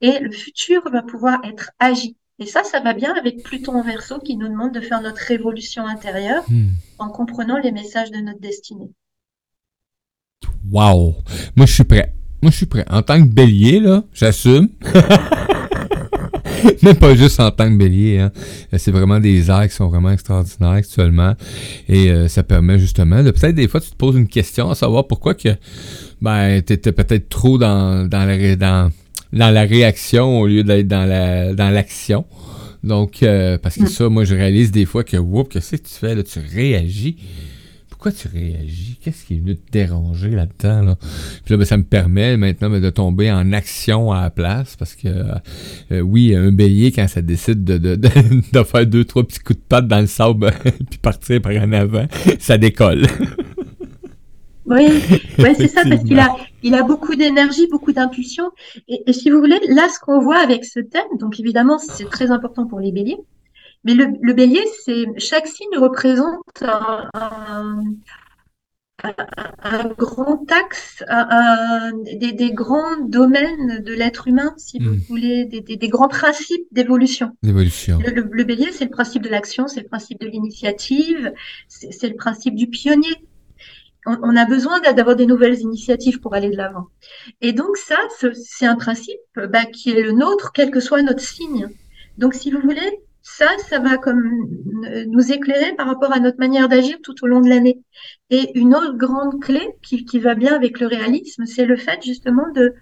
et 0.02 0.20
le 0.20 0.32
futur 0.32 0.90
va 0.90 1.02
pouvoir 1.02 1.40
être 1.44 1.72
agi. 1.80 2.16
Et 2.40 2.46
ça, 2.46 2.64
ça 2.64 2.80
va 2.80 2.94
bien 2.94 3.14
avec 3.16 3.44
Pluton 3.44 3.76
en 3.76 3.84
verso 3.84 4.20
qui 4.20 4.38
nous 4.38 4.48
demande 4.48 4.74
de 4.74 4.80
faire 4.80 5.02
notre 5.02 5.22
révolution 5.22 5.86
intérieure 5.86 6.44
hmm. 6.50 6.70
en 6.98 7.10
comprenant 7.10 7.58
les 7.58 7.72
messages 7.72 8.12
de 8.12 8.18
notre 8.18 8.40
destinée. 8.40 8.92
Wow! 10.72 11.16
Moi, 11.56 11.66
je 11.66 11.74
suis 11.74 11.84
prêt. 11.84 12.14
Moi, 12.42 12.52
je 12.52 12.58
suis 12.58 12.66
prêt. 12.66 12.86
En 12.90 13.02
tant 13.02 13.22
que 13.22 13.28
bélier, 13.28 13.82
là, 13.82 14.04
j'assume. 14.14 14.70
Même 16.84 16.96
pas 16.96 17.16
juste 17.16 17.40
en 17.40 17.52
tant 17.52 17.70
que 17.70 17.78
bélier. 17.78 18.20
Hein. 18.20 18.32
C'est 18.78 18.92
vraiment 18.92 19.20
des 19.20 19.50
airs 19.50 19.68
qui 19.68 19.76
sont 19.76 19.88
vraiment 19.88 20.12
extraordinaires 20.12 20.70
actuellement. 20.70 21.36
Et 21.88 22.10
euh, 22.10 22.28
ça 22.28 22.44
permet 22.44 22.80
justement 22.80 23.24
de 23.24 23.32
peut-être 23.32 23.56
des 23.56 23.68
fois 23.68 23.82
tu 23.82 23.90
te 23.90 23.96
poses 23.96 24.16
une 24.16 24.28
question 24.28 24.70
à 24.70 24.76
savoir 24.76 25.08
pourquoi 25.08 25.34
que 25.34 25.50
ben 26.22 26.62
t'étais 26.62 26.92
peut-être 26.92 27.30
trop 27.30 27.58
dans, 27.58 28.08
dans, 28.08 28.26
la, 28.26 28.56
dans, 28.56 28.92
dans 29.34 29.54
la 29.54 29.62
réaction 29.62 30.40
au 30.40 30.48
lieu 30.48 30.64
d'être 30.64 30.88
dans 30.88 31.06
la 31.06 31.54
dans 31.54 31.70
l'action. 31.70 32.26
Donc 32.84 33.24
euh, 33.24 33.58
parce 33.58 33.76
que 33.76 33.84
mm. 33.84 33.88
ça, 33.88 34.10
moi 34.10 34.24
je 34.24 34.36
réalise 34.36 34.72
des 34.72 34.86
fois 34.86 35.04
que 35.04 35.18
whoop, 35.18 35.50
qu'est-ce 35.50 35.76
que 35.76 35.88
tu 35.88 35.94
fais 35.94 36.16
là, 36.16 36.24
tu 36.24 36.40
réagis 36.40 37.18
pourquoi 38.00 38.14
tu 38.14 38.30
réagis? 38.30 38.98
Qu'est-ce 39.04 39.26
qui 39.26 39.34
est 39.34 39.40
venu 39.40 39.58
te 39.58 39.72
déranger 39.74 40.30
là-dedans? 40.30 40.84
Là? 40.84 40.96
Puis 41.44 41.54
là, 41.54 41.58
ben, 41.58 41.66
ça 41.66 41.76
me 41.76 41.84
permet 41.84 42.38
maintenant 42.38 42.70
ben, 42.70 42.82
de 42.82 42.90
tomber 42.90 43.30
en 43.30 43.52
action 43.52 44.14
à 44.14 44.22
la 44.22 44.30
place 44.30 44.78
parce 44.78 44.96
que 44.96 45.10
euh, 45.10 45.34
euh, 45.92 46.00
oui, 46.00 46.34
un 46.34 46.54
bélier, 46.54 46.94
quand 46.94 47.10
ça 47.10 47.22
décide 47.22 47.66
de, 47.66 47.78
de, 47.78 47.96
de, 47.96 48.64
faire 48.64 48.86
deux, 48.86 49.04
trois 49.04 49.26
petits 49.26 49.40
coups 49.40 49.60
de 49.60 49.66
patte 49.68 49.90
dans 49.90 50.00
le 50.00 50.08
sable 50.08 50.50
puis 50.90 50.98
partir 51.02 51.42
par 51.42 51.52
en 51.52 51.74
avant, 51.74 52.06
ça 52.40 52.58
décolle. 52.58 53.06
oui, 54.66 54.88
ouais, 55.38 55.56
c'est 55.56 55.68
ça, 55.68 55.82
parce 55.84 56.02
qu'il 56.06 56.20
a, 56.20 56.38
il 56.64 56.76
a 56.76 56.84
beaucoup 56.84 57.16
d'énergie, 57.16 57.68
beaucoup 57.70 57.92
d'impulsion. 57.92 58.46
Et, 58.88 59.12
si 59.12 59.30
vous 59.30 59.40
voulez, 59.40 59.60
là, 59.68 59.90
ce 59.94 60.00
qu'on 60.00 60.22
voit 60.22 60.40
avec 60.40 60.64
ce 60.64 60.80
thème, 60.80 61.18
donc 61.20 61.38
évidemment, 61.42 61.78
c'est 61.80 62.10
très 62.10 62.32
important 62.32 62.66
pour 62.66 62.80
les 62.80 62.94
béliers, 62.94 63.20
mais 63.84 63.94
le, 63.94 64.34
bélier, 64.34 64.64
c'est 64.86 65.06
chaque 65.18 65.48
signe 65.48 65.78
représente 65.78 66.64
un, 66.64 67.80
grand 69.98 70.44
axe, 70.52 71.04
des, 72.04 72.52
grands 72.52 72.98
domaines 72.98 73.82
de 73.84 73.94
l'être 73.94 74.28
humain, 74.28 74.54
si 74.58 74.80
vous 74.80 74.96
hmm. 74.96 75.02
voulez, 75.08 75.46
des, 75.46 75.88
grands 75.88 76.10
principes 76.10 76.68
d'évolution. 76.72 77.32
Le, 78.06 78.28
le, 78.30 78.44
bélier, 78.44 78.72
c'est 78.72 78.86
le 78.86 78.92
principe 78.92 79.24
de 79.24 79.30
l'action, 79.30 79.68
c'est 79.68 79.82
le 79.82 79.88
principe 79.88 80.20
de 80.20 80.28
l'initiative, 80.28 81.32
c'est 81.68 82.10
le 82.10 82.16
principe 82.16 82.56
du 82.56 82.68
pionnier 82.68 83.16
on, 84.06 84.36
a 84.36 84.46
besoin 84.46 84.80
d'avoir 84.80 85.16
des 85.16 85.26
nouvelles 85.26 85.60
initiatives 85.60 86.20
pour 86.20 86.34
aller 86.34 86.50
de 86.50 86.56
l'avant. 86.56 86.88
Et 87.42 87.54
donc 87.54 87.78
ça, 87.78 87.98
c'est 88.34 88.66
un 88.66 88.76
principe 88.76 89.20
bah, 89.36 89.66
qui 89.66 89.92
est 89.92 90.02
le 90.02 90.12
nôtre, 90.12 90.52
quel 90.54 90.72
que 90.72 90.80
soit 90.80 91.02
notre 91.02 91.22
signe. 91.22 91.70
Donc 92.18 92.34
si 92.34 92.52
vous 92.52 92.62
voulez, 92.62 93.00
ça, 93.22 93.48
ça 93.70 93.80
va 93.80 93.98
comme 93.98 94.24
nous 95.08 95.32
éclairer 95.32 95.74
par 95.76 95.88
rapport 95.88 96.14
à 96.14 96.20
notre 96.20 96.40
manière 96.40 96.70
d'agir 96.70 96.98
tout 97.04 97.16
au 97.24 97.28
long 97.28 97.42
de 97.42 97.50
l'année. 97.50 97.80
Et 98.30 98.58
une 98.58 98.74
autre 98.74 98.98
grande 98.98 99.42
clé 99.42 99.62
qui, 99.82 100.20
va 100.20 100.36
bien 100.36 100.56
avec 100.56 100.80
le 100.80 100.88
réalisme, 100.88 101.46
c'est 101.46 101.66
le 101.66 101.76
fait 101.76 102.02
justement 102.04 102.50
de, 102.54 102.74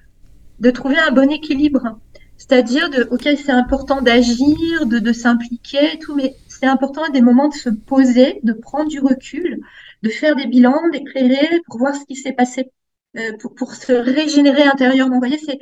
de 0.59 0.71
trouver 0.71 0.97
un 0.97 1.11
bon 1.11 1.29
équilibre. 1.31 1.99
C'est-à-dire 2.37 2.89
de, 2.89 3.07
ok, 3.09 3.23
c'est 3.23 3.51
important 3.51 4.01
d'agir, 4.01 4.85
de, 4.85 4.99
de 4.99 5.11
s'impliquer, 5.11 5.97
tout, 5.99 6.15
mais 6.15 6.35
c'est 6.47 6.67
important 6.67 7.03
à 7.03 7.09
des 7.09 7.21
moments 7.21 7.49
de 7.49 7.55
se 7.55 7.69
poser, 7.69 8.39
de 8.43 8.53
prendre 8.53 8.89
du 8.89 8.99
recul, 8.99 9.59
de 10.03 10.09
faire 10.09 10.35
des 10.35 10.45
bilans, 10.45 10.89
d'éclairer 10.91 11.61
pour 11.65 11.79
voir 11.79 11.95
ce 11.95 12.05
qui 12.05 12.15
s'est 12.15 12.33
passé, 12.33 12.71
euh, 13.17 13.31
pour, 13.57 13.73
se 13.73 13.91
régénérer 13.91 14.63
intérieurement. 14.63 15.15
Vous 15.15 15.27
voyez, 15.27 15.39
c'est 15.39 15.59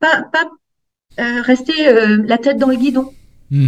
pas, 0.00 0.22
pas 0.22 0.50
euh, 1.20 1.42
rester 1.42 1.88
euh, 1.88 2.22
la 2.26 2.38
tête 2.38 2.56
dans 2.56 2.68
le 2.68 2.76
guidon. 2.76 3.12
Hmm. 3.50 3.66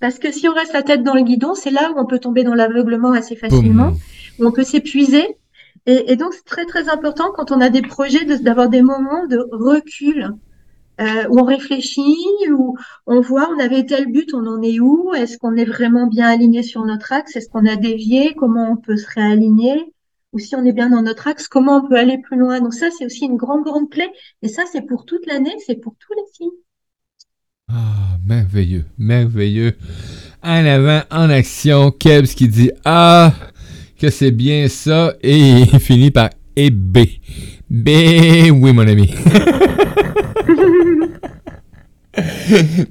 Parce 0.00 0.18
que 0.18 0.30
si 0.30 0.48
on 0.48 0.52
reste 0.52 0.72
la 0.72 0.82
tête 0.82 1.02
dans 1.02 1.14
le 1.14 1.22
guidon, 1.22 1.54
c'est 1.54 1.70
là 1.70 1.90
où 1.92 1.98
on 1.98 2.06
peut 2.06 2.18
tomber 2.18 2.44
dans 2.44 2.54
l'aveuglement 2.54 3.12
assez 3.12 3.36
facilement, 3.36 3.92
où 4.38 4.46
on 4.46 4.52
peut 4.52 4.64
s'épuiser. 4.64 5.36
Et, 5.86 6.16
donc, 6.16 6.34
c'est 6.34 6.44
très, 6.44 6.64
très 6.64 6.88
important 6.88 7.30
quand 7.34 7.52
on 7.52 7.60
a 7.60 7.70
des 7.70 7.82
projets 7.82 8.24
d'avoir 8.24 8.68
des 8.68 8.82
moments 8.82 9.26
de 9.26 9.38
recul 9.52 10.32
euh, 11.00 11.28
où 11.30 11.38
on 11.38 11.44
réfléchit, 11.44 12.16
où 12.50 12.76
on 13.06 13.20
voit, 13.20 13.48
on 13.54 13.60
avait 13.60 13.84
tel 13.86 14.10
but, 14.10 14.34
on 14.34 14.46
en 14.46 14.60
est 14.62 14.80
où? 14.80 15.14
Est-ce 15.14 15.38
qu'on 15.38 15.54
est 15.56 15.64
vraiment 15.64 16.08
bien 16.08 16.28
aligné 16.28 16.62
sur 16.62 16.84
notre 16.84 17.12
axe? 17.12 17.36
Est-ce 17.36 17.48
qu'on 17.48 17.66
a 17.66 17.76
dévié? 17.76 18.34
Comment 18.34 18.72
on 18.72 18.76
peut 18.76 18.96
se 18.96 19.06
réaligner? 19.14 19.92
Ou 20.32 20.38
si 20.40 20.56
on 20.56 20.64
est 20.64 20.72
bien 20.72 20.90
dans 20.90 21.02
notre 21.02 21.28
axe, 21.28 21.46
comment 21.46 21.78
on 21.78 21.88
peut 21.88 21.94
aller 21.94 22.18
plus 22.18 22.36
loin? 22.36 22.60
Donc 22.60 22.74
ça, 22.74 22.88
c'est 22.90 23.06
aussi 23.06 23.24
une 23.24 23.36
grande, 23.36 23.62
grande 23.62 23.88
clé. 23.88 24.08
Et 24.42 24.48
ça, 24.48 24.64
c'est 24.70 24.82
pour 24.82 25.04
toute 25.04 25.24
l'année, 25.26 25.54
c'est 25.64 25.76
pour 25.76 25.94
tous 25.98 26.12
les 26.14 26.32
signes. 26.32 26.50
Ah, 27.68 28.16
merveilleux, 28.24 28.84
merveilleux. 28.96 29.76
En 30.40 30.64
avant, 30.64 31.02
en 31.10 31.28
action, 31.30 31.90
Kebs 31.90 32.28
qui 32.28 32.46
dit 32.46 32.70
Ah, 32.84 33.34
que 34.00 34.08
c'est 34.08 34.30
bien 34.30 34.68
ça, 34.68 35.14
et 35.20 35.36
il 35.72 35.80
finit 35.80 36.12
par 36.12 36.30
et 36.54 36.70
B. 36.70 36.98
B, 37.68 37.88
oui, 38.52 38.72
mon 38.72 38.86
ami. 38.86 39.12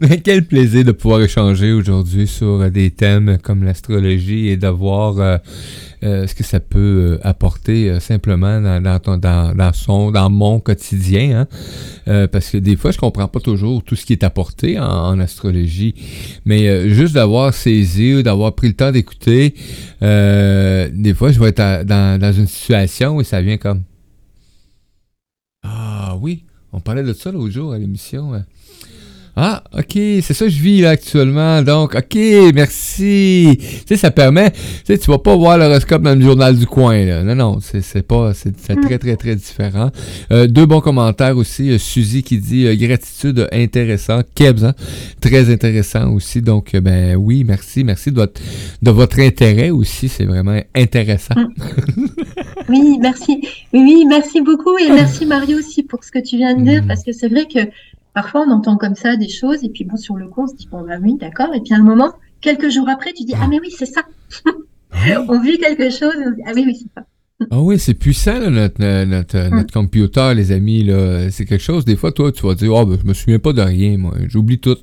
Mais 0.01 0.19
quel 0.21 0.45
plaisir 0.45 0.83
de 0.83 0.91
pouvoir 0.91 1.21
échanger 1.21 1.71
aujourd'hui 1.71 2.27
sur 2.27 2.69
des 2.69 2.91
thèmes 2.91 3.37
comme 3.41 3.63
l'astrologie 3.63 4.49
et 4.49 4.57
de 4.57 4.67
voir 4.67 5.19
euh, 5.19 5.37
euh, 6.03 6.27
ce 6.27 6.35
que 6.35 6.43
ça 6.43 6.59
peut 6.59 7.17
euh, 7.19 7.27
apporter 7.27 7.99
simplement 7.99 8.61
dans, 8.61 8.99
ton, 8.99 9.17
dans, 9.17 9.73
son, 9.73 10.11
dans 10.11 10.29
mon 10.29 10.59
quotidien. 10.59 11.47
Hein. 12.07 12.27
parce 12.27 12.51
que 12.51 12.57
des 12.57 12.75
fois, 12.75 12.91
je 12.91 12.97
comprends 12.97 13.27
pas 13.27 13.39
toujours 13.39 13.83
tout 13.83 13.95
ce 13.95 14.05
qui 14.05 14.13
est 14.13 14.23
apporté 14.23 14.79
en, 14.79 15.19
astrologie. 15.19 15.95
Mais 16.45 16.89
juste 16.89 17.13
d'avoir 17.13 17.53
saisi, 17.53 18.21
d'avoir 18.21 18.53
pris 18.53 18.67
le 18.67 18.73
temps 18.73 18.91
d'écouter, 18.91 19.55
des 20.01 21.13
fois, 21.15 21.31
je 21.31 21.39
vais 21.39 21.49
être 21.49 21.83
dans, 21.83 22.19
dans 22.19 22.31
une 22.31 22.47
situation 22.47 23.15
où 23.15 23.23
ça 23.23 23.41
vient 23.41 23.57
comme 23.57 23.83
Ah 25.63 26.15
oui, 26.19 26.43
on 26.71 26.79
parlait 26.79 27.03
de 27.03 27.13
ça 27.13 27.31
l'autre 27.31 27.51
jour 27.51 27.73
à 27.73 27.79
l'émission. 27.79 28.33
Ah, 29.37 29.63
ok, 29.77 29.91
c'est 29.93 30.33
ça 30.33 30.45
que 30.45 30.51
je 30.51 30.61
vis 30.61 30.79
là 30.79 30.91
actuellement. 30.91 31.61
Donc, 31.61 31.93
ok, 31.93 32.15
merci. 32.53 33.57
Tu 33.59 33.83
sais, 33.85 33.97
ça 33.97 34.09
permet. 34.09 34.51
Tu 34.51 34.59
sais, 34.85 34.97
tu 34.97 35.11
vas 35.11 35.19
pas 35.19 35.35
voir 35.35 35.57
l'horoscope 35.57 36.01
dans 36.03 36.15
le 36.17 36.21
journal 36.21 36.55
du 36.55 36.65
coin. 36.65 37.03
Là. 37.03 37.21
Non, 37.21 37.35
non, 37.35 37.59
c'est 37.59 38.07
pas. 38.07 38.33
C'est 38.33 38.55
très, 38.81 38.97
très, 38.97 39.17
très 39.17 39.35
différent. 39.35 39.91
Euh, 40.31 40.47
deux 40.47 40.65
bons 40.65 40.79
commentaires 40.79 41.35
aussi. 41.35 41.71
Euh, 41.71 41.77
Suzy 41.77 42.23
qui 42.23 42.37
dit 42.37 42.65
euh, 42.65 42.75
gratitude 42.75 43.49
intéressant. 43.51 44.21
Kebs, 44.35 44.63
hein, 44.63 44.73
très 45.19 45.51
intéressant 45.51 46.13
aussi. 46.13 46.41
Donc, 46.41 46.73
ben 46.73 47.17
oui, 47.17 47.43
merci, 47.43 47.83
merci 47.83 48.11
de 48.11 48.15
votre, 48.15 48.39
de 48.81 48.91
votre 48.91 49.19
intérêt 49.19 49.69
aussi. 49.69 50.07
C'est 50.07 50.25
vraiment 50.25 50.61
intéressant. 50.73 51.35
Mm. 51.35 52.07
oui, 52.69 52.97
merci. 53.01 53.41
Oui, 53.73 54.05
merci 54.07 54.39
beaucoup 54.39 54.77
et 54.77 54.89
merci 54.89 55.25
Mario 55.25 55.57
aussi 55.57 55.83
pour 55.83 56.05
ce 56.05 56.11
que 56.11 56.19
tu 56.19 56.37
viens 56.37 56.55
de 56.55 56.63
dire 56.63 56.83
mm. 56.83 56.87
parce 56.87 57.03
que 57.03 57.11
c'est 57.11 57.27
vrai 57.27 57.45
que 57.53 57.59
Parfois, 58.15 58.45
on 58.47 58.51
entend 58.51 58.77
comme 58.77 58.95
ça 58.95 59.17
des 59.17 59.27
choses, 59.27 59.65
et 59.65 59.69
puis 59.69 59.83
bon, 59.83 59.97
sur 59.97 60.15
le 60.15 60.29
coup, 60.29 60.43
on 60.43 60.47
se 60.47 60.55
dit, 60.55 60.69
bon, 60.71 60.83
bah 60.83 60.95
oui, 61.01 61.17
d'accord. 61.17 61.53
Et 61.53 61.59
puis 61.59 61.73
à 61.73 61.77
un 61.77 61.83
moment, 61.83 62.13
quelques 62.39 62.69
jours 62.69 62.87
après, 62.87 63.11
tu 63.11 63.25
dis, 63.25 63.33
ah, 63.39 63.45
mais 63.49 63.59
oui, 63.59 63.69
c'est 63.69 63.85
ça. 63.85 64.03
on 65.27 65.39
vit 65.41 65.57
quelque 65.57 65.89
chose, 65.89 66.15
on 66.25 66.31
dit, 66.31 66.41
ah 66.47 66.51
oui, 66.55 66.63
oui, 66.65 66.75
c'est 66.75 66.91
ça. 66.97 67.05
Ah 67.51 67.59
oui, 67.59 67.77
c'est 67.79 67.95
puissant, 67.95 68.49
notre, 68.49 68.81
notre, 68.81 69.35
euh, 69.35 69.49
notre, 69.49 69.73
computer, 69.73 70.33
les 70.33 70.53
amis. 70.53 70.83
là. 70.85 71.29
C'est 71.31 71.43
quelque 71.43 71.61
chose, 71.61 71.83
des 71.83 71.97
fois, 71.97 72.13
toi, 72.13 72.31
tu 72.31 72.47
vas 72.47 72.55
dire, 72.55 72.73
oh, 72.73 72.85
ben, 72.85 72.97
je 73.01 73.05
me 73.05 73.13
souviens 73.13 73.39
pas 73.39 73.51
de 73.51 73.61
rien, 73.61 73.97
moi. 73.97 74.13
J'oublie 74.29 74.57
tout. 74.57 74.77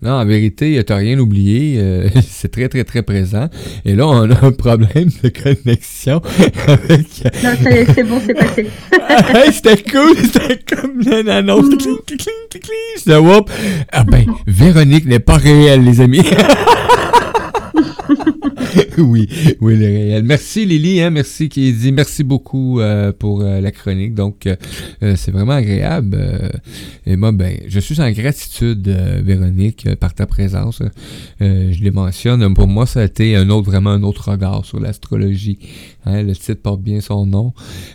Non, 0.00 0.12
en 0.12 0.24
vérité, 0.24 0.80
tu 0.84 0.92
rien 0.92 1.18
oublié. 1.18 1.80
Euh, 1.80 2.08
c'est 2.22 2.52
très, 2.52 2.68
très, 2.68 2.84
très 2.84 3.02
présent. 3.02 3.48
Et 3.84 3.96
là, 3.96 4.06
on 4.06 4.30
a 4.30 4.46
un 4.46 4.52
problème 4.52 5.08
de 5.20 5.28
connexion 5.30 6.22
avec... 6.68 7.24
Non, 7.42 7.50
c'est 7.60 8.04
bon, 8.04 8.20
c'est 8.24 8.34
passé. 8.34 8.68
hey, 9.34 9.52
c'était 9.52 9.82
cool. 9.82 10.16
C'était 10.16 10.60
comme 10.72 11.00
une 11.00 11.28
annonce. 11.28 11.66
C'était 12.96 13.16
whoop. 13.16 13.50
Ah 13.90 14.04
ben, 14.04 14.26
Véronique 14.46 15.06
n'est 15.06 15.18
pas 15.18 15.38
réelle, 15.38 15.82
les 15.82 16.00
amis. 16.00 16.22
oui, 19.04 19.28
oui, 19.60 19.76
le 19.76 19.86
réel. 19.86 20.24
Merci 20.24 20.66
Lily, 20.66 21.00
hein, 21.00 21.10
merci 21.10 21.48
qui 21.48 21.72
dit 21.72 21.92
merci 21.92 22.22
beaucoup 22.22 22.80
euh, 22.80 23.12
pour 23.12 23.40
euh, 23.40 23.60
la 23.60 23.70
chronique. 23.70 24.14
Donc, 24.14 24.46
euh, 24.46 24.56
c'est 25.16 25.30
vraiment 25.30 25.54
agréable. 25.54 26.18
et 27.06 27.16
moi, 27.16 27.32
ben, 27.32 27.56
je 27.66 27.80
suis 27.80 28.00
en 28.00 28.10
gratitude, 28.10 28.88
Véronique, 29.24 29.88
par 29.96 30.14
ta 30.14 30.26
présence. 30.26 30.82
je 31.40 31.82
les 31.82 31.90
mentionne. 31.90 32.54
Pour 32.54 32.66
moi, 32.66 32.86
ça 32.86 33.00
a 33.00 33.04
été 33.04 33.36
un 33.36 33.48
autre, 33.48 33.70
vraiment 33.70 33.90
un 33.90 34.02
autre 34.02 34.30
regard 34.30 34.64
sur 34.64 34.80
l'astrologie. 34.80 35.58
Hein, 36.04 36.22
le 36.22 36.34
titre 36.34 36.62
porte 36.62 36.82
bien 36.82 37.00
son 37.00 37.26
nom. 37.26 37.52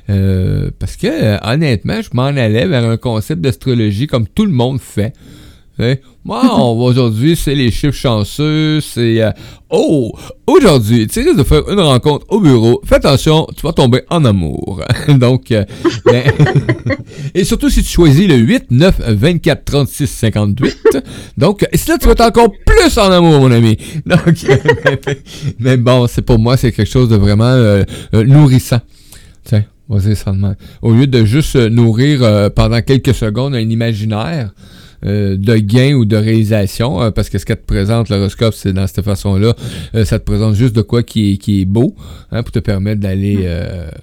parce 0.07 0.95
que, 0.95 1.45
honnêtement, 1.47 2.01
je 2.01 2.09
m'en 2.13 2.25
allais 2.25 2.67
vers 2.67 2.85
un 2.85 2.97
concept 2.97 3.41
d'astrologie 3.41 4.07
comme 4.07 4.27
tout 4.27 4.45
le 4.45 4.51
monde 4.51 4.79
fait. 4.79 5.13
Moi, 6.23 6.59
aujourd'hui, 6.59 7.35
c'est 7.35 7.55
les 7.55 7.69
chiffres 7.69 7.97
chanceux, 7.97 8.79
c'est... 8.81 9.21
Euh, 9.21 9.31
oh, 9.69 10.13
aujourd'hui, 10.47 11.07
tu 11.07 11.19
risques 11.19 11.37
de 11.37 11.43
faire 11.43 11.69
une 11.69 11.79
rencontre 11.79 12.25
au 12.29 12.39
bureau. 12.39 12.81
Fais 12.85 12.95
attention, 12.95 13.45
tu 13.55 13.61
vas 13.65 13.73
tomber 13.73 14.03
en 14.09 14.23
amour. 14.23 14.81
Donc, 15.07 15.51
euh, 15.51 15.65
ben, 16.05 16.23
et 17.35 17.43
surtout 17.43 17.69
si 17.69 17.83
tu 17.83 17.89
choisis 17.89 18.27
le 18.27 18.35
8, 18.35 18.71
9, 18.71 19.01
24, 19.07 19.65
36, 19.65 20.07
58. 20.07 20.77
Donc, 21.37 21.63
et 21.63 21.77
là, 21.87 21.97
tu 21.97 22.05
vas 22.05 22.13
être 22.13 22.21
encore 22.21 22.51
plus 22.65 22.97
en 22.97 23.11
amour, 23.11 23.41
mon 23.41 23.51
ami. 23.51 23.77
Donc, 24.05 24.45
mais 25.59 25.77
bon, 25.77 26.07
c'est 26.07 26.21
pour 26.21 26.39
moi, 26.39 26.55
c'est 26.55 26.71
quelque 26.71 26.89
chose 26.89 27.09
de 27.09 27.17
vraiment 27.17 27.43
euh, 27.45 27.83
nourrissant. 28.13 28.79
Tiens, 29.43 29.65
vas-y, 29.89 30.15
Au 30.81 30.93
lieu 30.93 31.05
de 31.05 31.25
juste 31.25 31.55
nourrir 31.55 32.49
pendant 32.55 32.81
quelques 32.81 33.13
secondes 33.13 33.53
un 33.53 33.69
imaginaire, 33.69 34.51
euh, 35.05 35.37
de 35.37 35.55
gain 35.57 35.93
ou 35.93 36.05
de 36.05 36.15
réalisation, 36.15 37.01
euh, 37.01 37.11
parce 37.11 37.29
que 37.29 37.37
ce 37.37 37.45
qu'elle 37.45 37.59
te 37.59 37.65
présente, 37.65 38.09
l'horoscope, 38.09 38.53
c'est 38.53 38.73
dans 38.73 38.87
cette 38.87 39.03
façon-là, 39.03 39.53
euh, 39.93 40.05
ça 40.05 40.19
te 40.19 40.23
présente 40.23 40.55
juste 40.55 40.75
de 40.75 40.81
quoi 40.81 41.03
qui 41.03 41.33
est, 41.33 41.37
qui 41.37 41.61
est 41.61 41.65
beau, 41.65 41.95
hein, 42.31 42.43
pour 42.43 42.51
te 42.51 42.59
permettre 42.59 43.01
d'aller... 43.01 43.37
Mm. 43.37 43.99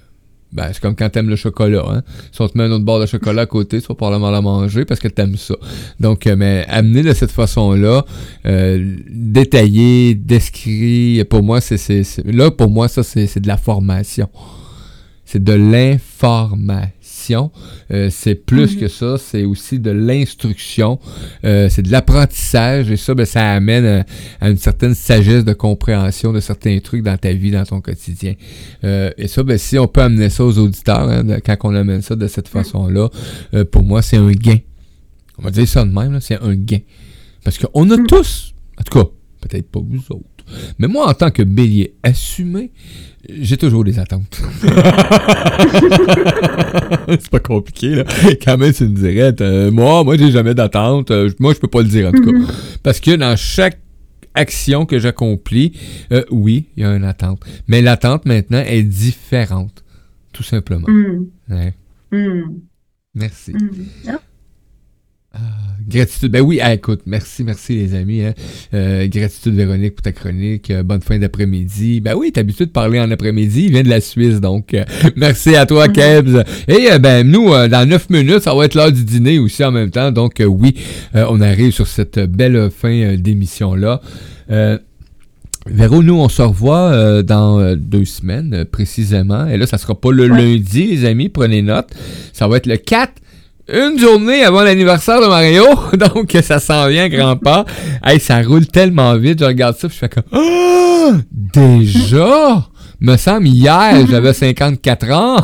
Ben, 0.53 0.69
c'est 0.71 0.83
comme 0.83 0.95
quand 0.95 1.09
t'aimes 1.09 1.31
le 1.31 1.37
chocolat, 1.37 1.83
hein. 1.89 2.03
Si 2.31 2.39
on 2.43 2.47
te 2.47 2.59
met 2.59 2.65
un 2.65 2.71
autre 2.73 2.85
bord 2.85 3.01
de 3.01 3.07
chocolat 3.07 3.43
à 3.43 3.47
côté, 3.47 3.81
tu 3.81 3.87
vas 3.89 3.95
probablement 3.95 4.31
la 4.31 4.43
manger 4.43 4.85
parce 4.85 5.01
que 5.01 5.09
t'aimes 5.09 5.39
ça. 5.39 5.55
Donc, 5.99 6.27
mais 6.27 6.67
amener 6.69 7.03
de 7.03 7.15
cette 7.15 7.31
façon-là, 7.31 8.05
détaillé, 8.45 10.15
décrit, 10.15 11.25
pour 11.25 11.43
moi, 11.43 11.63
c'est, 11.63 12.03
là, 12.27 12.51
pour 12.51 12.69
moi, 12.69 12.89
ça, 12.89 13.03
c'est, 13.03 13.41
de 13.41 13.49
la 13.49 13.57
formation. 13.57 14.29
C'est 15.25 15.43
de 15.43 15.55
l'information 15.55 17.02
Euh, 17.31 18.09
c'est 18.11 18.35
plus 18.35 18.77
que 18.77 18.89
ça. 18.89 19.17
C'est 19.19 19.45
aussi 19.45 19.79
de 19.79 19.91
l'instruction. 19.91 20.99
Euh, 21.45 21.69
c'est 21.71 21.83
de 21.83 21.91
l'apprentissage. 21.91 22.91
Et 22.91 22.97
ça, 22.97 23.15
ben, 23.15 23.25
ça 23.25 23.53
amène 23.53 23.85
à, 23.85 24.05
à 24.41 24.51
une 24.51 24.57
certaine 24.57 24.95
sagesse 24.95 25.45
de 25.45 25.53
compréhension 25.53 26.33
de 26.33 26.41
certains 26.41 26.79
trucs 26.81 27.03
dans 27.03 27.17
ta 27.17 27.33
vie, 27.33 27.51
dans 27.51 27.65
ton 27.65 27.81
quotidien. 27.81 28.35
Euh, 28.85 29.11
et 29.17 29.29
ça, 29.29 29.43
ben, 29.43 29.59
si 29.59 29.79
on 29.79 29.87
peut 29.89 30.03
amener 30.03 30.31
ça 30.31 30.45
aux 30.45 30.59
auditeurs, 30.59 31.09
hein, 31.09 31.25
de- 31.25 31.41
quand 31.45 31.57
on 31.65 31.75
amène 31.75 32.03
ça 32.03 32.17
de 32.17 32.27
cette 32.27 32.49
façon-là, 32.49 33.09
euh, 33.55 33.65
pour 33.65 33.83
moi, 33.85 34.03
c'est 34.03 34.17
un 34.17 34.31
gain. 34.33 34.59
On 35.39 35.43
va 35.43 35.51
dire 35.51 35.67
ça 35.67 35.85
de 35.85 35.91
même, 35.91 36.21
c'est 36.21 36.41
un 36.41 36.55
gain. 36.55 36.79
Parce 37.45 37.59
qu'on 37.59 37.91
a 37.91 37.97
Mm. 37.97 38.07
tous, 38.07 38.55
en 38.79 38.83
tout 38.85 38.99
cas, 38.99 39.09
peut-être 39.41 39.69
pas 39.71 39.81
vous 39.81 40.03
autres, 40.11 40.27
mais 40.79 40.87
moi, 40.89 41.09
en 41.09 41.15
tant 41.15 41.31
que 41.31 41.43
bélier 41.43 41.95
assumé, 42.03 42.71
j'ai 43.29 43.57
toujours 43.57 43.85
des 43.85 43.99
attentes. 43.99 44.43
c'est 47.09 47.31
pas 47.31 47.41
compliqué, 47.41 47.95
là. 47.95 48.05
Quand 48.45 48.59
même, 48.59 48.73
c'est 48.73 48.87
une 48.87 48.95
dirette. 48.95 49.41
Euh, 49.41 49.71
moi, 49.71 50.03
moi, 50.03 50.17
j'ai 50.17 50.31
jamais 50.31 50.55
d'attente. 50.55 51.11
Euh, 51.11 51.31
moi, 51.39 51.55
je 51.55 51.61
peux 51.61 51.69
pas 51.69 51.83
le 51.83 51.89
dire, 51.89 52.09
en 52.09 52.13
tout 52.13 52.25
cas. 52.25 52.33
Mhm. 52.33 52.47
Parce 52.83 53.01
que 53.01 53.13
dans 53.13 53.37
chaque 53.37 53.79
action 54.35 54.87
que 54.87 54.99
j'accomplis, 54.99 55.73
euh, 56.11 56.25
oui, 56.31 56.67
il 56.77 56.83
y 56.83 56.87
a 56.87 56.95
une 56.97 57.05
attente. 57.05 57.41
Mais 57.69 57.81
l'attente, 57.81 58.27
maintenant, 58.27 58.63
est 58.67 58.83
différente. 58.83 59.85
Tout 60.33 60.43
simplement. 60.43 60.89
Mhm. 60.89 61.27
Ouais. 61.51 61.75
Mhm. 62.11 62.61
Merci. 63.15 63.53
Mhm. 63.53 64.19
Ah, 65.35 65.39
Gratitude. 65.89 66.31
Ben 66.31 66.41
oui, 66.43 66.59
ah, 66.63 66.75
écoute, 66.75 67.01
merci, 67.07 67.43
merci 67.43 67.75
les 67.75 67.95
amis. 67.95 68.23
Hein. 68.23 68.35
Euh, 68.75 69.09
gratitude 69.09 69.55
Véronique 69.55 69.95
pour 69.97 70.03
ta 70.03 70.13
chronique. 70.13 70.71
Euh, 70.71 70.83
bonne 70.83 71.01
fin 71.03 71.19
d'après-midi. 71.19 72.01
Ben 72.01 72.15
oui, 72.15 72.31
t'as 72.33 72.43
habitué 72.43 72.67
de 72.67 72.71
parler 72.71 73.01
en 73.01 73.11
après-midi. 73.11 73.65
Il 73.67 73.73
vient 73.73 73.83
de 73.83 73.89
la 73.89 74.01
Suisse, 74.01 74.41
donc 74.41 74.75
euh, 74.75 74.85
merci 75.17 75.57
à 75.57 75.67
toi, 75.67 75.89
Mhm. 75.89 75.93
Kebs. 75.95 76.45
Et 76.69 76.93
euh, 76.93 76.99
ben 76.99 77.27
nous, 77.29 77.53
euh, 77.53 77.69
dans 77.69 77.87
9 77.89 78.11
minutes, 78.11 78.41
ça 78.41 78.55
va 78.55 78.65
être 78.67 78.75
l'heure 78.75 78.93
du 78.93 79.05
dîner 79.05 79.39
aussi 79.39 79.65
en 79.65 79.73
même 79.73 79.91
temps. 79.91 80.13
Donc 80.13 80.41
euh, 80.41 80.45
oui, 80.45 80.75
euh, 81.17 81.27
on 81.29 81.41
arrive 81.41 81.73
sur 81.73 81.87
cette 81.87 82.19
belle 82.21 82.71
fin 82.71 82.93
euh, 82.93 83.17
d'émission-là. 83.17 84.01
Euh, 84.51 84.79
Véro, 85.67 86.03
nous, 86.03 86.15
on 86.15 86.29
se 86.29 86.43
revoit 86.43 86.91
euh, 86.93 87.23
dans 87.23 87.59
euh, 87.61 87.77
deux 87.77 88.05
semaines, 88.05 88.53
euh, 88.53 88.65
précisément. 88.65 89.47
Et 89.47 89.57
là, 89.57 89.67
ça 89.67 89.79
sera 89.79 89.95
pas 90.01 90.11
le 90.11 90.25
Ouais. 90.31 90.43
lundi, 90.43 90.87
les 90.89 91.05
amis, 91.05 91.29
prenez 91.29 91.63
note. 91.63 91.89
Ça 92.33 92.49
va 92.49 92.57
être 92.57 92.67
le 92.67 92.77
4, 92.77 93.13
une 93.69 93.99
journée 93.99 94.45
avant 94.45 94.63
l'anniversaire 94.63 95.21
de 95.21 95.27
Mario. 95.27 95.65
Donc, 95.97 96.37
ça 96.43 96.59
s'en 96.59 96.89
vient, 96.89 97.09
grand 97.09 97.37
pas. 97.37 97.65
Hey, 98.05 98.19
ça 98.21 98.43
roule 98.43 98.67
tellement 98.67 99.17
vite, 99.17 99.41
je 99.41 99.45
regarde 99.45 99.77
ça, 99.77 99.89
puis 99.89 99.95
je 99.95 100.01
fais 100.01 100.09
comme... 100.09 100.25
Ah! 100.33 101.13
Déjà? 101.31 102.67
Me 103.01 103.17
semble, 103.17 103.49
hier, 103.49 104.07
j'avais 104.09 104.33
54 104.33 105.11
ans. 105.11 105.41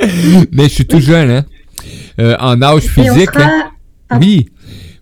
Mais 0.52 0.64
je 0.64 0.68
suis 0.68 0.86
tout 0.86 1.00
jeune, 1.00 1.30
hein? 1.30 1.44
Euh, 2.20 2.36
en 2.40 2.60
âge 2.62 2.84
Et 2.84 2.88
on 2.88 3.02
physique, 3.02 3.30
sera-. 3.32 3.50
Pardon? 4.08 4.26
Oui. 4.26 4.48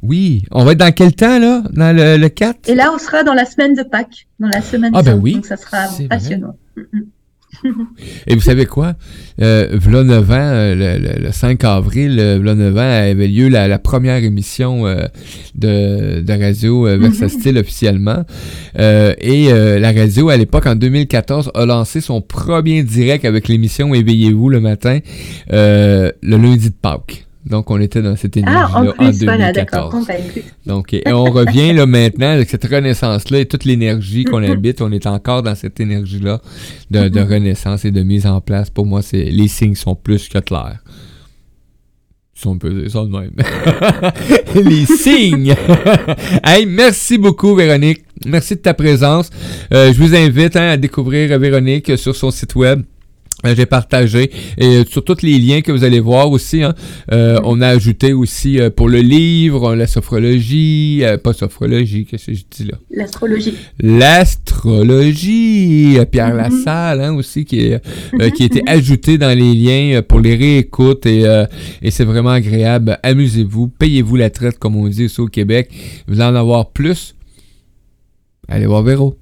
Oui. 0.03 0.43
On 0.51 0.65
va 0.65 0.73
être 0.73 0.79
dans 0.79 0.93
quel 0.93 1.15
temps, 1.15 1.39
là? 1.39 1.63
Dans 1.71 1.95
le, 1.97 2.17
le 2.17 2.29
4? 2.29 2.69
Et 2.69 2.75
là, 2.75 2.91
on 2.93 2.99
sera 2.99 3.23
dans 3.23 3.35
la 3.35 3.45
semaine 3.45 3.75
de 3.75 3.83
Pâques, 3.83 4.27
dans 4.41 4.49
la 4.49 4.61
semaine 4.61 4.93
Ah, 4.95 5.03
ben 5.03 5.19
oui, 5.21 5.35
donc 5.35 5.47
ça 5.47 5.57
sera 5.57 5.87
c'est 5.87 6.07
vrai. 6.07 6.41
Mhm. 7.65 7.87
Et 8.27 8.35
vous 8.35 8.41
savez 8.41 8.67
quoi? 8.67 8.95
Euh, 9.41 9.69
v'là 9.73 10.03
9 10.05 10.31
ans, 10.31 10.35
euh, 10.35 10.75
le, 10.75 11.03
le- 11.19 11.25
le 11.27 11.33
5 11.33 11.63
avril, 11.65 12.19
euh, 12.19 12.39
v'là 12.39 12.55
9 12.55 12.77
ans, 12.77 12.81
avait 13.11 13.29
lieu 13.29 13.49
la, 13.49 13.69
la 13.69 13.79
première 13.79 14.17
émission 14.25 14.87
euh, 14.87 15.05
de, 15.55 16.21
de 16.21 16.33
Radio 16.33 16.87
euh, 16.89 16.97
Versatile 16.99 17.59
officiellement. 17.59 18.25
Euh, 18.79 19.15
et 19.21 19.53
euh, 19.53 19.79
la 19.79 19.93
radio, 19.93 20.29
à 20.31 20.37
l'époque, 20.37 20.67
en 20.67 20.75
2014, 20.77 21.51
a 21.55 21.67
lancé 21.67 22.01
son 22.01 22.21
premier 22.21 22.83
direct 22.83 23.25
avec 23.25 23.49
l'émission 23.49 23.95
Éveillez-vous 23.95 24.49
le 24.49 24.61
matin, 24.61 24.99
euh, 25.53 26.11
le 26.23 26.37
lundi 26.39 26.71
de 26.71 26.75
Pâques. 26.75 27.27
Donc, 27.45 27.71
on 27.71 27.81
était 27.81 28.03
dans 28.03 28.17
cette 28.17 28.37
Ah, 28.47 28.71
en 28.75 28.83
énergie-là 28.83 28.95
en, 28.99 29.11
plus, 29.11 29.25
voilà, 29.25 29.53
d'accord. 29.53 29.91
2014. 29.91 29.93
Bon, 29.93 30.03
bah, 30.07 30.15
écoute. 30.19 30.53
Donc, 30.67 30.95
et 30.95 31.13
on 31.13 31.25
revient 31.25 31.73
là 31.73 31.87
maintenant 31.87 32.29
avec 32.29 32.49
cette 32.49 32.65
renaissance-là 32.65 33.41
et 33.41 33.47
toute 33.47 33.65
l'énergie 33.65 34.25
qu'on 34.25 34.43
habite. 34.43 34.81
On 34.81 34.93
est 34.93 35.07
encore 35.07 35.43
dans 35.43 35.55
cette 35.55 35.81
énergie-là 35.81 36.41
de, 36.91 37.09
de 37.09 37.21
renaissance 37.21 37.85
et 37.85 37.91
de 37.91 38.03
mise 38.03 38.27
en 38.27 38.41
place. 38.41 38.71
Pour 38.71 38.87
moi, 38.87 39.03
c'est 39.03 39.25
les 39.25 39.49
signes 39.49 39.75
sont 39.75 39.97
plus 39.97 40.29
que 40.29 40.39
clairs. 40.39 40.79
Si 42.35 42.49
on 42.49 42.59
peut 42.59 42.73
dire 42.73 42.91
ça 42.91 43.05
de 43.05 43.09
même. 43.09 43.31
les 44.69 44.87
signes! 44.87 45.55
hey, 46.45 46.67
merci 46.67 47.19
beaucoup, 47.19 47.55
Véronique. 47.55 48.03
Merci 48.27 48.57
de 48.57 48.61
ta 48.61 48.75
présence. 48.75 49.31
Euh, 49.73 49.93
je 49.93 49.99
vous 49.99 50.15
invite 50.15 50.57
hein, 50.57 50.71
à 50.71 50.77
découvrir 50.77 51.39
Véronique 51.39 51.97
sur 51.99 52.17
son 52.17 52.31
site 52.31 52.55
web. 52.55 52.83
Euh, 53.45 53.55
J'ai 53.57 53.67
partagé 53.67 54.31
et 54.57 54.67
euh, 54.67 54.85
sur 54.89 55.05
tous 55.05 55.23
les 55.23 55.37
liens 55.39 55.61
que 55.63 55.73
vous 55.73 55.83
allez 55.85 55.99
voir 56.01 56.31
aussi, 56.31 56.63
hein, 56.63 56.75
euh, 57.11 57.41
on 57.45 57.61
a 57.61 57.67
ajouté 57.69 58.13
aussi 58.13 58.61
euh, 58.61 58.71
pour 58.71 58.89
le 58.89 59.01
livre, 59.01 59.75
la 59.75 59.87
sophrologie, 59.89 61.01
euh, 61.03 61.19
pas 61.19 61.33
sophrologie, 61.33 62.07
qu'est-ce 62.07 62.27
que 62.27 62.35
je 62.35 62.43
dis 62.51 62.65
là? 62.71 62.79
L'astrologie. 62.91 63.55
L'astrologie, 63.81 65.99
euh, 65.99 66.05
Pierre 66.05 66.31
Mhm. 66.31 66.37
Lassalle 66.37 67.01
hein, 67.01 67.15
aussi 67.15 67.45
qui 67.45 67.61
est 67.61 67.81
euh, 68.21 68.31
qui 68.31 68.45
a 68.45 68.47
été 68.47 68.63
ajouté 68.67 69.19
dans 69.19 69.37
les 69.37 69.55
liens 69.55 69.97
euh, 69.99 70.03
pour 70.03 70.21
les 70.21 70.37
réécoutes 70.37 71.07
et, 71.07 71.27
euh, 71.27 71.47
et 71.83 71.91
c'est 71.91 72.05
vraiment 72.05 72.31
agréable. 72.31 72.99
Amusez-vous, 73.03 73.69
payez-vous 73.69 74.17
la 74.17 74.31
traite 74.31 74.59
comme 74.59 74.77
on 74.77 74.89
dit 74.89 75.05
ici 75.05 75.21
au 75.21 75.27
Québec. 75.27 75.71
Vous 76.07 76.21
en 76.21 76.35
avoir 76.35 76.71
plus. 76.71 77.15
Allez 78.49 78.67
voir 78.67 78.83
Véro. 78.83 79.17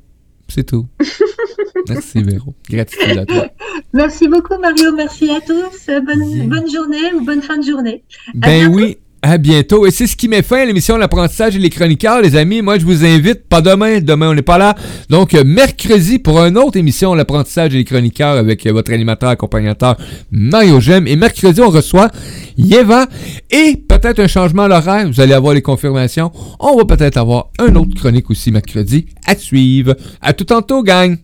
C'est 0.49 0.65
tout. 0.65 0.87
Merci 1.89 2.23
Véro. 2.23 2.55
Gratitude 2.69 3.19
à 3.19 3.25
toi. 3.25 3.47
Merci 3.93 4.29
beaucoup, 4.29 4.59
Mario. 4.61 4.93
Merci 4.95 5.31
à 5.31 5.41
tous. 5.41 5.91
Bonne, 6.05 6.71
journée 6.71 7.13
ou 7.15 7.25
bonne 7.25 7.43
fin 7.43 7.59
de 7.59 7.65
journée. 7.65 8.05
Ben 8.35 8.61
bientôt. 8.61 8.75
oui, 8.77 8.97
à 9.23 9.37
bientôt. 9.37 9.87
Et 9.87 9.91
c'est 9.91 10.07
ce 10.07 10.17
qui 10.17 10.29
met 10.29 10.43
fin 10.43 10.59
à 10.59 10.65
l'émission 10.65 10.97
L'apprentissage 10.97 11.57
et 11.57 11.59
les 11.59 11.71
chroniqueurs, 11.71 12.21
les 12.21 12.37
amis. 12.37 12.63
Moi, 12.63 12.79
je 12.79 12.85
vous 12.85 13.05
invite, 13.05 13.49
pas 13.49 13.61
demain, 13.61 14.01
demain 14.01 14.31
on 14.31 14.35
n'est 14.35 14.43
pas 14.43 14.59
là. 14.59 14.75
Donc, 15.09 15.33
mercredi 15.33 16.19
pour 16.19 16.39
une 16.41 16.57
autre 16.57 16.77
émission 16.77 17.15
L'apprentissage 17.15 17.75
et 17.75 17.79
les 17.79 17.85
chroniqueurs 17.85 18.37
avec 18.37 18.67
votre 18.67 18.93
animateur 18.93 19.31
accompagnateur 19.31 19.97
Mario 20.31 20.81
Gem. 20.81 21.07
Et 21.07 21.17
mercredi, 21.17 21.61
on 21.61 21.71
reçoit 21.71 22.11
Yeva 22.57 23.07
et 23.51 23.77
peut-être 23.77 24.21
un 24.21 24.29
changement 24.29 24.65
à 24.65 24.69
l'horaire. 24.69 25.09
Vous 25.09 25.21
allez 25.21 25.35
avoir 25.35 25.55
les 25.55 25.63
confirmations. 25.63 26.31
On 26.61 26.77
va 26.77 26.85
peut-être 26.85 27.17
avoir 27.17 27.51
un 27.59 27.75
autre 27.75 27.95
chronique 27.95 28.31
aussi 28.31 28.53
mercredi 28.53 29.07
à 29.27 29.35
suivre. 29.35 29.97
À 30.21 30.33
tout 30.33 30.45
tantôt, 30.45 30.83
gang! 30.83 31.17